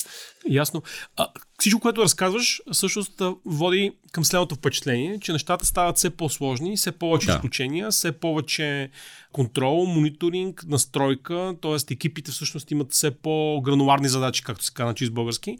Ясно. 0.49 0.83
А, 1.17 1.27
всичко, 1.59 1.79
което 1.79 2.01
разказваш, 2.01 2.61
всъщност 2.71 3.21
води 3.45 3.91
към 4.11 4.25
следното 4.25 4.55
впечатление, 4.55 5.19
че 5.19 5.31
нещата 5.31 5.65
стават 5.65 5.97
все 5.97 6.09
по-сложни, 6.09 6.77
все 6.77 6.91
повече 6.91 7.27
да. 7.27 7.33
изключения, 7.33 7.91
все 7.91 8.11
повече 8.11 8.89
контрол, 9.31 9.85
мониторинг, 9.85 10.65
настройка, 10.67 11.55
т.е. 11.61 11.93
екипите 11.93 12.31
всъщност 12.31 12.71
имат 12.71 12.93
все 12.93 13.11
по-грануларни 13.11 14.09
задачи, 14.09 14.43
както 14.43 14.65
се 14.65 14.73
казва 14.73 14.87
на 14.87 14.95
чист 14.95 15.13
български. 15.13 15.57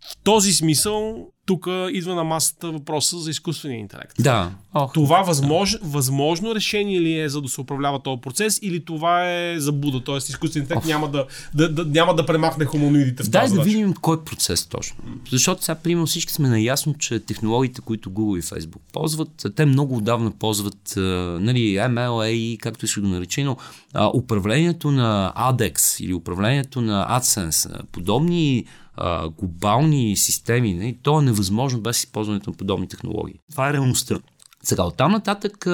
В 0.00 0.16
този 0.24 0.52
смисъл, 0.52 1.26
тук 1.46 1.66
идва 1.92 2.14
на 2.14 2.24
масата 2.24 2.70
въпроса 2.70 3.18
за 3.18 3.30
изкуствения 3.30 3.78
интелект. 3.78 4.12
Да. 4.18 4.50
Ох, 4.74 4.92
това 4.92 5.22
възмож, 5.22 5.70
да. 5.70 5.78
възможно 5.82 6.54
решение 6.54 7.00
ли 7.00 7.20
е 7.20 7.28
за 7.28 7.40
да 7.40 7.48
се 7.48 7.60
управлява 7.60 8.02
този 8.02 8.20
процес 8.20 8.58
или 8.62 8.84
това 8.84 9.30
е 9.30 9.60
забуда? 9.60 10.04
Тоест 10.04 10.28
изкуственият 10.28 10.70
интелект 10.70 10.86
няма 10.86 11.10
да, 11.10 11.26
да, 11.54 11.72
да, 11.72 11.84
няма 11.84 12.14
да 12.14 12.26
премахне 12.26 12.64
хуманоидите 12.64 13.22
в 13.22 13.28
Дай 13.28 13.48
да 13.48 13.62
видим 13.62 13.94
кой 13.94 14.24
процес 14.24 14.66
точно. 14.66 14.96
Защото 15.30 15.64
сега, 15.64 15.74
примерно, 15.74 16.06
всички 16.06 16.32
сме 16.32 16.48
наясно, 16.48 16.94
че 16.94 17.20
технологиите, 17.20 17.80
които 17.80 18.10
Google 18.10 18.38
и 18.38 18.42
Facebook 18.42 18.80
ползват, 18.92 19.46
те 19.56 19.64
много 19.64 19.96
отдавна 19.96 20.30
ползват 20.30 20.92
нали, 20.96 21.74
ML, 21.76 22.58
както 22.58 22.86
ще 22.86 23.00
го 23.00 23.06
нарече, 23.06 23.44
но 23.44 23.56
а, 23.94 24.10
управлението 24.14 24.90
на 24.90 25.32
ADEX 25.36 26.04
или 26.04 26.14
управлението 26.14 26.80
на 26.80 27.20
AdSense, 27.20 27.82
подобни 27.92 28.64
а, 28.94 29.28
глобални 29.28 30.16
системи, 30.16 30.74
не, 30.74 30.98
то 31.02 31.20
е 31.20 31.22
невъзможно 31.22 31.80
без 31.80 31.98
използването 31.98 32.50
на 32.50 32.56
подобни 32.56 32.88
технологии. 32.88 33.40
Това 33.50 33.68
е 33.68 33.72
реалността. 33.72 34.18
Сега, 34.62 34.82
оттам 34.82 35.12
нататък, 35.12 35.66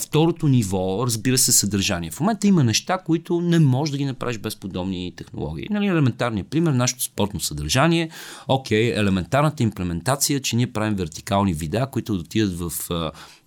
второто 0.00 0.48
ниво, 0.48 1.06
разбира 1.06 1.38
се, 1.38 1.52
съдържание. 1.52 2.10
В 2.10 2.20
момента 2.20 2.46
има 2.46 2.64
неща, 2.64 2.98
които 2.98 3.40
не 3.40 3.58
можеш 3.58 3.90
да 3.90 3.98
ги 3.98 4.04
направиш 4.04 4.38
без 4.38 4.56
подобни 4.56 5.12
технологии. 5.16 5.66
Нали, 5.70 5.86
елементарният 5.86 6.48
пример, 6.48 6.72
нашето 6.72 7.02
спортно 7.02 7.40
съдържание. 7.40 8.10
Окей, 8.48 8.92
елементарната 8.94 9.62
имплементация, 9.62 10.40
че 10.40 10.56
ние 10.56 10.72
правим 10.72 10.94
вертикални 10.94 11.54
видеа, 11.54 11.86
които 11.86 12.12
отидат 12.12 12.58
в, 12.58 12.72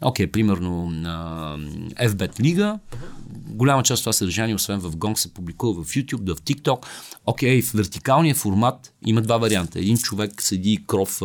окей, 0.02 0.28
примерно 0.28 0.90
на 0.90 1.58
FBET 2.02 2.40
лига. 2.40 2.80
Голяма 3.48 3.84
част 3.84 4.00
от 4.00 4.04
това 4.04 4.14
съдържание, 4.14 4.56
освен 4.56 4.80
в 4.80 4.96
Gong, 4.96 5.16
се 5.16 5.34
публикува 5.34 5.84
в 5.84 5.88
YouTube, 5.88 6.22
да 6.22 6.36
в 6.36 6.42
TikTok. 6.42 6.86
Окей, 7.26 7.62
в 7.62 7.72
вертикалния 7.74 8.36
формат 8.36 8.94
има 9.06 9.22
два 9.22 9.38
варианта. 9.38 9.80
Един 9.80 9.98
човек 9.98 10.42
седи 10.42 10.84
кров 10.88 11.22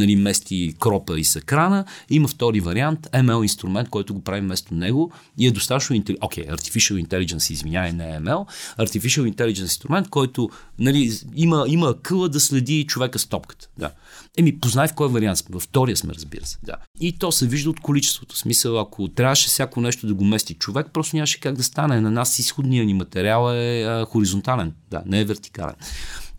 нали, 0.00 0.16
мести 0.16 0.74
кропа 0.78 1.20
и 1.20 1.24
с 1.24 1.36
екрана. 1.36 1.84
Има 2.10 2.28
втори 2.28 2.60
вариант, 2.60 3.08
ML 3.12 3.42
инструмент, 3.42 3.88
който 3.88 4.14
го 4.14 4.24
прави 4.24 4.40
вместо 4.40 4.74
него 4.74 5.12
и 5.38 5.46
е 5.46 5.50
достатъчно. 5.50 5.96
Окей, 6.20 6.44
okay, 6.44 6.56
Artificial 6.56 7.06
Intelligence, 7.06 7.50
извинявай, 7.50 7.92
не 7.92 8.04
е 8.04 8.20
ML. 8.20 8.46
Artificial 8.78 9.34
Intelligence 9.34 9.62
инструмент, 9.62 10.08
който 10.08 10.50
нали, 10.78 11.12
има, 11.34 11.64
има 11.68 11.94
къла 12.02 12.28
да 12.28 12.40
следи 12.40 12.86
човека 12.86 13.18
с 13.18 13.26
топката. 13.26 13.68
Да. 13.78 13.90
Еми, 14.36 14.60
познай 14.60 14.88
в 14.88 14.94
кой 14.94 15.08
вариант 15.08 15.38
сме. 15.38 15.52
Във 15.52 15.62
втория 15.62 15.96
сме, 15.96 16.14
разбира 16.14 16.46
се. 16.46 16.58
Да. 16.62 16.76
И 17.00 17.18
то 17.18 17.32
се 17.32 17.46
вижда 17.46 17.70
от 17.70 17.80
количеството. 17.80 18.36
Смисъл, 18.36 18.80
ако 18.80 19.08
трябваше 19.08 19.48
всяко 19.48 19.80
нещо 19.80 20.06
да 20.06 20.14
го 20.14 20.24
мести 20.24 20.54
човек, 20.54 20.86
просто 20.92 21.16
нямаше 21.16 21.40
как 21.40 21.54
да 21.54 21.62
стане. 21.62 22.00
На 22.00 22.10
нас 22.10 22.38
изходният 22.38 22.86
ни 22.86 22.94
материал 22.94 23.54
е 23.54 23.82
а, 23.82 24.04
хоризонтален, 24.04 24.72
да, 24.90 25.02
не 25.06 25.20
е 25.20 25.24
вертикален. 25.24 25.74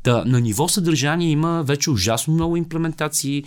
Та, 0.04 0.26
на 0.26 0.42
ниво 0.42 0.68
съдържание 0.68 1.30
има 1.30 1.64
вече 1.64 1.92
ужасно 1.92 2.34
много 2.34 2.58
имплементации. 2.58 3.44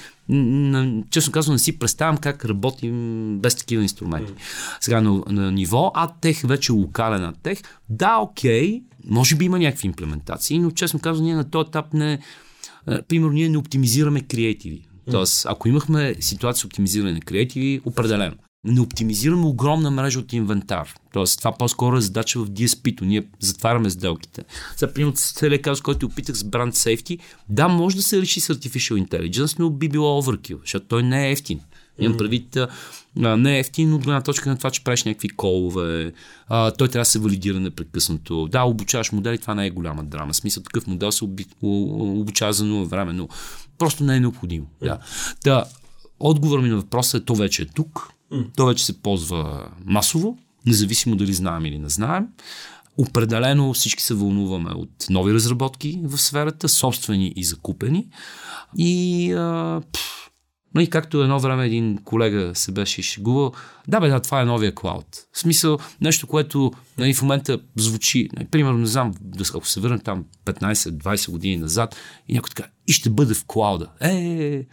Честно 1.10 1.32
казвам, 1.32 1.54
не 1.54 1.58
си 1.58 1.78
представям 1.78 2.16
как 2.16 2.44
работим 2.44 3.38
без 3.38 3.54
такива 3.54 3.82
инструменти. 3.82 4.32
Сега 4.80 5.00
на, 5.00 5.22
на 5.28 5.52
ниво 5.52 5.92
АТЕХ, 5.94 6.40
вече 6.40 6.72
локален 6.72 7.24
АТЕХ, 7.24 7.58
да, 7.88 8.16
окей, 8.16 8.82
може 9.06 9.36
би 9.36 9.44
има 9.44 9.58
някакви 9.58 9.86
имплементации, 9.86 10.58
но 10.58 10.70
честно 10.70 11.00
казвам, 11.00 11.24
ние 11.24 11.34
на 11.34 11.50
този 11.50 11.68
етап 11.68 11.94
не, 11.94 12.18
примерно, 13.08 13.32
ние 13.32 13.48
не 13.48 13.58
оптимизираме 13.58 14.20
креативи. 14.20 14.86
Тоест, 15.10 15.46
ако 15.48 15.68
имахме 15.68 16.14
ситуация 16.20 16.60
с 16.60 16.64
оптимизиране 16.64 17.12
на 17.12 17.20
креативи, 17.20 17.80
определено 17.84 18.34
не 18.64 18.80
оптимизираме 18.80 19.46
огромна 19.46 19.90
мрежа 19.90 20.18
от 20.18 20.32
инвентар. 20.32 20.94
Тоест, 21.12 21.38
това 21.38 21.52
по-скоро 21.52 21.96
е 21.96 22.00
задача 22.00 22.40
в 22.40 22.50
DSP-то. 22.50 23.04
Ние 23.04 23.24
затваряме 23.40 23.90
сделките. 23.90 24.44
Сега, 24.76 24.92
примерно, 24.92 25.16
с 25.16 25.32
целият 25.32 25.62
казус, 25.62 25.82
който 25.82 26.06
опитах 26.06 26.36
с 26.36 26.42
Brand 26.42 26.70
Safety, 26.70 27.18
да, 27.48 27.68
може 27.68 27.96
да 27.96 28.02
се 28.02 28.20
реши 28.20 28.40
с 28.40 28.54
Artificial 28.54 29.06
Intelligence, 29.06 29.58
но 29.58 29.70
би 29.70 29.88
било 29.88 30.22
overkill, 30.22 30.60
защото 30.60 30.86
той 30.86 31.02
не 31.02 31.28
е 31.28 31.32
ефтин. 31.32 31.60
Имам 31.98 32.16
предвид, 32.16 32.56
а, 32.56 33.36
не 33.36 33.56
е 33.56 33.60
ефтин 33.60 33.94
от 33.94 34.04
гледна 34.04 34.20
точка 34.20 34.50
на 34.50 34.56
това, 34.56 34.70
че 34.70 34.84
правиш 34.84 35.04
някакви 35.04 35.28
колове, 35.28 36.12
а, 36.48 36.70
той 36.70 36.88
трябва 36.88 37.02
да 37.02 37.10
се 37.10 37.18
валидира 37.18 37.60
непрекъснато. 37.60 38.48
Да, 38.52 38.62
обучаваш 38.62 39.12
модели, 39.12 39.38
това 39.38 39.54
не 39.54 39.66
е 39.66 39.70
голяма 39.70 40.04
драма. 40.04 40.32
В 40.32 40.36
смисъл 40.36 40.62
такъв 40.62 40.86
модел 40.86 41.12
се 41.12 41.24
оби, 41.24 41.46
обучава 41.62 42.52
за 42.52 42.64
нула 42.64 42.84
време, 42.84 43.12
но 43.12 43.28
просто 43.78 44.04
не 44.04 44.16
е 44.16 44.20
необходимо. 44.20 44.66
Да. 44.82 44.98
Да, 45.44 45.64
отговор 46.20 46.60
ми 46.60 46.68
на 46.68 46.76
въпроса 46.76 47.16
е, 47.16 47.20
то 47.20 47.34
вече 47.34 47.62
е 47.62 47.66
тук 47.66 48.14
Той 48.56 48.72
вече 48.72 48.84
се 48.84 49.02
ползва 49.02 49.68
масово, 49.84 50.38
независимо 50.66 51.16
дали 51.16 51.32
знаем 51.32 51.66
или 51.66 51.78
не 51.78 51.88
знаем. 51.88 52.26
Определено 52.96 53.72
всички 53.72 54.02
се 54.02 54.14
вълнуваме 54.14 54.70
от 54.70 55.06
нови 55.10 55.34
разработки 55.34 56.00
в 56.02 56.18
сферата, 56.18 56.68
собствени 56.68 57.32
и 57.36 57.44
закупени. 57.44 58.08
И, 58.78 59.32
а, 59.32 59.82
но 60.74 60.80
и 60.80 60.90
както 60.90 61.22
едно 61.22 61.40
време 61.40 61.66
един 61.66 61.98
колега 62.04 62.50
се 62.54 62.72
беше 62.72 63.02
шегувал, 63.02 63.52
да 63.88 64.00
бе, 64.00 64.08
да, 64.08 64.20
това 64.20 64.40
е 64.40 64.44
новия 64.44 64.74
клауд. 64.74 65.06
В 65.32 65.38
смисъл, 65.38 65.78
нещо, 66.00 66.26
което 66.26 66.72
нали, 66.98 67.14
в 67.14 67.22
момента 67.22 67.60
звучи, 67.76 68.28
нали, 68.36 68.46
примерно, 68.46 68.78
не 68.78 68.86
знам, 68.86 69.14
ако 69.54 69.68
се 69.68 69.80
върнем 69.80 70.00
там 70.00 70.24
15-20 70.44 71.30
години 71.30 71.56
назад 71.56 71.96
и 72.28 72.34
някой 72.34 72.50
така, 72.54 72.68
и 72.88 72.92
ще 72.92 73.10
бъде 73.10 73.34
в 73.34 73.44
клауда. 73.46 73.90
Е, 74.00 74.08
е, 74.08 74.54
е 74.56 74.64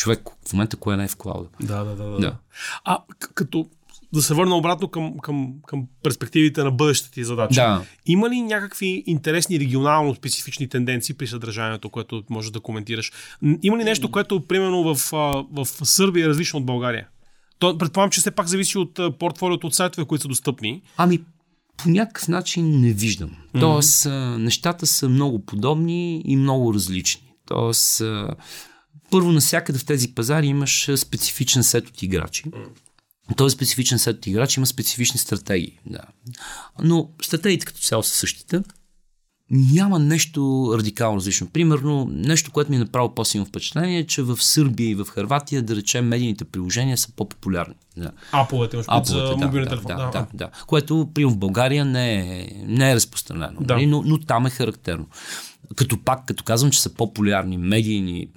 човек 0.00 0.28
в 0.48 0.52
момента 0.52 0.76
кое 0.76 0.96
не 0.96 1.04
е 1.04 1.08
в 1.08 1.16
клауда. 1.16 1.48
Да, 1.60 1.84
да, 1.84 1.96
да. 1.96 2.04
да. 2.04 2.18
да. 2.18 2.36
А 2.84 2.98
като 3.34 3.66
да 4.12 4.22
се 4.22 4.34
върна 4.34 4.56
обратно 4.56 4.88
към, 4.88 5.18
към, 5.18 5.54
към 5.66 5.86
перспективите 6.02 6.64
на 6.64 6.70
бъдещата 6.70 7.12
ти 7.12 7.24
задача. 7.24 7.54
Да. 7.54 7.84
Има 8.06 8.30
ли 8.30 8.40
някакви 8.40 9.04
интересни 9.06 9.60
регионално 9.60 10.14
специфични 10.14 10.68
тенденции 10.68 11.14
при 11.14 11.26
съдържанието, 11.26 11.90
което 11.90 12.22
можеш 12.30 12.50
да 12.50 12.60
коментираш? 12.60 13.12
Има 13.62 13.78
ли 13.78 13.84
нещо, 13.84 14.10
което 14.10 14.46
примерно 14.46 14.94
в, 14.94 15.10
в 15.52 15.66
Сърбия 15.66 16.24
е 16.24 16.28
различно 16.28 16.58
от 16.58 16.66
България? 16.66 17.08
То, 17.58 17.78
предполагам, 17.78 18.10
че 18.10 18.20
все 18.20 18.30
пак 18.30 18.46
зависи 18.46 18.78
от 18.78 19.18
портфолиото 19.18 19.66
от 19.66 19.74
сайтове, 19.74 20.06
които 20.06 20.22
са 20.22 20.28
достъпни. 20.28 20.82
Ами, 20.96 21.20
по 21.76 21.88
някакъв 21.88 22.28
начин 22.28 22.80
не 22.80 22.92
виждам. 22.92 23.30
Mm-hmm. 23.30 23.60
Тоест, 23.60 24.06
нещата 24.38 24.86
са 24.86 25.08
много 25.08 25.44
подобни 25.44 26.22
и 26.24 26.36
много 26.36 26.74
различни. 26.74 27.22
Тоест, 27.46 28.02
първо, 29.10 29.32
насякъде 29.32 29.78
в 29.78 29.84
тези 29.84 30.14
пазари 30.14 30.46
имаш 30.46 30.90
специфичен 30.96 31.64
сет 31.64 31.88
от 31.88 32.02
играчи. 32.02 32.44
Този 33.36 33.54
специфичен 33.54 33.98
сет 33.98 34.16
от 34.16 34.26
играчи 34.26 34.60
има 34.60 34.66
специфични 34.66 35.18
стратегии. 35.20 35.78
Да. 35.86 36.02
Но 36.82 37.10
стратегиите 37.22 37.66
като 37.66 37.80
цяло 37.80 38.02
са 38.02 38.16
същите. 38.16 38.62
Няма 39.50 39.98
нещо 39.98 40.70
радикално 40.78 41.16
различно. 41.16 41.46
Примерно, 41.46 42.08
нещо, 42.12 42.50
което 42.52 42.70
ми 42.70 42.76
е 42.76 42.80
направило 42.80 43.14
по-силно 43.14 43.46
впечатление 43.46 43.98
е, 43.98 44.06
че 44.06 44.22
в 44.22 44.42
Сърбия 44.42 44.90
и 44.90 44.94
в 44.94 45.04
Харватия, 45.04 45.62
да 45.62 45.76
речем, 45.76 46.08
медийните 46.08 46.44
приложения 46.44 46.98
са 46.98 47.12
по-популярни. 47.16 47.74
Да. 47.96 48.10
Аповете, 48.32 48.76
Аповете 48.86 49.10
за 49.10 49.36
мобилен 49.36 49.64
да, 49.64 49.70
телефон. 49.70 49.96
Да, 49.96 49.96
да, 49.96 50.10
да, 50.10 50.26
да. 50.34 50.50
Което, 50.66 51.08
примерно, 51.14 51.34
в 51.34 51.38
България 51.38 51.84
не 51.84 52.14
е, 52.14 52.48
не 52.66 52.90
е 52.90 52.94
разпространено. 52.94 53.60
Да. 53.60 53.74
Нали? 53.74 53.86
Но, 53.86 54.02
но 54.06 54.18
там 54.18 54.46
е 54.46 54.50
характерно 54.50 55.06
като 55.76 56.04
пак, 56.04 56.26
като 56.26 56.44
казвам, 56.44 56.70
че 56.70 56.82
са 56.82 56.94
по-популярни 56.94 57.56
медийни, 57.56 58.28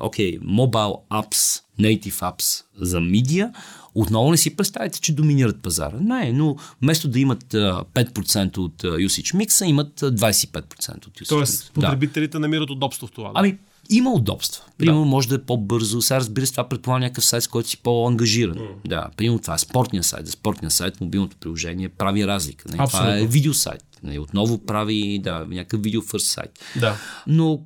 окей, 0.00 0.38
mobile 0.38 1.00
apps, 1.10 1.62
native 1.80 2.20
apps 2.20 2.64
за 2.80 3.00
медиа, 3.00 3.52
отново 3.94 4.30
не 4.30 4.36
си 4.36 4.56
представите, 4.56 5.00
че 5.00 5.14
доминират 5.14 5.62
пазара. 5.62 5.96
Не, 6.00 6.32
но 6.32 6.56
вместо 6.82 7.08
да 7.08 7.20
имат 7.20 7.44
5% 7.44 8.58
от 8.58 8.82
usage 8.82 9.34
микса, 9.34 9.66
имат 9.66 10.00
25% 10.00 11.06
от 11.06 11.20
usage 11.20 11.28
Тоест, 11.28 11.72
потребителите 11.74 12.32
да. 12.32 12.40
намират 12.40 12.70
удобство 12.70 13.06
в 13.06 13.10
това. 13.10 13.28
Да? 13.28 13.32
Ами, 13.34 13.58
има 13.90 14.12
удобства. 14.12 14.64
Примерно, 14.78 15.00
да. 15.00 15.06
може 15.06 15.28
да 15.28 15.34
е 15.34 15.38
по-бързо. 15.38 16.02
Сега 16.02 16.20
разбира 16.20 16.46
се, 16.46 16.52
това 16.52 16.68
предполага 16.68 17.00
някакъв 17.00 17.24
сайт, 17.24 17.42
с 17.42 17.48
който 17.48 17.68
си 17.68 17.76
по-ангажиран. 17.76 18.56
Mm. 18.56 18.88
Да, 18.88 19.08
примерно 19.16 19.38
това 19.38 19.54
е 19.54 19.58
спортния 19.58 20.02
сайт. 20.02 20.26
За 20.26 20.32
спортния 20.32 20.70
сайт 20.70 21.00
мобилното 21.00 21.36
приложение 21.36 21.88
прави 21.88 22.26
разлика. 22.26 22.68
Не? 22.68 22.86
Това 22.86 23.18
е 23.18 23.26
видеосайт. 23.26 23.84
Не? 24.02 24.18
Отново 24.18 24.58
прави 24.58 25.20
да, 25.22 25.46
някакъв 25.48 25.82
видео 25.82 26.02
сайт. 26.18 26.50
Да. 26.80 26.96
Но 27.26 27.60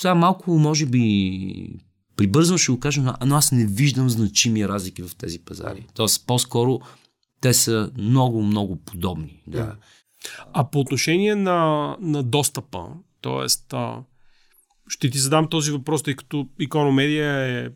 сега 0.00 0.14
малко, 0.14 0.58
може 0.58 0.86
би, 0.86 1.68
прибързано 2.16 2.58
ще 2.58 2.72
го 2.72 2.80
кажа, 2.80 3.02
но 3.26 3.36
аз 3.36 3.52
не 3.52 3.66
виждам 3.66 4.10
значими 4.10 4.68
разлики 4.68 5.02
в 5.02 5.10
тези 5.18 5.38
пазари. 5.38 5.86
Тоест, 5.94 6.26
по-скоро 6.26 6.80
те 7.40 7.54
са 7.54 7.90
много, 7.98 8.42
много 8.42 8.76
подобни. 8.76 9.42
Да. 9.46 9.76
А 10.52 10.70
по 10.70 10.80
отношение 10.80 11.34
на, 11.34 11.96
на 12.00 12.22
достъпа, 12.22 12.86
т.е 13.22 13.48
ще 14.88 15.10
ти 15.10 15.18
задам 15.18 15.48
този 15.48 15.70
въпрос, 15.70 16.02
тъй 16.02 16.16
като 16.16 16.48
Икономедия, 16.60 17.30
е, 17.30 17.68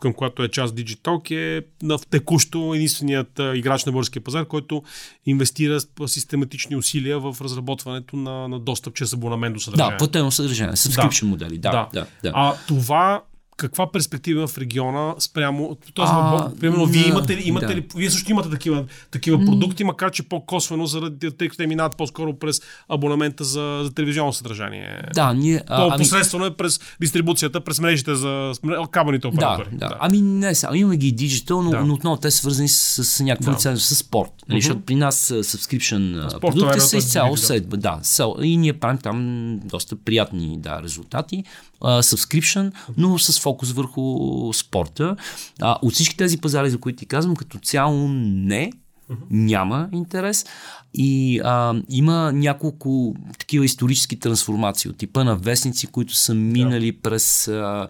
към 0.00 0.14
която 0.14 0.42
е 0.42 0.48
част 0.48 0.74
Digitalk, 0.74 1.30
е 1.30 1.66
на 1.82 1.98
текущо 1.98 2.74
единственият 2.74 3.40
играч 3.54 3.84
на 3.84 3.92
българския 3.92 4.24
пазар, 4.24 4.46
който 4.46 4.82
инвестира 5.26 5.80
систематични 6.06 6.76
усилия 6.76 7.20
в 7.20 7.36
разработването 7.40 8.16
на, 8.16 8.48
на 8.48 8.60
достъп 8.60 8.94
чрез 8.94 9.12
абонамент 9.12 9.54
до 9.54 9.60
съдържание. 9.60 9.92
Да, 9.92 9.96
платено 9.96 10.30
съдържание, 10.30 10.74
subscription 10.74 11.20
да. 11.20 11.26
модели. 11.26 11.58
Да, 11.58 11.70
да. 11.70 11.88
Да, 11.92 12.06
да. 12.22 12.32
А 12.34 12.54
това 12.68 13.22
каква 13.60 13.92
перспектива 13.92 14.46
в 14.46 14.58
региона 14.58 15.14
спрямо. 15.18 15.76
Тоест, 15.94 16.12
а, 16.14 16.50
примерно, 16.60 16.86
вие 16.86 17.08
имате 17.08 17.36
ли, 17.36 17.42
имате 17.44 17.66
да. 17.66 17.74
ли, 17.74 17.86
вие 17.96 18.10
също 18.10 18.30
имате 18.30 18.50
такива, 18.50 18.84
такива 19.10 19.44
продукти, 19.44 19.84
макар 19.84 20.10
че 20.10 20.22
по-косвено, 20.22 20.86
заради, 20.86 21.30
тъй 21.30 21.48
като 21.48 21.56
те 21.56 21.66
минават 21.66 21.96
по-скоро 21.96 22.34
през 22.34 22.60
абонамента 22.88 23.44
за, 23.44 23.80
за 23.84 23.94
телевизионно 23.94 24.32
съдържание. 24.32 25.02
Да, 25.14 25.32
ние. 25.32 25.62
По-посредствено 25.66 26.44
ами... 26.44 26.52
е 26.52 26.56
през 26.56 26.80
дистрибуцията, 27.00 27.60
през 27.60 27.80
мрежите 27.80 28.14
за 28.14 28.52
кабелните 28.90 29.26
оператори. 29.26 29.68
Да, 29.72 29.78
да. 29.78 29.88
да. 29.88 29.96
Ами 30.00 30.20
не, 30.20 30.54
сега 30.54 30.76
имаме 30.76 30.96
ги 30.96 31.12
диджитал, 31.12 31.62
но, 31.62 31.70
да. 31.70 31.80
но 31.80 31.94
отново 31.94 32.16
те 32.16 32.30
са 32.30 32.38
свързани 32.38 32.68
с, 32.68 33.04
с 33.04 33.20
някаква 33.20 33.52
да. 33.52 33.58
лицензия, 33.58 33.80
с 33.80 33.94
спорт. 33.94 34.30
Uh-huh. 34.30 34.54
Защото 34.54 34.80
при 34.80 34.94
нас 34.94 35.28
subscription 35.28 36.40
продукти 36.40 36.80
са 36.80 36.96
изцяло 36.96 37.36
седба. 37.36 37.76
Да, 37.76 38.00
и 38.42 38.56
ние 38.56 38.72
правим 38.72 38.98
там 38.98 39.58
доста 39.64 39.96
приятни 39.96 40.58
да, 40.58 40.82
резултати. 40.82 41.44
Uh, 41.80 42.16
subscription, 42.16 42.72
но 42.96 43.18
с 43.18 43.40
фокус 43.40 43.49
върху 43.72 44.52
спорта. 44.52 45.16
А, 45.60 45.78
от 45.82 45.92
всички 45.92 46.16
тези 46.16 46.38
пазари, 46.38 46.70
за 46.70 46.78
които 46.78 46.98
ти 46.98 47.06
казвам, 47.06 47.36
като 47.36 47.58
цяло 47.58 48.08
не, 48.08 48.72
няма 49.30 49.88
интерес. 49.92 50.46
И 50.94 51.40
а, 51.44 51.74
има 51.88 52.32
няколко 52.32 53.14
такива 53.38 53.64
исторически 53.64 54.18
трансформации 54.18 54.90
от 54.90 54.96
типа 54.96 55.24
на 55.24 55.36
вестници, 55.36 55.86
които 55.86 56.14
са 56.14 56.34
минали 56.34 56.92
да. 56.92 57.00
през 57.00 57.48
а, 57.48 57.88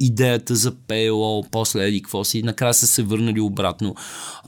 идеята 0.00 0.56
за 0.56 0.74
ПЛО, 0.76 1.44
после 1.50 1.86
еди 1.86 2.02
какво 2.02 2.24
си, 2.24 2.42
накрая 2.42 2.74
са 2.74 2.86
се 2.86 3.02
върнали 3.02 3.40
обратно. 3.40 3.94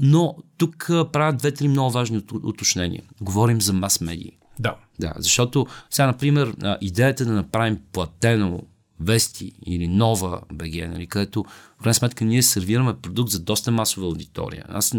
Но 0.01 0.37
тук 0.59 0.91
а, 0.91 1.11
правят 1.13 1.37
две-три 1.37 1.69
много 1.69 1.91
важни 1.91 2.23
уточнения. 2.43 3.03
Говорим 3.21 3.61
за 3.61 3.73
мас-медии. 3.73 4.33
Да. 4.59 4.77
Да, 5.01 5.13
защото 5.19 5.67
сега, 5.91 6.07
например, 6.07 6.55
идеята 6.81 7.25
да 7.25 7.33
направим 7.33 7.79
платено 7.93 8.61
Вести 9.03 9.53
или 9.67 9.89
Нова 9.89 10.41
БГ, 10.53 10.75
нали, 10.75 11.07
където 11.07 11.45
в 11.79 11.83
крайна 11.83 11.95
сметка 11.95 12.25
ние 12.25 12.43
сервираме 12.43 12.95
продукт 13.03 13.31
за 13.31 13.41
доста 13.41 13.71
масова 13.71 14.07
аудитория. 14.07 14.65
Аз 14.69 14.95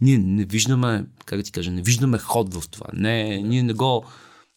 ние 0.00 0.18
не 0.18 0.44
виждаме, 0.44 1.04
как 1.24 1.44
ти 1.44 1.52
кажа, 1.52 1.70
не 1.70 1.82
виждаме 1.82 2.18
ход 2.18 2.54
в 2.54 2.68
това. 2.68 2.86
Не, 2.92 3.36
ние 3.36 3.62
не 3.62 3.72
го, 3.72 4.04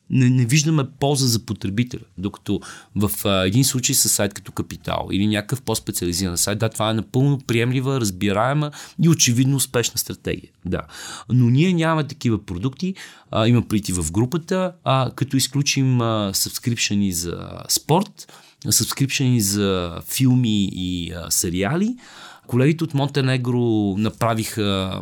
не, 0.09 0.29
не 0.29 0.45
виждаме 0.45 0.83
полза 0.99 1.27
за 1.27 1.39
потребителя. 1.39 2.01
Докато 2.17 2.59
в 2.95 3.11
а, 3.25 3.45
един 3.45 3.63
случай 3.63 3.95
с 3.95 4.09
сайт 4.09 4.33
като 4.33 4.51
Капитал 4.51 5.07
или 5.11 5.27
някакъв 5.27 5.61
по-специализиран 5.61 6.37
сайт, 6.37 6.59
да, 6.59 6.69
това 6.69 6.89
е 6.89 6.93
напълно 6.93 7.39
приемлива, 7.47 8.01
разбираема 8.01 8.71
и 9.03 9.09
очевидно 9.09 9.55
успешна 9.55 9.97
стратегия. 9.97 10.49
Да. 10.65 10.81
Но 11.29 11.49
ние 11.49 11.73
нямаме 11.73 12.07
такива 12.07 12.45
продукти. 12.45 12.95
А, 13.31 13.47
има 13.47 13.61
прийти 13.61 13.93
в 13.93 14.11
групата, 14.11 14.73
а, 14.83 15.11
като 15.15 15.37
изключим 15.37 16.01
а, 16.01 16.31
сабскрипшени 16.33 17.11
за 17.11 17.49
спорт, 17.69 18.33
сабскрипшени 18.69 19.41
за 19.41 20.01
филми 20.07 20.69
и 20.73 21.11
а, 21.11 21.31
сериали, 21.31 21.95
Колегите 22.49 22.83
от 22.83 22.93
Монтенегро 22.93 23.95
направиха 23.97 24.99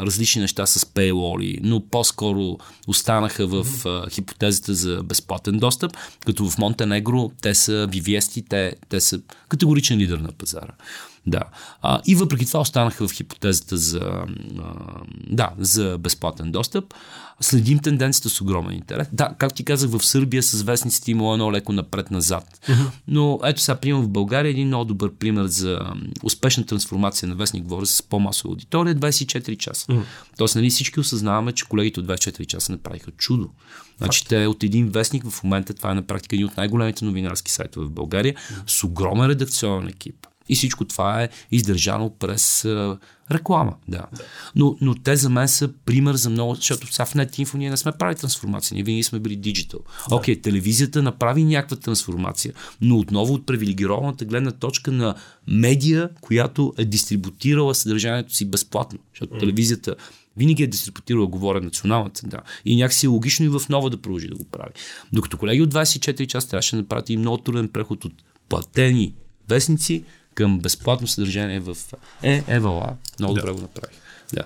различни 0.00 0.42
неща 0.42 0.66
с 0.66 0.86
пейлоли, 0.86 1.58
но 1.62 1.80
по-скоро 1.80 2.58
останаха 2.86 3.46
в 3.46 3.66
хипотезата 4.10 4.74
за 4.74 5.02
безплатен 5.02 5.58
достъп, 5.58 5.92
като 6.26 6.50
в 6.50 6.58
Монтенегро 6.58 7.30
те 7.42 7.54
са 7.54 7.88
вивести, 7.90 8.42
те, 8.42 8.74
те 8.88 9.00
са 9.00 9.20
категоричен 9.48 9.98
лидер 9.98 10.18
на 10.18 10.32
пазара. 10.32 10.72
Да. 11.26 11.42
А, 11.82 12.00
и 12.06 12.14
въпреки 12.14 12.46
това 12.46 12.60
останаха 12.60 13.08
в 13.08 13.12
хипотезата 13.12 13.76
за, 13.76 14.00
а, 14.00 14.74
да, 15.30 15.50
за 15.58 15.98
безплатен 15.98 16.52
достъп. 16.52 16.84
Следим 17.40 17.78
тенденцията 17.78 18.28
с 18.28 18.40
огромен 18.40 18.76
интерес. 18.76 19.08
Да, 19.12 19.34
както 19.38 19.56
ти 19.56 19.64
казах, 19.64 19.90
в 19.90 20.06
Сърбия 20.06 20.42
с 20.42 20.62
вестниците 20.62 21.10
има 21.10 21.32
едно 21.32 21.52
леко 21.52 21.72
напред-назад. 21.72 22.60
Uh-huh. 22.68 22.90
Но 23.08 23.40
ето 23.44 23.60
сега, 23.60 23.76
приемам 23.76 24.02
в 24.02 24.08
България 24.08 24.50
един 24.50 24.66
много 24.66 24.84
добър 24.84 25.12
пример 25.14 25.46
за 25.46 25.80
успешна 26.22 26.66
трансформация 26.66 27.28
на 27.28 27.34
вестник, 27.34 27.62
говоря 27.62 27.86
с 27.86 28.02
по-масова 28.02 28.52
аудитория, 28.52 28.96
24 28.96 29.56
часа. 29.56 29.86
Uh-huh. 29.86 30.02
Тоест, 30.38 30.54
нали, 30.54 30.70
всички 30.70 31.00
осъзнаваме, 31.00 31.52
че 31.52 31.64
колегите 31.64 32.00
от 32.00 32.06
24 32.06 32.46
часа 32.46 32.72
направиха 32.72 33.10
чудо. 33.10 33.50
Значи 33.98 34.26
те 34.26 34.46
от 34.46 34.62
един 34.62 34.88
вестник 34.88 35.30
в 35.30 35.42
момента, 35.44 35.74
това 35.74 35.90
е 35.90 35.94
на 35.94 36.02
практика 36.02 36.36
един 36.36 36.46
от 36.46 36.56
най-големите 36.56 37.04
новинарски 37.04 37.50
сайтове 37.50 37.86
в 37.86 37.90
България, 37.90 38.34
с 38.66 38.84
огромен 38.84 39.26
редакционен 39.26 39.88
екип 39.88 40.26
и 40.50 40.54
всичко 40.54 40.84
това 40.84 41.22
е 41.22 41.28
издържано 41.50 42.10
през 42.10 42.64
а, 42.64 42.98
реклама. 43.30 43.74
Да. 43.88 44.06
Но, 44.56 44.76
но 44.80 44.94
те 44.94 45.16
за 45.16 45.30
мен 45.30 45.48
са 45.48 45.70
пример 45.84 46.14
за 46.14 46.30
много, 46.30 46.54
защото 46.54 46.92
сега 46.92 47.06
в 47.06 47.14
NetInfo 47.14 47.54
ние 47.54 47.70
не 47.70 47.76
сме 47.76 47.92
правили 47.92 48.18
трансформация, 48.18 48.74
ние 48.74 48.84
винаги 48.84 49.02
сме 49.02 49.18
били 49.18 49.36
диджитал. 49.36 49.80
Окей, 50.10 50.34
okay, 50.34 50.42
телевизията 50.42 51.02
направи 51.02 51.44
някаква 51.44 51.76
трансформация, 51.76 52.54
но 52.80 52.98
отново 52.98 53.34
от 53.34 53.46
привилегированата 53.46 54.24
гледна 54.24 54.50
точка 54.50 54.92
на 54.92 55.14
медия, 55.46 56.08
която 56.20 56.74
е 56.78 56.84
дистрибутирала 56.84 57.74
съдържанието 57.74 58.34
си 58.34 58.44
безплатно. 58.50 58.98
Защото 59.12 59.34
mm. 59.34 59.40
телевизията 59.40 59.94
винаги 60.36 60.62
е 60.62 60.66
дистрибутирала, 60.66 61.26
говоря 61.26 61.60
националната, 61.60 62.26
да. 62.26 62.38
И 62.64 62.76
някакси 62.76 63.06
е 63.06 63.08
логично 63.08 63.46
и 63.46 63.48
в 63.48 63.62
нова 63.68 63.90
да 63.90 64.02
продължи 64.02 64.28
да 64.28 64.36
го 64.36 64.44
прави. 64.44 64.72
Докато 65.12 65.38
колеги 65.38 65.62
от 65.62 65.74
24 65.74 66.26
часа 66.26 66.48
трябваше 66.48 66.76
да 66.76 66.82
направят 66.82 67.10
и 67.10 67.16
много 67.16 67.38
труден 67.38 67.68
преход 67.68 68.04
от 68.04 68.12
платени 68.48 69.14
вестници 69.48 70.04
към 70.34 70.58
безплатно 70.58 71.06
съдържание 71.06 71.60
в 71.60 71.76
Е, 72.22 72.44
Евала. 72.48 72.96
Много 73.18 73.34
да. 73.34 73.40
добре 73.40 73.52
го 73.52 73.60
направих. 73.60 73.96
Да. 74.32 74.42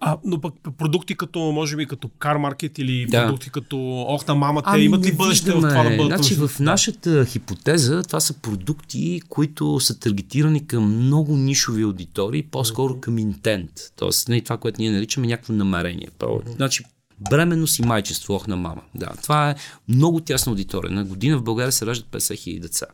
А, 0.00 0.18
но 0.24 0.40
пък 0.40 0.54
продукти 0.78 1.14
като, 1.14 1.38
може 1.38 1.76
би, 1.76 1.86
като 1.86 2.08
Car 2.08 2.36
Market 2.36 2.80
или 2.80 3.06
да. 3.06 3.24
продукти 3.24 3.50
като 3.50 4.04
Ох 4.08 4.26
на 4.26 4.34
мама, 4.34 4.62
те 4.62 4.68
ами, 4.72 4.84
имат 4.84 5.06
ли 5.06 5.12
бъдеще 5.12 5.52
в 5.52 5.54
това 5.54 5.82
да 5.82 5.96
бъдат? 5.96 6.06
Значи 6.06 6.34
в 6.34 6.50
нашата 6.60 7.26
хипотеза 7.26 8.02
това 8.02 8.20
са 8.20 8.34
продукти, 8.34 9.20
които 9.28 9.80
са 9.80 9.98
таргетирани 10.00 10.66
към 10.66 11.04
много 11.04 11.36
нишови 11.36 11.82
аудитории, 11.82 12.42
по-скоро 12.42 13.00
към 13.00 13.18
интент. 13.18 13.70
Тоест, 13.96 14.28
не 14.28 14.40
това, 14.40 14.56
което 14.56 14.80
ние 14.80 14.90
наричаме 14.90 15.26
някакво 15.26 15.52
намерение. 15.52 16.08
Mm-hmm. 16.18 16.56
Значи, 16.56 16.84
Бременност 17.20 17.78
и 17.78 17.82
майчество, 17.82 18.34
ох 18.34 18.46
на 18.46 18.56
мама. 18.56 18.82
Да, 18.94 19.08
това 19.22 19.50
е 19.50 19.54
много 19.88 20.20
тясна 20.20 20.50
аудитория. 20.50 20.90
На 20.90 21.04
година 21.04 21.38
в 21.38 21.42
България 21.42 21.72
се 21.72 21.86
раждат 21.86 22.06
50 22.06 22.38
хиляди 22.38 22.60
деца. 22.60 22.86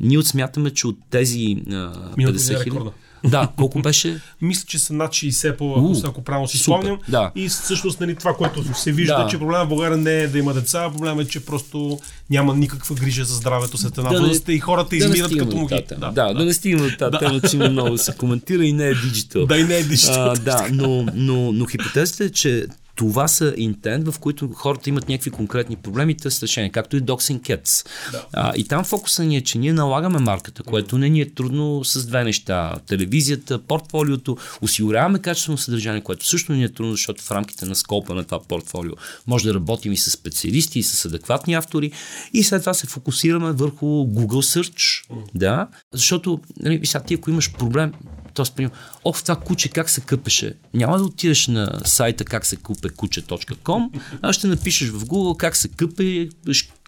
Ние 0.00 0.18
отсмятаме, 0.18 0.70
че 0.70 0.86
от 0.86 0.96
тези 1.10 1.38
50 1.38 2.62
хиляди... 2.62 2.90
Да, 3.24 3.48
колко 3.56 3.82
беше? 3.82 4.20
Мисля, 4.42 4.64
че 4.66 4.78
са 4.78 4.92
над 4.92 5.10
60 5.10 5.56
по, 5.56 5.64
uh, 5.64 6.08
ако 6.08 6.24
правилно 6.24 6.48
си 6.48 6.58
спомням. 6.58 6.98
Да. 7.08 7.32
И 7.34 7.48
всъщност 7.48 8.00
нали, 8.00 8.14
това, 8.14 8.34
което 8.34 8.78
се 8.78 8.92
вижда, 8.92 9.22
да. 9.22 9.28
че 9.30 9.38
проблема 9.38 9.64
в 9.64 9.68
България 9.68 9.96
не 9.96 10.20
е 10.20 10.28
да 10.28 10.38
има 10.38 10.54
деца, 10.54 10.90
проблема 10.92 11.22
е, 11.22 11.24
че 11.24 11.44
просто 11.44 11.98
няма 12.30 12.56
никаква 12.56 12.94
грижа 12.94 13.24
за 13.24 13.34
здравето 13.34 13.78
след 13.78 13.98
една 13.98 14.10
да 14.10 14.20
възраст 14.20 14.48
и 14.48 14.58
хората 14.58 14.88
да 14.88 14.96
измират 14.96 15.38
като 15.38 15.56
му 15.56 15.68
Да, 15.68 15.82
да, 15.98 16.10
да, 16.10 16.34
да 16.34 16.44
не 16.44 16.52
стигаме 16.52 16.86
от 16.86 16.98
тази 16.98 17.16
тема, 17.18 17.40
че 17.40 17.56
има 17.56 17.68
много 17.68 17.98
се 17.98 18.12
коментира 18.12 18.64
и 18.64 18.72
не 18.72 18.86
е 18.86 18.94
диджитал. 18.94 19.46
Да, 19.46 19.58
и 19.58 19.64
не 19.64 19.76
е 19.76 19.82
диджитал. 19.82 20.34
Да, 20.44 20.68
но, 20.72 21.06
но, 21.14 21.52
но 21.52 21.66
хипотезата 21.66 22.24
е, 22.24 22.30
че 22.30 22.66
това 23.00 23.28
са 23.28 23.54
интент, 23.56 24.08
в 24.08 24.18
които 24.18 24.48
хората 24.48 24.88
имат 24.88 25.08
някакви 25.08 25.30
конкретни 25.30 25.76
проблеми 25.76 26.12
и 26.12 26.16
търсят 26.16 26.42
решение, 26.42 26.70
както 26.70 26.96
и 26.96 27.02
Dogs 27.02 27.34
and 27.34 27.40
Cats. 27.40 27.86
Да. 28.12 28.26
А, 28.32 28.52
и 28.56 28.64
там 28.64 28.84
фокуса 28.84 29.24
ни 29.24 29.36
е, 29.36 29.40
че 29.40 29.58
ние 29.58 29.72
налагаме 29.72 30.18
марката, 30.18 30.62
което 30.62 30.98
не 30.98 31.08
ни 31.08 31.20
е 31.20 31.30
трудно 31.30 31.84
с 31.84 32.06
две 32.06 32.24
неща. 32.24 32.74
Телевизията, 32.86 33.58
портфолиото, 33.58 34.36
осигуряваме 34.62 35.18
качествено 35.18 35.58
съдържание, 35.58 36.00
което 36.00 36.26
също 36.26 36.52
ни 36.52 36.64
е 36.64 36.72
трудно, 36.72 36.92
защото 36.92 37.24
в 37.24 37.30
рамките 37.30 37.66
на 37.66 37.74
скопа 37.74 38.14
на 38.14 38.24
това 38.24 38.42
портфолио 38.42 38.92
може 39.26 39.44
да 39.44 39.54
работим 39.54 39.92
и 39.92 39.96
с 39.96 40.10
специалисти, 40.10 40.78
и 40.78 40.82
с 40.82 41.04
адекватни 41.04 41.54
автори. 41.54 41.92
И 42.32 42.42
след 42.42 42.62
това 42.62 42.74
се 42.74 42.86
фокусираме 42.86 43.52
върху 43.52 43.86
Google 43.86 44.60
Search. 44.60 45.04
Да, 45.34 45.68
защото, 45.92 46.40
нали, 46.60 46.86
сега 46.86 47.04
ти 47.04 47.14
ако 47.14 47.30
имаш 47.30 47.52
проблем, 47.52 47.92
Тоест, 48.34 48.56
примерно, 48.56 48.76
ох, 49.04 49.22
това 49.22 49.36
куче 49.36 49.68
как 49.68 49.90
се 49.90 50.00
къпеше. 50.00 50.54
Няма 50.74 50.98
да 50.98 51.04
отидеш 51.04 51.46
на 51.46 51.80
сайта 51.84 52.24
как 52.24 52.46
се 52.46 52.56
купе 52.56 52.88
куче.com, 52.88 54.00
а 54.22 54.32
ще 54.32 54.46
напишеш 54.46 54.88
в 54.88 55.04
Google 55.04 55.36
как 55.36 55.56
се 55.56 55.68
къпе 55.68 56.28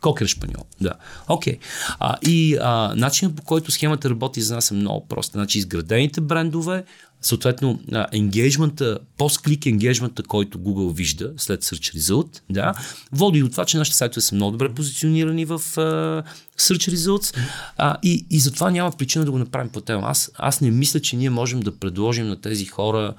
кокер 0.03 0.27
шпаньол. 0.27 0.65
Да. 0.81 0.93
Окей. 1.29 1.59
Okay. 2.01 2.29
и 2.29 2.57
а, 2.61 2.93
начинът 2.97 3.37
по 3.37 3.43
който 3.43 3.73
схемата 3.73 4.11
работи 4.11 4.43
за 4.43 4.55
нас 4.55 4.71
е 4.71 4.75
много 4.75 5.09
проста. 5.09 5.39
Значи 5.39 5.59
изградените 5.59 6.21
брендове, 6.21 6.85
съответно 7.23 7.81
енгейджмента, 8.13 8.99
пост-клик 9.17 9.67
енгейджмента, 9.67 10.23
който 10.23 10.59
Google 10.59 10.95
вижда 10.95 11.33
след 11.37 11.65
Search 11.65 11.97
Result, 11.99 12.41
да, 12.51 12.75
води 13.13 13.41
до 13.41 13.49
това, 13.49 13.65
че 13.65 13.79
нашите 13.79 13.97
сайтове 13.97 14.21
са 14.21 14.35
много 14.35 14.53
добре 14.53 14.75
позиционирани 14.75 15.45
в 15.45 15.59
uh, 15.59 16.25
Search 16.59 16.95
Results 16.95 17.37
а, 17.77 17.97
и, 18.03 18.27
и 18.31 18.39
затова 18.39 18.71
няма 18.71 18.93
причина 18.93 19.25
да 19.25 19.31
го 19.31 19.39
направим 19.39 19.71
тема. 19.87 20.03
Аз, 20.07 20.31
аз 20.35 20.61
не 20.61 20.71
мисля, 20.71 21.01
че 21.01 21.17
ние 21.17 21.31
можем 21.31 21.61
да 21.61 21.79
предложим 21.79 22.29
на 22.29 22.41
тези 22.41 22.67
хора, 22.67 23.15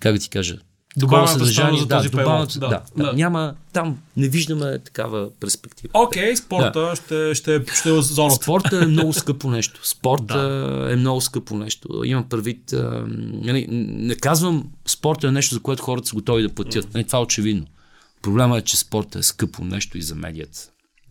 как 0.00 0.12
да 0.12 0.18
ти 0.18 0.28
кажа, 0.28 0.58
Добавеното 0.96 1.32
съдържание, 1.32 1.80
за 1.80 1.86
да, 1.86 1.96
този 1.96 2.08
добавеното, 2.08 2.58
да, 2.58 2.68
да, 2.68 2.82
да, 2.96 3.04
да. 3.04 3.12
Няма, 3.12 3.54
там 3.72 3.98
не 4.16 4.28
виждаме 4.28 4.78
такава 4.78 5.30
перспектива. 5.40 5.90
Окей, 5.94 6.32
okay, 6.32 6.34
спорта 6.34 6.80
да. 6.80 6.96
ще, 6.96 7.34
ще, 7.34 7.64
ще 7.74 7.90
е 7.90 8.02
зоната. 8.02 8.34
Спорта 8.34 8.82
е 8.82 8.86
много 8.86 9.12
скъпо 9.12 9.50
нещо. 9.50 9.88
Спорта 9.88 10.38
да. 10.38 10.92
е 10.92 10.96
много 10.96 11.20
скъпо 11.20 11.56
нещо. 11.56 12.04
Имам 12.04 12.28
предвид, 12.28 12.72
а, 12.72 13.04
не, 13.08 13.66
не 13.70 14.14
казвам 14.14 14.70
спорта 14.86 15.28
е 15.28 15.30
нещо, 15.30 15.54
за 15.54 15.60
което 15.60 15.82
хората 15.82 16.08
са 16.08 16.14
готови 16.14 16.42
да 16.42 16.48
платят. 16.48 16.94
Не, 16.94 17.04
това 17.04 17.18
е 17.18 17.22
очевидно. 17.22 17.66
Проблема 18.22 18.58
е, 18.58 18.62
че 18.62 18.76
спорта 18.76 19.18
е 19.18 19.22
скъпо 19.22 19.64
нещо 19.64 19.98
и 19.98 20.02
за 20.02 20.14
медията. 20.14 20.58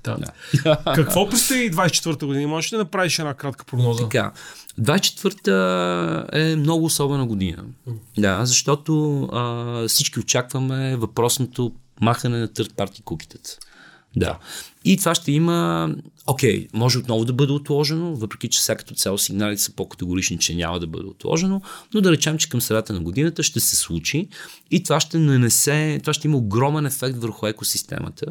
Да. 0.04 0.18
да. 0.64 0.84
Какво 0.96 1.30
предстои 1.30 1.72
24-та 1.72 2.26
година? 2.26 2.48
Можеш 2.48 2.74
ли 2.74 2.78
да 2.78 2.84
направиш 2.84 3.20
една 3.20 3.34
кратка 3.34 3.66
прогноза? 3.66 4.04
Така. 4.04 4.32
24-та 4.82 6.40
е 6.40 6.56
много 6.56 6.86
особена 6.86 7.26
година. 7.26 7.64
Да, 8.18 8.46
защото 8.46 9.24
а, 9.24 9.88
всички 9.88 10.20
очакваме 10.20 10.96
въпросното 10.96 11.72
махане 12.02 12.40
на 12.40 12.48
търт 12.48 12.74
парти 12.76 13.02
кукитата. 13.02 13.58
Да. 14.16 14.38
И 14.86 14.98
това 14.98 15.16
ще 15.16 15.32
има, 15.32 15.90
окей, 16.30 16.68
okay, 16.68 16.70
може 16.74 16.98
отново 16.98 17.26
да 17.26 17.34
бъде 17.34 17.54
отложено, 17.54 18.16
въпреки 18.16 18.50
че 18.50 18.62
сега 18.62 18.78
като 18.78 18.94
цяло 18.94 19.18
сигналите 19.18 19.62
са 19.62 19.72
по-категорични, 19.72 20.40
че 20.40 20.56
няма 20.56 20.80
да 20.80 20.88
бъде 20.88 21.06
отложено, 21.06 21.62
но 21.94 22.02
да 22.02 22.12
речем, 22.12 22.38
че 22.38 22.50
към 22.50 22.62
средата 22.62 22.94
на 22.94 23.00
годината 23.00 23.44
ще 23.44 23.60
се 23.60 23.76
случи 23.76 24.28
и 24.72 24.84
това 24.84 25.00
ще 25.00 25.20
нанесе, 25.20 26.00
това 26.02 26.14
ще 26.14 26.28
има 26.28 26.38
огромен 26.38 26.86
ефект 26.86 27.18
върху 27.18 27.48
екосистемата 27.48 28.26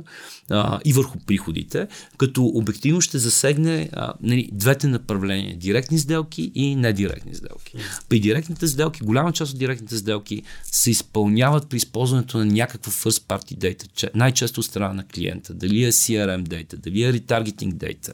а, 0.51 0.81
и 0.85 0.93
върху 0.93 1.19
приходите, 1.27 1.89
като 2.17 2.45
обективно 2.45 3.01
ще 3.01 3.19
засегне 3.19 3.91
а, 3.93 4.13
нали, 4.23 4.49
двете 4.53 4.87
направления, 4.87 5.57
директни 5.57 5.99
сделки 5.99 6.53
и 6.55 6.77
недиректни 6.77 7.35
сделки. 7.35 7.77
При 8.09 8.21
директните 8.21 8.67
сделки, 8.67 9.05
голяма 9.05 9.33
част 9.33 9.53
от 9.53 9.59
директните 9.59 9.97
сделки 9.97 10.43
се 10.63 10.91
изпълняват 10.91 11.69
при 11.69 11.77
използването 11.77 12.39
на 12.39 12.47
някаква 12.47 12.93
first 12.93 13.23
party 13.23 13.59
data, 13.59 14.11
най-често 14.15 14.61
от 14.61 14.67
страна 14.67 14.95
на 14.95 15.07
клиента, 15.07 15.55
дали 15.55 15.85
е 15.85 15.93
CRM, 15.93 16.43
дейта, 16.43 16.77
дали 16.77 17.03
е 17.03 17.13
ретаргетинг 17.13 17.75
дейта. 17.89 18.13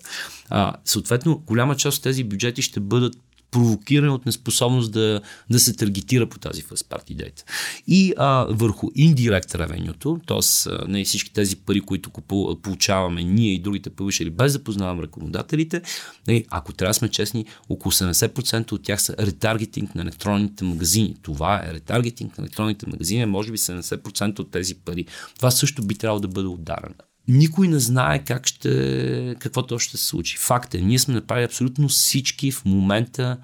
А, 0.48 0.72
съответно, 0.84 1.42
голяма 1.46 1.76
част 1.76 1.98
от 1.98 2.02
тези 2.02 2.24
бюджети 2.24 2.62
ще 2.62 2.80
бъдат 2.80 3.14
провокирани 3.54 4.08
от 4.08 4.26
неспособност 4.26 4.92
да, 4.92 5.20
да 5.50 5.58
се 5.58 5.76
таргетира 5.76 6.28
по 6.28 6.38
тази 6.38 6.62
first 6.62 6.88
party 6.88 7.16
data. 7.16 7.42
И 7.86 8.14
а, 8.16 8.46
върху 8.50 8.90
индирект 8.94 9.54
ревенюто, 9.54 10.20
т.е. 10.26 10.70
не 10.88 11.04
всички 11.04 11.32
тези 11.32 11.56
пари, 11.56 11.80
които 11.80 12.10
купу, 12.10 12.56
получаваме 12.62 13.22
ние 13.22 13.54
и 13.54 13.58
другите 13.58 13.90
публишери, 13.90 14.30
без 14.30 14.52
да 14.52 14.64
познавам 14.64 15.00
рекламодателите, 15.00 15.82
не, 16.28 16.44
ако 16.50 16.72
трябва 16.72 16.90
да 16.90 16.94
сме 16.94 17.08
честни, 17.08 17.46
около 17.68 17.92
70% 17.92 18.72
от 18.72 18.82
тях 18.82 19.02
са 19.02 19.14
ретаргетинг 19.18 19.94
на 19.94 20.02
електронните 20.02 20.64
магазини. 20.64 21.16
Това 21.22 21.62
е 21.64 21.72
ретаргетинг 21.72 22.38
на 22.38 22.42
електронните 22.44 22.86
магазини, 22.86 23.26
може 23.26 23.52
би 23.52 23.58
70% 23.58 24.38
от 24.38 24.50
тези 24.50 24.74
пари. 24.74 25.06
Това 25.36 25.50
също 25.50 25.86
би 25.86 25.94
трябвало 25.94 26.20
да 26.20 26.28
бъде 26.28 26.48
ударено 26.48 26.94
никой 27.28 27.68
не 27.68 27.78
знае 27.78 28.24
как 28.24 28.46
ще, 28.46 29.36
какво 29.38 29.66
то 29.66 29.78
ще 29.78 29.96
се 29.96 30.04
случи. 30.04 30.36
Факт 30.36 30.74
е, 30.74 30.80
ние 30.80 30.98
сме 30.98 31.14
направили 31.14 31.44
абсолютно 31.44 31.88
всички 31.88 32.50
в 32.50 32.64
момента 32.64 33.38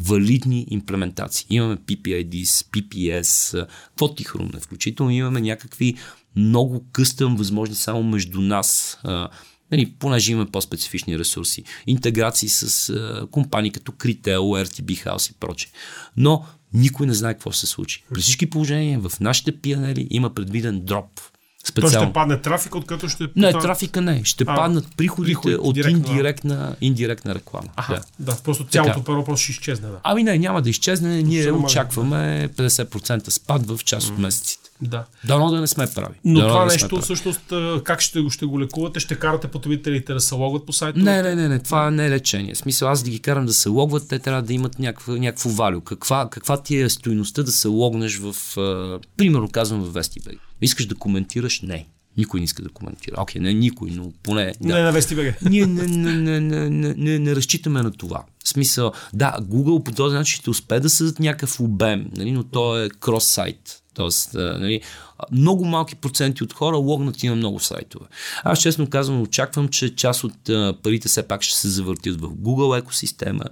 валидни 0.00 0.66
имплементации. 0.70 1.46
Имаме 1.50 1.76
PPIDs, 1.76 2.44
PPS, 2.44 3.66
какво 3.88 4.14
ти 4.14 4.24
хрумне. 4.24 4.60
Включително 4.60 5.12
имаме 5.12 5.40
някакви 5.40 5.94
много 6.36 6.86
къстъм 6.92 7.36
възможни 7.36 7.74
само 7.74 8.02
между 8.02 8.40
нас, 8.40 8.98
нали, 9.72 9.92
понеже 9.98 10.32
имаме 10.32 10.50
по-специфични 10.50 11.18
ресурси, 11.18 11.64
интеграции 11.86 12.48
с 12.48 12.90
а, 12.90 13.26
компании 13.30 13.70
като 13.70 13.92
Critel, 13.92 14.38
RTB 14.38 15.06
House 15.06 15.30
и 15.30 15.34
прочее. 15.34 15.70
Но 16.16 16.46
никой 16.72 17.06
не 17.06 17.14
знае 17.14 17.34
какво 17.34 17.50
ще 17.50 17.60
се 17.60 17.66
случи. 17.66 18.04
При 18.14 18.20
всички 18.20 18.50
положения 18.50 19.00
в 19.00 19.20
нашите 19.20 19.60
пианели 19.60 20.08
има 20.10 20.34
предвиден 20.34 20.80
дроп 20.84 21.20
Специално. 21.64 21.98
То 21.98 22.04
ще 22.04 22.12
падне 22.12 22.40
трафик, 22.40 22.74
от 22.74 22.86
като 22.86 23.08
ще... 23.08 23.28
Не, 23.36 23.52
трафика 23.52 24.00
не. 24.00 24.24
Ще 24.24 24.44
а, 24.46 24.54
паднат 24.54 24.96
приходите 24.96 25.40
приход, 25.42 25.66
от 25.66 25.74
директна, 25.74 25.98
индиректна, 25.98 26.76
индиректна 26.80 27.34
реклама. 27.34 27.68
Аха, 27.76 27.94
да. 28.18 28.32
да, 28.32 28.38
просто 28.44 28.64
цялото 28.64 28.92
така. 28.92 29.04
перо 29.04 29.24
просто 29.24 29.42
ще 29.42 29.52
изчезне. 29.52 29.88
Да. 29.88 30.00
Ами 30.02 30.22
не, 30.22 30.38
няма 30.38 30.62
да 30.62 30.70
изчезне. 30.70 31.22
Ние 31.22 31.44
Само 31.44 31.64
очакваме 31.64 32.48
50% 32.56 33.30
спад 33.30 33.66
в 33.66 33.84
част 33.84 34.08
от 34.08 34.18
месеците. 34.18 34.70
Да. 34.82 35.04
Дано 35.26 35.50
да 35.50 35.60
не 35.60 35.66
сме 35.66 35.86
прави. 35.94 36.14
Но 36.24 36.40
Дано 36.40 36.48
това 36.48 36.64
да 36.64 36.72
нещо, 36.72 37.00
всъщност, 37.00 37.40
как 37.84 38.00
ще 38.00 38.20
го, 38.20 38.30
ще 38.30 38.46
го 38.46 38.60
лекувате? 38.60 39.00
Ще 39.00 39.18
карате 39.18 39.48
потребителите 39.48 40.14
да 40.14 40.20
се 40.20 40.34
логват 40.34 40.66
по 40.66 40.72
сайта? 40.72 40.98
Не, 40.98 41.22
не, 41.22 41.34
не, 41.34 41.48
не, 41.48 41.58
това 41.58 41.90
не 41.90 42.06
е 42.06 42.10
лечение. 42.10 42.54
В 42.54 42.58
смисъл, 42.58 42.88
аз 42.88 43.02
да 43.02 43.10
ги 43.10 43.18
карам 43.18 43.46
да 43.46 43.54
се 43.54 43.68
логват, 43.68 44.08
те 44.08 44.18
трябва 44.18 44.42
да 44.42 44.52
имат 44.52 44.78
някакво, 44.78 45.12
някакво 45.12 45.50
валю. 45.50 45.80
Каква, 45.80 46.28
каква 46.30 46.62
ти 46.62 46.76
е 46.76 46.88
стоиността 46.88 47.42
да 47.42 47.52
се 47.52 47.68
логнеш 47.68 48.18
в, 48.18 48.36
примерно 49.16 49.48
казвам, 49.48 49.82
в 49.82 49.92
Вестибей? 49.92 50.38
Искаш 50.60 50.86
да 50.86 50.94
коментираш? 50.94 51.60
Не. 51.60 51.86
Никой 52.16 52.40
не 52.40 52.44
иска 52.44 52.62
да 52.62 52.68
коментира. 52.68 53.16
Окей, 53.18 53.40
не 53.40 53.54
никой, 53.54 53.90
но 53.90 54.12
поне... 54.22 54.52
Да. 54.60 54.74
Не 54.74 54.82
на 54.82 54.92
ВестиБГ. 54.92 55.42
Ние 55.42 55.66
не, 55.66 55.82
не, 55.82 56.12
не, 56.12 56.40
не, 56.40 56.70
не, 56.70 56.94
не, 56.94 57.18
не 57.18 57.36
разчитаме 57.36 57.82
на 57.82 57.90
това. 57.92 58.24
В 58.44 58.48
смисъл, 58.48 58.92
да, 59.12 59.36
Google 59.42 59.82
по 59.82 59.92
този 59.92 60.16
начин 60.16 60.40
ще 60.40 60.50
успее 60.50 60.80
да 60.80 60.90
създадат 60.90 61.20
някакъв 61.20 61.60
обем, 61.60 62.10
нали, 62.16 62.32
но 62.32 62.44
то 62.44 62.82
е 62.82 62.88
крос-сайт. 62.88 63.80
Тоест, 63.94 64.34
нали, 64.34 64.80
много 65.32 65.64
малки 65.64 65.96
проценти 65.96 66.44
от 66.44 66.52
хора 66.52 66.76
логнат 66.76 67.22
и 67.22 67.28
на 67.28 67.36
много 67.36 67.60
сайтове. 67.60 68.06
Аз 68.42 68.58
честно 68.58 68.90
казвам, 68.90 69.22
очаквам, 69.22 69.68
че 69.68 69.94
част 69.96 70.24
от 70.24 70.44
парите 70.82 71.08
все 71.08 71.28
пак 71.28 71.42
ще 71.42 71.56
се 71.56 71.68
завъртят 71.68 72.20
в 72.20 72.28
Google 72.28 72.78
екосистема. 72.78 73.44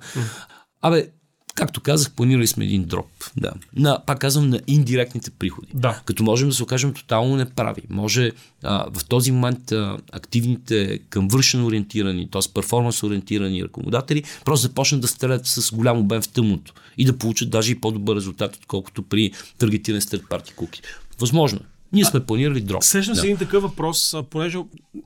Абе, 0.81 1.09
Както 1.55 1.81
казах, 1.81 2.13
планирали 2.13 2.47
сме 2.47 2.65
един 2.65 2.85
дроп. 2.85 3.07
Да. 3.37 3.53
На, 3.77 3.99
пак 4.07 4.19
казвам, 4.19 4.51
на 4.51 4.61
индиректните 4.67 5.31
приходи. 5.31 5.69
Да. 5.75 6.01
Като 6.05 6.23
можем 6.23 6.49
да 6.49 6.55
се 6.55 6.63
окажем 6.63 6.95
тотално 6.95 7.37
неправи. 7.37 7.83
Може 7.91 8.33
а, 8.63 8.87
в 8.95 9.05
този 9.05 9.33
момент 9.33 9.73
а, 9.73 9.99
активните 10.13 10.99
конвършен 11.13 11.65
ориентирани, 11.65 12.31
т.е. 12.31 12.53
перформанс 12.55 13.03
ориентирани 13.03 13.65
ръководатели, 13.65 14.25
просто 14.45 14.63
започнат 14.63 15.01
да 15.01 15.09
стрелят 15.09 15.47
с 15.47 15.75
голям 15.75 15.99
обем 15.99 16.23
в 16.23 16.29
тъмното 16.29 16.75
и 16.99 17.05
да 17.05 17.19
получат 17.19 17.51
даже 17.51 17.73
и 17.73 17.81
по-добър 17.81 18.17
резултат, 18.17 18.57
отколкото 18.57 19.03
при 19.03 19.33
таргетиран 19.59 20.01
стрет 20.01 20.23
парти 20.29 20.53
куки. 20.53 20.83
Възможно. 21.21 21.61
Ние 21.93 22.05
сме 22.05 22.27
планирали 22.27 22.61
дроп. 22.61 22.83
Сещам 22.83 23.15
да. 23.15 23.21
се 23.21 23.27
един 23.27 23.39
такъв 23.39 23.63
въпрос, 23.63 24.15
понеже 24.31 24.59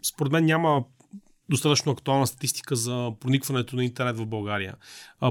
според 0.02 0.32
мен 0.32 0.44
няма 0.44 0.84
достатъчно 1.50 1.92
актуална 1.92 2.26
статистика 2.26 2.76
за 2.76 3.12
проникването 3.20 3.76
на 3.76 3.84
интернет 3.84 4.16
в 4.16 4.26
България. 4.26 4.74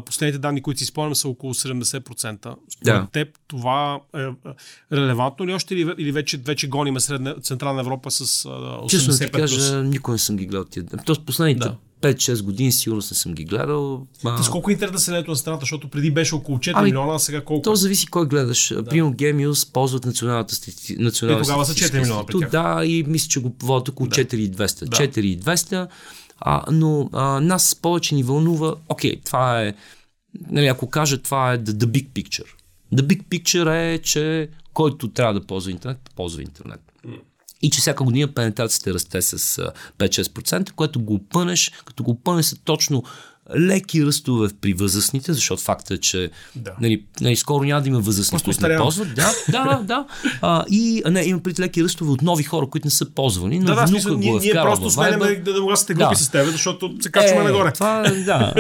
Последните 0.06 0.40
данни, 0.40 0.62
които 0.62 0.80
си 0.80 0.86
спомням, 0.86 1.16
са 1.16 1.30
около 1.30 1.54
70%. 1.54 2.56
Според 2.70 2.84
да. 2.84 3.08
теб 3.12 3.38
това 3.48 4.00
е, 4.16 4.22
е 4.22 4.28
релевантно 4.92 5.48
ли 5.48 5.54
още 5.54 5.74
или, 5.74 5.94
или 5.98 6.12
вече, 6.12 6.38
вече 6.38 6.68
гониме 6.68 7.00
средна, 7.00 7.36
Централна 7.42 7.82
Европа 7.82 8.12
с 8.12 8.26
85%? 8.26 8.90
Честно 8.90 9.14
да 9.14 9.20
ти 9.20 9.32
кажа, 9.32 9.84
никой 9.84 10.14
не 10.14 10.20
съм 10.20 10.38
ги 10.38 10.46
гледал 10.46 10.66
тия. 10.66 10.86
Тоест 11.06 11.26
последните 11.26 11.68
да. 11.68 11.78
5-6 12.06 12.44
години 12.44 12.72
сигурно 12.72 13.02
не 13.12 13.18
съм 13.18 13.34
ги 13.34 13.44
гледал. 13.44 14.08
А... 14.26 14.44
С 14.44 14.50
колко 14.50 14.70
е 14.70 14.74
интернет 14.74 14.94
населението 14.94 15.32
на 15.32 15.38
страната, 15.38 15.62
защото 15.62 15.90
преди 15.90 16.12
беше 16.12 16.36
около 16.36 16.58
4 16.58 16.72
ами, 16.76 16.86
милиона, 16.86 17.16
а 17.16 17.20
сега 17.20 17.42
колко? 17.42 17.62
То 17.62 17.76
зависи 17.76 18.08
кой 18.08 18.28
гледаш. 18.28 18.74
Да. 18.76 18.84
Примерно 18.84 19.14
Gemius 19.14 19.74
ползват 19.74 20.06
националната 20.06 20.56
стати... 20.56 20.96
национална 21.00 21.42
И 21.42 21.44
тогава 21.44 21.66
са 21.66 21.74
4 21.74 22.02
милиона 22.02 22.26
при 22.26 22.50
Да, 22.52 22.86
и 22.86 23.04
мисля, 23.08 23.30
че 23.30 23.40
го 23.40 23.56
водят 23.64 23.90
около 23.90 24.10
да. 24.10 24.16
4200. 24.16 24.86
Да. 24.86 24.98
4200, 24.98 25.88
а, 26.40 26.64
но 26.72 27.10
а, 27.14 27.40
нас 27.40 27.76
повече 27.76 28.16
ни 28.16 28.24
вълнува, 28.24 28.76
окей, 28.90 29.22
това 29.26 29.62
е, 29.62 29.74
нали, 30.50 30.68
ако 30.68 30.90
кажа 30.90 31.18
това 31.18 31.54
е 31.54 31.60
the, 31.60 31.72
the 31.72 31.86
big 31.86 32.08
picture. 32.10 32.48
The 32.94 33.02
big 33.02 33.24
picture 33.24 33.94
е, 33.94 34.00
че 34.00 34.50
който 34.74 35.08
трябва 35.08 35.34
да 35.34 35.42
ползва 35.48 35.72
интернет, 35.72 36.12
ползва 36.16 36.42
интернет 36.42 36.82
и 37.62 37.70
че 37.70 37.82
всяка 37.82 38.04
година 38.04 38.34
пенетрацията 38.34 38.94
расте 38.94 39.22
с 39.22 39.38
5-6%, 39.98 40.72
което 40.72 41.00
го 41.00 41.20
пънеш, 41.20 41.72
като 41.86 42.04
го 42.04 42.16
пънеш 42.16 42.46
са 42.46 42.56
точно 42.64 43.04
леки 43.60 44.06
ръстове 44.06 44.50
при 44.62 44.74
възрастните, 44.74 45.34
защото 45.34 45.62
факта 45.62 45.94
е, 45.94 45.98
че 45.98 46.30
да. 46.56 46.72
нали, 46.82 47.04
нали, 47.22 47.36
скоро 47.36 47.64
няма 47.64 47.82
да 47.82 47.88
има 47.88 48.00
възрастни, 48.00 48.40
които 48.40 48.68
не 48.68 48.78
ползват. 48.78 49.16
Да, 49.16 49.32
да, 49.52 49.64
да. 49.64 49.84
да. 49.84 50.06
А, 50.42 50.66
и 50.70 51.04
не, 51.10 51.24
има 51.24 51.40
при 51.40 51.54
леки 51.60 51.84
ръстове 51.84 52.12
от 52.12 52.22
нови 52.22 52.44
хора, 52.44 52.68
които 52.68 52.88
не 52.88 52.92
са 52.92 53.10
ползвани. 53.10 53.60
Но 53.60 53.66
да, 53.66 53.76
да, 53.76 53.88
смисъл, 53.88 54.18
ние, 54.18 54.30
е 54.30 54.40
ние 54.40 54.54
просто 54.54 54.90
сменяме 54.90 55.36
да, 55.36 55.54
да 55.54 55.62
глупи 55.62 55.94
да. 55.94 56.12
с 56.16 56.30
теб, 56.30 56.52
защото 56.52 56.96
се 57.02 57.12
качваме 57.12 57.42
е, 57.42 57.44
нагоре. 57.44 57.74
Това, 57.74 58.04
да. 58.26 58.54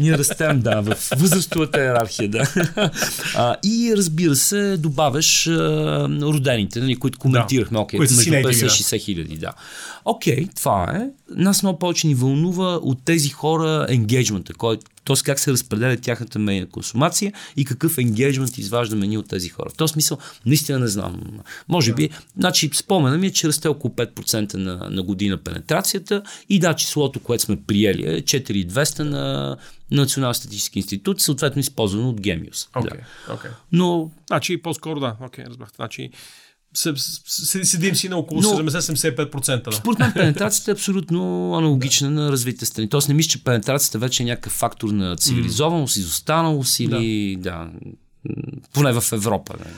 ние 0.00 0.18
растем, 0.18 0.60
да, 0.60 0.80
в 0.80 0.96
възрастовата 1.16 1.80
иерархия, 1.80 2.28
да. 2.28 2.44
А, 3.36 3.56
и 3.64 3.94
разбира 3.96 4.36
се, 4.36 4.76
добавяш 4.76 5.46
а, 5.46 6.08
родените, 6.22 6.80
нали, 6.80 6.96
които 6.96 7.18
коментирахме, 7.18 7.78
окей, 7.78 8.00
okay, 8.00 8.00
между 8.00 8.14
50 8.16 8.66
и 8.66 8.68
60 8.68 9.00
хиляди, 9.00 9.36
да. 9.36 9.52
Окей, 10.10 10.36
okay, 10.36 10.56
това 10.56 10.84
е. 10.94 11.10
Нас 11.30 11.62
много 11.62 11.78
повече 11.78 12.06
ни 12.06 12.14
вълнува 12.14 12.76
от 12.76 13.04
тези 13.04 13.28
хора 13.28 13.86
енгейджмента, 13.88 14.52
т.е. 15.04 15.16
как 15.24 15.38
се 15.38 15.52
разпределя 15.52 15.96
тяхната 15.96 16.38
медийна 16.38 16.66
консумация 16.66 17.32
и 17.56 17.64
какъв 17.64 17.98
енгейджмент 17.98 18.58
изваждаме 18.58 19.06
ние 19.06 19.18
от 19.18 19.28
тези 19.28 19.48
хора. 19.48 19.70
В 19.70 19.74
този 19.74 19.92
смисъл, 19.92 20.18
наистина 20.46 20.78
не 20.78 20.88
знам. 20.88 21.20
Може 21.68 21.94
би, 21.94 22.10
значи 22.38 22.70
спомена 22.74 23.18
ми 23.18 23.26
е, 23.26 23.30
че 23.30 23.48
расте 23.48 23.68
около 23.68 23.94
5% 23.94 24.54
на, 24.54 24.88
на 24.90 25.02
година 25.02 25.36
пенетрацията 25.36 26.22
и 26.48 26.58
да, 26.58 26.74
числото, 26.74 27.20
което 27.20 27.44
сме 27.44 27.56
приели 27.66 28.02
е 28.02 28.22
4200 28.22 29.00
на 29.00 29.56
Национален 29.90 30.34
статистически 30.34 30.78
институт, 30.78 31.20
съответно 31.20 31.60
използвано 31.60 32.08
от 32.08 32.20
Gemius. 32.20 32.72
Okay, 32.72 32.96
да. 33.28 33.34
okay. 33.34 33.50
Но... 33.72 34.10
Значи 34.26 34.62
по-скоро 34.62 35.00
да, 35.00 35.16
окей, 35.20 35.44
okay, 35.44 35.48
разбрах. 35.48 35.68
Значи 35.76 36.10
седим 37.64 37.94
си 37.94 38.08
на 38.08 38.16
около 38.16 38.42
70-75%. 38.42 39.64
Да. 39.64 39.72
Според 39.72 39.98
мен 39.98 40.12
пенетрацията 40.12 40.70
е 40.70 40.74
абсолютно 40.74 41.52
аналогична 41.54 42.10
на 42.10 42.32
развитите 42.32 42.66
страни. 42.66 42.88
Тоест 42.88 43.08
не 43.08 43.14
мисля, 43.14 43.28
че 43.28 43.44
пенетрацията 43.44 43.98
вече 43.98 44.22
е 44.22 44.26
някакъв 44.26 44.52
фактор 44.52 44.88
на 44.88 45.16
цивилизованост, 45.16 45.96
mm. 45.96 45.98
изостаналост 45.98 46.80
или 46.80 47.36
да. 47.36 47.50
да, 47.50 47.70
поне 48.72 48.92
в 48.92 49.12
Европа. 49.12 49.54
Не. 49.58 49.72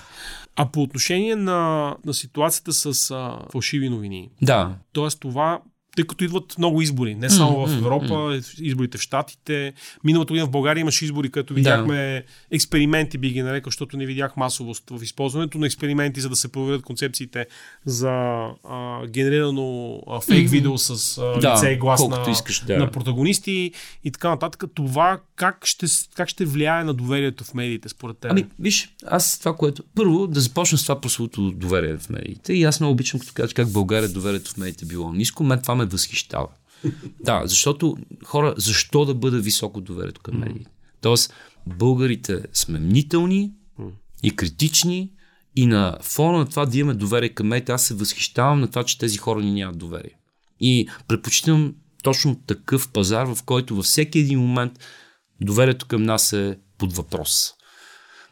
А 0.57 0.67
по 0.67 0.83
отношение 0.83 1.37
на, 1.37 1.95
на 2.05 2.15
ситуацията 2.15 2.73
с 2.73 3.11
а, 3.11 3.39
фалшиви 3.53 3.89
новини. 3.89 4.31
Да. 4.43 4.75
Тоест 4.93 5.21
това 5.21 5.61
тъй 5.97 6.07
като 6.07 6.25
идват 6.25 6.59
много 6.59 6.83
избори. 6.83 7.15
Не 7.15 7.31
само 7.31 7.67
mm, 7.67 7.67
в 7.67 7.79
Европа, 7.79 8.41
изборите 8.61 8.99
в 8.99 9.01
Штатите. 9.01 9.73
Миналата 10.05 10.33
година 10.33 10.47
в 10.47 10.51
България 10.51 10.81
имаше 10.81 11.05
избори, 11.05 11.31
като 11.31 11.55
видяхме 11.55 11.97
да. 11.97 12.57
експерименти, 12.57 13.19
би 13.19 13.31
ги 13.31 13.43
нарекал, 13.43 13.71
защото 13.71 13.97
не 13.97 14.07
видях 14.07 14.37
масовост 14.37 14.91
в 14.91 15.03
използването 15.03 15.59
на 15.59 15.67
експерименти, 15.67 16.21
за 16.21 16.29
да 16.29 16.37
се 16.37 16.53
проверят 16.53 16.83
концепциите 16.83 17.47
за 17.87 18.11
а, 18.11 19.07
генерирано 19.07 20.01
а, 20.09 20.21
фейк 20.21 20.49
mm, 20.49 20.51
видео 20.51 20.79
с 20.79 21.19
а, 21.19 21.41
да, 21.41 21.55
лице 21.55 21.71
и 21.71 21.77
глас 21.77 22.09
на, 22.09 22.31
искаш, 22.31 22.65
да. 22.65 22.79
на 22.79 22.91
протагонисти 22.91 23.73
и 24.05 24.11
така 24.11 24.29
нататък. 24.29 24.65
Това 24.75 25.21
как 25.37 25.67
ще, 25.67 25.87
как 26.15 26.29
ще 26.29 26.45
влияе 26.45 26.85
на 26.85 26.95
доверието 26.95 27.45
в 27.45 27.55
медиите, 27.55 27.89
според 27.89 28.19
теб? 28.19 28.31
Ами, 28.31 28.47
виж, 28.59 28.95
аз 29.07 29.39
това, 29.39 29.57
което... 29.57 29.83
Първо, 29.95 30.27
да 30.27 30.41
започна 30.41 30.79
с 30.79 30.83
това 30.83 31.01
прословото 31.01 31.51
доверие 31.51 31.97
в 31.99 32.11
медиите. 32.11 32.53
И 32.53 32.65
аз 32.65 32.81
много 32.81 32.93
обичам, 32.93 33.21
като 33.21 33.33
кажа 33.35 33.55
как 33.55 33.67
в 33.67 33.73
България 33.73 34.09
доверието 34.09 34.51
в 34.51 34.57
медиите 34.57 34.85
било 34.87 35.13
ниско. 35.13 35.45
Мен 35.45 35.63
това 35.63 35.75
ме 35.81 35.87
възхищава. 35.87 36.49
да, 37.21 37.43
защото 37.45 37.97
хора, 38.25 38.55
защо 38.57 39.05
да 39.05 39.15
бъде 39.15 39.39
високо 39.41 39.81
доверието 39.81 40.21
към 40.21 40.39
медиите? 40.39 40.71
Тоест, 41.01 41.35
българите 41.67 42.43
сме 42.53 42.79
мнителни 42.79 43.53
и 44.23 44.37
критични 44.37 45.13
и 45.57 45.67
на 45.67 45.99
фона 46.03 46.39
на 46.39 46.49
това 46.49 46.67
да 46.67 46.79
имаме 46.79 46.99
доверие 46.99 47.29
към 47.29 47.47
медиите, 47.47 47.73
аз 47.73 47.83
се 47.83 47.95
възхищавам 47.95 48.61
на 48.61 48.69
това, 48.69 48.85
че 48.85 48.99
тези 48.99 49.19
хора 49.19 49.41
ни 49.41 49.53
нямат 49.53 49.79
доверие. 49.79 50.17
И 50.61 50.89
предпочитам 51.09 51.75
точно 52.03 52.41
такъв 52.47 52.89
пазар, 52.93 53.27
в 53.27 53.43
който 53.43 53.77
във 53.77 53.85
всеки 53.85 54.19
един 54.19 54.41
момент 54.41 54.73
доверието 55.41 55.87
към 55.87 56.03
нас 56.03 56.33
е 56.33 56.59
под 56.79 56.93
въпрос. 56.93 57.53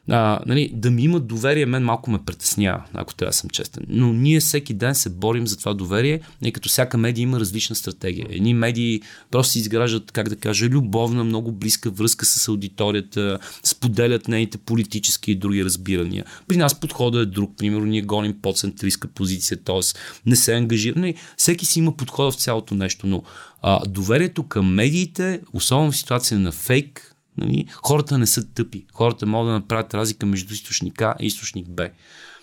А, 0.09 0.41
нали, 0.47 0.71
да 0.75 0.91
ми 0.91 1.03
имат 1.03 1.27
доверие, 1.27 1.67
мен 1.67 1.83
малко 1.83 2.11
ме 2.11 2.19
притеснява, 2.27 2.83
ако 2.95 3.15
трябва 3.15 3.31
да 3.31 3.37
съм 3.37 3.51
честен. 3.51 3.83
Но 3.89 4.13
ние 4.13 4.41
всеки 4.41 4.75
ден 4.75 4.95
се 4.95 5.11
борим 5.11 5.47
за 5.47 5.57
това 5.57 5.75
доверие, 5.75 6.21
и 6.43 6.53
като 6.53 6.69
всяка 6.69 6.99
медия 6.99 7.23
има 7.23 7.41
различна 7.41 7.77
стратегия. 7.77 8.27
Едни 8.31 8.55
медии 8.55 9.03
просто 9.31 9.59
изграждат, 9.59 10.13
как 10.13 10.29
да 10.29 10.37
кажа, 10.37 10.67
любовна, 10.67 11.25
много 11.25 11.53
близка 11.53 11.91
връзка 11.91 12.27
с 12.27 12.49
аудиторията, 12.49 13.39
споделят 13.63 14.29
нейните 14.29 14.59
политически 14.59 15.33
и 15.33 15.35
други 15.35 15.65
разбирания. 15.65 16.25
При 16.49 16.57
нас 16.57 16.81
подходът 16.81 17.29
е 17.29 17.31
друг. 17.31 17.53
Примерно 17.59 17.87
ние 17.87 18.03
гоним 18.03 18.35
по-центристка 18.43 19.09
позиция, 19.09 19.57
т.е. 19.57 19.81
не 20.27 20.37
се 20.37 20.55
ангажира. 20.55 21.01
Нали, 21.01 21.15
всеки 21.37 21.67
си 21.67 21.79
има 21.79 21.97
подхода 21.97 22.31
в 22.31 22.37
цялото 22.37 22.75
нещо, 22.75 23.07
но 23.07 23.23
а, 23.63 23.89
доверието 23.89 24.43
към 24.43 24.75
медиите, 24.75 25.41
особено 25.53 25.93
в 25.93 25.97
ситуация 25.97 26.39
на 26.39 26.53
фейк, 26.53 27.08
Нали? 27.39 27.67
Хората 27.83 28.19
не 28.19 28.27
са 28.27 28.49
тъпи. 28.49 28.87
Хората 28.93 29.27
могат 29.27 29.49
да 29.49 29.53
направят 29.53 29.95
разлика 29.95 30.27
между 30.27 30.55
източник 30.55 31.03
А 31.03 31.15
и 31.21 31.27
източник 31.27 31.71
Б. 31.71 31.89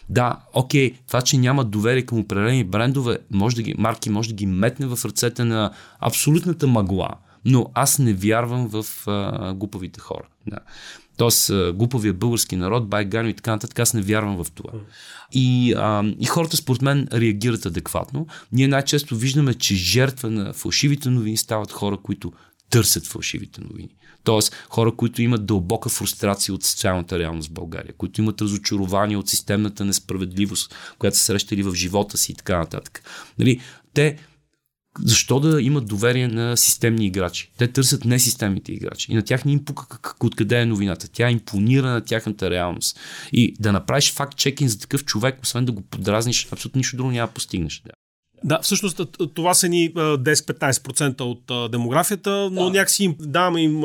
Да, 0.09 0.39
окей, 0.53 0.93
това, 1.07 1.21
че 1.21 1.37
няма 1.37 1.63
доверие 1.63 2.05
към 2.05 2.19
определени 2.19 2.63
брендове, 2.63 3.17
може 3.31 3.55
да 3.55 3.61
ги, 3.61 3.75
марки 3.77 4.09
може 4.09 4.29
да 4.29 4.35
ги 4.35 4.45
метне 4.45 4.85
в 4.85 4.99
ръцете 5.05 5.43
на 5.43 5.71
абсолютната 5.99 6.67
мъгла, 6.67 7.09
но 7.45 7.71
аз 7.73 7.99
не 7.99 8.13
вярвам 8.13 8.67
в 8.67 8.85
а, 9.07 9.53
глупавите 9.53 9.99
хора. 9.99 10.27
Да. 10.47 10.57
Тоест, 11.17 11.51
глуповия 11.73 12.13
български 12.13 12.55
народ, 12.55 12.89
байгано 12.89 13.29
и 13.29 13.33
така 13.33 13.51
нататък, 13.51 13.79
аз 13.79 13.93
не 13.93 14.01
вярвам 14.01 14.43
в 14.43 14.51
това. 14.51 14.69
И, 15.31 15.73
а, 15.77 16.03
и 16.19 16.25
хората, 16.25 16.57
според 16.57 16.81
мен, 16.81 17.07
реагират 17.13 17.65
адекватно. 17.65 18.27
Ние 18.51 18.67
най-често 18.67 19.15
виждаме, 19.15 19.53
че 19.53 19.75
жертва 19.75 20.29
на 20.29 20.53
фалшивите 20.53 21.09
новини 21.09 21.37
стават 21.37 21.71
хора, 21.71 21.97
които 21.97 22.33
търсят 22.69 23.05
фалшивите 23.05 23.61
новини. 23.61 23.95
Тоест, 24.25 24.55
хора, 24.69 24.95
които 24.95 25.21
имат 25.21 25.45
дълбока 25.45 25.89
фрустрация 25.89 26.55
от 26.55 26.63
социалната 26.63 27.19
реалност 27.19 27.49
в 27.49 27.53
България, 27.53 27.93
които 27.97 28.21
имат 28.21 28.41
разочарование 28.41 29.17
от 29.17 29.29
системната 29.29 29.85
несправедливост, 29.85 30.75
която 30.99 31.17
са 31.17 31.23
срещали 31.23 31.63
в 31.63 31.75
живота 31.75 32.17
си 32.17 32.31
и 32.31 32.35
така 32.35 32.57
нататък. 32.57 33.03
Нали, 33.39 33.61
те 33.93 34.17
защо 34.99 35.39
да 35.39 35.61
имат 35.61 35.87
доверие 35.87 36.27
на 36.27 36.57
системни 36.57 37.05
играчи? 37.05 37.51
Те 37.57 37.67
търсят 37.67 38.05
несистемните 38.05 38.71
играчи. 38.71 39.11
И 39.11 39.15
на 39.15 39.21
тях 39.21 39.45
не 39.45 39.51
им 39.51 39.65
пука 39.65 39.87
как, 39.87 40.23
откъде 40.23 40.61
е 40.61 40.65
новината. 40.65 41.07
Тя 41.07 41.31
импонира 41.31 41.89
на 41.89 42.01
тяхната 42.01 42.49
реалност. 42.49 42.99
И 43.31 43.55
да 43.59 43.71
направиш 43.71 44.13
факт 44.13 44.37
чекинг 44.37 44.69
за 44.69 44.79
такъв 44.79 45.05
човек, 45.05 45.39
освен 45.43 45.65
да 45.65 45.71
го 45.71 45.81
подразниш, 45.81 46.47
абсолютно 46.51 46.79
нищо 46.79 46.97
друго 46.97 47.11
няма 47.11 47.31
постигнеш. 47.31 47.83
Да. 48.43 48.59
Всъщност 48.61 49.01
това 49.33 49.53
са 49.53 49.69
ни 49.69 49.93
10-15% 49.93 51.21
от 51.21 51.71
демографията, 51.71 52.49
но 52.51 52.63
да. 52.63 52.69
някакси 52.69 53.03
им 53.03 53.15
даваме 53.19 53.61
им 53.61 53.83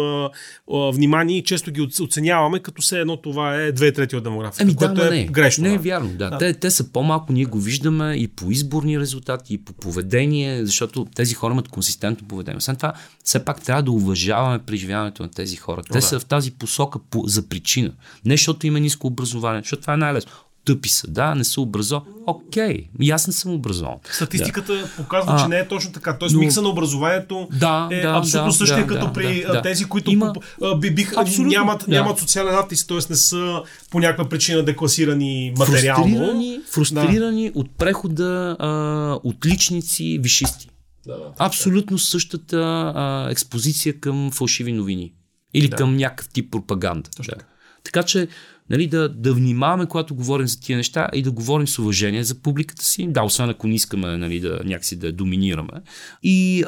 внимание 0.69 1.39
и 1.39 1.45
често 1.45 1.71
ги 1.71 1.89
оценяваме, 2.01 2.59
като 2.59 2.83
все 2.83 3.01
едно 3.01 3.17
това 3.17 3.55
е 3.55 3.73
две 3.73 3.93
трети 3.93 4.17
от 4.17 4.25
демографията, 4.25 4.63
ами, 4.63 4.77
което 4.77 4.95
да, 4.95 5.07
е 5.07 5.11
не, 5.11 5.27
грешно. 5.27 5.65
Не 5.65 5.75
е 5.75 5.79
вярно, 5.79 6.09
да. 6.09 6.31
да. 6.31 6.39
Те, 6.39 6.55
те 6.55 6.71
са 6.71 6.93
по-малко, 6.93 7.33
ние 7.33 7.45
го 7.45 7.61
виждаме 7.61 8.15
и 8.15 8.29
по 8.29 8.51
изборни 8.51 9.01
резултати, 9.01 9.55
и 9.55 9.59
по 9.59 9.73
поведение, 9.73 10.65
защото 10.65 11.07
тези 11.15 11.35
хора 11.35 11.53
имат 11.53 11.69
консистентно 11.69 12.29
поведение. 12.29 12.59
Освен 12.59 12.77
това, 12.77 12.93
все 13.25 13.45
пак 13.45 13.63
трябва 13.63 13.83
да 13.83 13.91
уважаваме 13.91 14.59
преживяването 14.59 15.23
на 15.23 15.31
тези 15.31 15.57
хора. 15.57 15.83
Те 15.83 15.99
да. 15.99 16.03
са 16.03 16.21
в 16.21 16.25
тази 16.25 16.51
посока 16.51 16.99
по, 17.11 17.23
за 17.27 17.49
причина. 17.49 17.93
Не 18.25 18.35
защото 18.35 18.67
има 18.67 18.81
ниско 18.81 19.07
образование, 19.07 19.61
защото 19.63 19.81
това 19.81 19.95
е 19.95 19.97
най-лесно 19.97 20.33
тъпи 20.65 20.89
са, 20.89 21.07
да, 21.07 21.35
не 21.35 21.45
са 21.45 21.61
образовани. 21.61 22.07
Окей, 22.27 22.89
и 23.01 23.11
аз 23.11 23.27
не 23.27 23.33
съм 23.33 23.55
образован. 23.55 23.97
Статистиката 24.13 24.75
да. 24.75 24.89
показва, 24.97 25.39
че 25.43 25.49
не 25.49 25.59
е 25.59 25.69
точно 25.69 25.93
така. 25.93 26.19
Тоест, 26.19 26.35
но... 26.35 26.41
микса 26.41 26.63
на 26.63 26.69
образованието 26.69 27.49
да, 27.53 27.89
е 27.91 28.01
да, 28.01 28.09
абсолютно 28.09 28.51
да, 28.51 28.57
същия, 28.57 28.81
да, 28.81 28.87
като 28.87 29.07
да, 29.07 29.13
при 29.13 29.43
да, 29.43 29.63
тези, 29.63 29.85
които 29.85 30.11
Има... 30.11 30.33
би, 30.79 30.91
бих, 30.91 31.13
нямат, 31.39 31.85
да. 31.89 31.91
нямат 31.91 32.19
социален 32.19 32.55
натиск, 32.55 32.89
т.е. 32.89 32.99
не 33.11 33.17
са 33.17 33.63
по 33.91 34.01
някаква 34.01 34.29
причина 34.29 34.63
декласирани 34.63 35.55
материално. 35.59 36.17
Фрустрирани, 36.17 36.61
фрустрирани 36.71 37.51
да. 37.51 37.59
от 37.59 37.71
прехода 37.71 38.57
а, 38.59 39.19
отличници, 39.25 40.19
вишисти. 40.23 40.69
Да, 41.07 41.17
да, 41.17 41.33
Абсолютно 41.39 41.97
да. 41.97 42.03
същата 42.03 42.93
а, 42.95 43.29
експозиция 43.31 44.01
към 44.01 44.31
фалшиви 44.31 44.73
новини. 44.73 45.13
Или 45.55 45.69
да. 45.69 45.77
към 45.77 45.97
някакъв 45.97 46.29
тип 46.29 46.51
пропаганда. 46.51 47.11
Точно. 47.17 47.35
Да. 47.39 47.45
Така 47.85 48.03
че 48.03 48.29
нали, 48.71 48.87
да, 48.87 49.09
да 49.09 49.35
внимаваме, 49.35 49.87
когато 49.87 50.15
говорим 50.15 50.47
за 50.49 50.61
тия 50.61 50.77
неща 50.77 51.09
и 51.15 51.23
да 51.23 51.31
говорим 51.31 51.69
с 51.69 51.79
уважение 51.79 52.25
за 52.25 52.35
публиката 52.35 52.85
си. 52.85 53.07
Да, 53.07 53.23
освен 53.23 53.51
ако 53.51 53.67
не 53.67 53.75
искаме 53.75 54.17
нали, 54.17 54.41
да, 54.41 54.61
някакси 54.65 54.97
да 54.97 55.13
доминираме. 55.13 55.83
И 56.23 56.65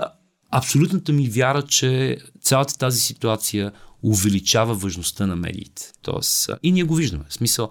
абсолютната 0.50 1.12
ми 1.12 1.28
вяра, 1.28 1.62
че 1.62 2.18
цялата 2.40 2.78
тази 2.78 3.00
ситуация 3.00 3.72
увеличава 4.02 4.74
важността 4.74 5.26
на 5.26 5.36
медиите. 5.36 5.92
Тоест, 6.02 6.50
и 6.62 6.72
ние 6.72 6.84
го 6.84 6.94
виждаме. 6.94 7.24
В 7.28 7.34
смисъл, 7.34 7.68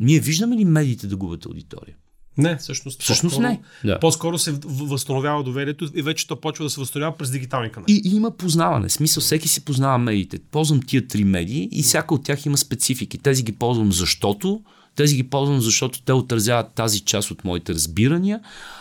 ние 0.00 0.20
виждаме 0.20 0.56
ли 0.56 0.64
медиите 0.64 1.06
да 1.06 1.16
губят 1.16 1.46
аудитория? 1.46 1.96
Не, 2.38 2.56
всъщност. 2.56 3.02
Всъщност 3.02 3.36
по-скоро, 3.36 3.48
не. 3.48 3.60
Да. 3.84 3.98
По-скоро 3.98 4.38
се 4.38 4.58
възстановява 4.64 5.42
доверието 5.44 5.88
и 5.94 6.02
вече 6.02 6.26
то 6.26 6.40
почва 6.40 6.64
да 6.64 6.70
се 6.70 6.80
възстановява 6.80 7.16
през 7.16 7.30
дигитални 7.30 7.72
канали. 7.72 7.92
И, 7.92 8.02
и 8.04 8.16
има 8.16 8.30
познаване. 8.30 8.88
В 8.88 8.92
смисъл, 8.92 9.20
всеки 9.20 9.48
си 9.48 9.64
познава 9.64 9.98
медиите. 9.98 10.38
Ползвам 10.50 10.82
тия 10.82 11.08
три 11.08 11.24
медии 11.24 11.68
и 11.72 11.82
всяка 11.82 12.14
от 12.14 12.24
тях 12.24 12.46
има 12.46 12.56
специфики. 12.56 13.18
Тези 13.18 13.42
ги 13.42 13.52
ползвам 13.52 13.92
защото, 13.92 14.60
тези 14.96 15.16
ги 15.16 15.22
ползвам 15.22 15.60
защото 15.60 16.02
те 16.02 16.12
отразяват 16.12 16.74
тази 16.74 17.00
част 17.00 17.30
от 17.30 17.44
моите 17.44 17.74
разбирания. 17.74 18.40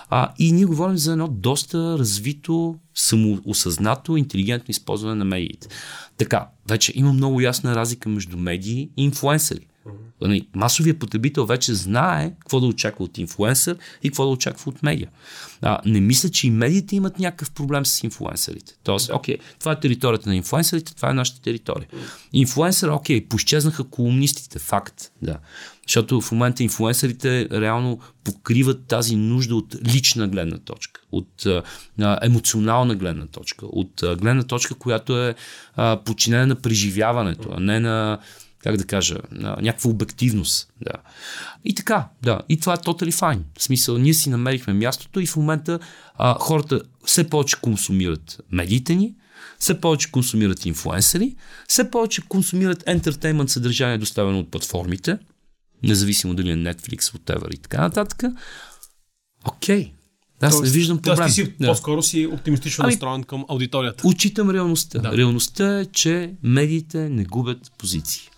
А, 0.10 0.34
и 0.40 0.52
ние 0.52 0.66
говорим 0.66 0.98
за 0.98 1.12
едно 1.12 1.28
доста 1.28 2.00
развито, 2.00 2.76
самоосъзнато, 2.96 4.18
интелигентно 4.18 4.72
използване 4.72 5.16
на 5.16 5.26
медиите. 5.26 5.68
Така, 6.18 6.48
вече 6.70 6.94
има 6.96 7.14
много 7.14 7.42
ясна 7.42 7.76
разлика 7.76 8.10
между 8.10 8.38
медии 8.38 8.90
и 8.98 9.04
инфлуенсъри. 9.04 9.68
Нали, 10.22 10.48
масовия 10.56 11.00
потребител 11.00 11.46
вече 11.46 11.74
знае 11.74 12.34
какво 12.40 12.60
да 12.60 12.66
очаква 12.66 13.06
от 13.06 13.18
инфлуенсър 13.18 13.78
и 14.04 14.10
какво 14.10 14.26
да 14.26 14.30
очаква 14.30 14.70
от 14.70 14.84
медиа. 14.84 15.08
А, 15.62 15.80
не 15.86 16.02
мисля, 16.02 16.30
че 16.30 16.48
и 16.48 16.52
медиите 16.52 16.96
имат 16.96 17.20
някакъв 17.20 17.52
проблем 17.52 17.86
с 17.86 18.04
инфлуенсърите. 18.04 18.74
Тоест, 18.84 19.12
окей, 19.14 19.38
това 19.60 19.72
е 19.72 19.80
територията 19.80 20.30
на 20.30 20.36
инфлуенсърите, 20.36 20.96
това 20.96 21.10
е 21.10 21.14
нашата 21.14 21.42
територия. 21.42 21.88
Инфлуенсър, 22.34 22.90
окей, 22.90 23.28
поизчезнаха 23.28 23.84
колумнистите, 23.84 24.60
факт, 24.60 25.12
да. 25.22 25.38
Защото 25.88 26.22
в 26.22 26.32
момента 26.32 26.64
инфлуенсърите 26.64 27.48
реално 27.52 28.00
покриват 28.24 28.86
тази 28.88 29.16
нужда 29.16 29.56
от 29.56 29.76
лична 29.86 30.28
гледна 30.28 30.58
точка, 30.58 31.02
от 31.12 31.46
а, 31.46 32.20
емоционална 32.22 32.96
гледна 32.96 33.28
точка, 33.28 33.66
от 33.66 34.04
а, 34.04 34.16
гледна 34.16 34.44
точка, 34.44 34.76
която 34.76 35.24
е 35.24 35.36
а, 35.76 36.00
подчинена 36.06 36.48
на 36.48 36.56
преживяването, 36.56 37.50
а 37.52 37.60
не 37.60 37.80
на 37.80 38.20
как 38.68 38.78
да 38.78 38.86
кажа, 38.86 39.18
някаква 39.32 39.90
обективност. 39.90 40.74
Да. 40.82 40.94
И 41.66 41.76
така, 41.76 42.10
да. 42.22 42.42
И 42.50 42.60
това 42.60 42.74
е 42.74 42.78
totally 42.78 43.12
fine. 43.12 43.40
В 43.58 43.64
смисъл, 43.64 43.98
ние 43.98 44.14
си 44.14 44.30
намерихме 44.30 44.74
мястото 44.74 45.20
и 45.20 45.26
в 45.26 45.36
момента 45.36 45.80
а, 46.16 46.34
хората 46.40 46.82
все 47.06 47.30
повече 47.30 47.56
консумират 47.62 48.42
медиите 48.52 48.96
ни, 48.96 49.16
все 49.60 49.82
повече 49.82 50.12
консумират 50.12 50.66
инфлуенсъри, 50.66 51.36
все 51.68 51.92
повече 51.92 52.22
консумират 52.22 52.84
ентертеймент 52.88 53.50
съдържание, 53.50 53.98
доставено 53.98 54.40
от 54.40 54.52
платформите, 54.52 55.18
независимо 55.84 56.34
дали 56.34 56.52
е 56.52 56.56
Netflix, 56.56 57.00
whatever 57.00 57.54
и 57.54 57.58
така 57.58 57.82
нататък. 57.82 58.24
Окей, 59.46 59.86
okay. 59.86 59.92
Аз 60.42 60.54
тоест, 60.54 60.64
не 60.64 60.80
виждам 60.80 60.98
проблем. 60.98 61.18
Тоест 61.18 61.36
ти 61.36 61.42
си 61.44 61.54
да. 61.60 61.68
по-скоро 61.68 62.02
си 62.02 62.28
оптимистично 62.28 62.84
ами, 62.84 62.94
настроен 62.94 63.24
към 63.24 63.46
аудиторията. 63.50 64.08
Учитам 64.08 64.50
реалността. 64.50 65.00
Да. 65.00 65.18
Реалността 65.18 65.80
е, 65.80 65.86
че 65.86 66.34
медиите 66.44 67.10
не 67.10 67.24
губят 67.24 67.72
позиции. 67.78 68.30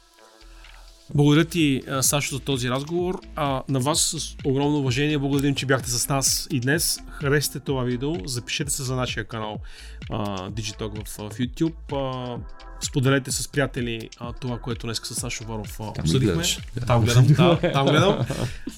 Благодаря 1.15 1.45
ти, 1.45 1.81
Сашо, 2.01 2.35
за 2.35 2.41
този 2.41 2.69
разговор. 2.69 3.19
А, 3.35 3.63
на 3.69 3.79
вас 3.79 3.99
с 4.01 4.35
огромно 4.45 4.77
уважение 4.77 5.17
благодарим, 5.17 5.55
че 5.55 5.65
бяхте 5.65 5.89
с 5.89 6.09
нас 6.09 6.47
и 6.51 6.59
днес. 6.59 6.99
Харесайте 7.09 7.59
това 7.59 7.83
видео, 7.83 8.27
запишете 8.27 8.71
се 8.71 8.83
за 8.83 8.95
нашия 8.95 9.23
канал 9.23 9.59
а, 10.11 10.49
Digitalk 10.49 11.07
в, 11.07 11.31
в 11.31 11.37
YouTube. 11.37 11.93
А, 11.93 12.37
споделете 12.85 13.31
с 13.31 13.47
приятели 13.47 14.09
а, 14.19 14.33
това, 14.33 14.59
което 14.59 14.87
днес 14.87 15.01
с 15.03 15.15
Сашо 15.15 15.43
Варов 15.43 15.79
обсъдихме. 15.79 16.43
Там 16.87 17.05
гледам, 17.05 17.27
да, 17.27 17.59
там 17.73 17.87
гледам. 17.87 18.25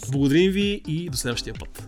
Благодарим 0.10 0.52
ви 0.52 0.82
и 0.88 1.10
до 1.10 1.18
следващия 1.18 1.54
път. 1.54 1.88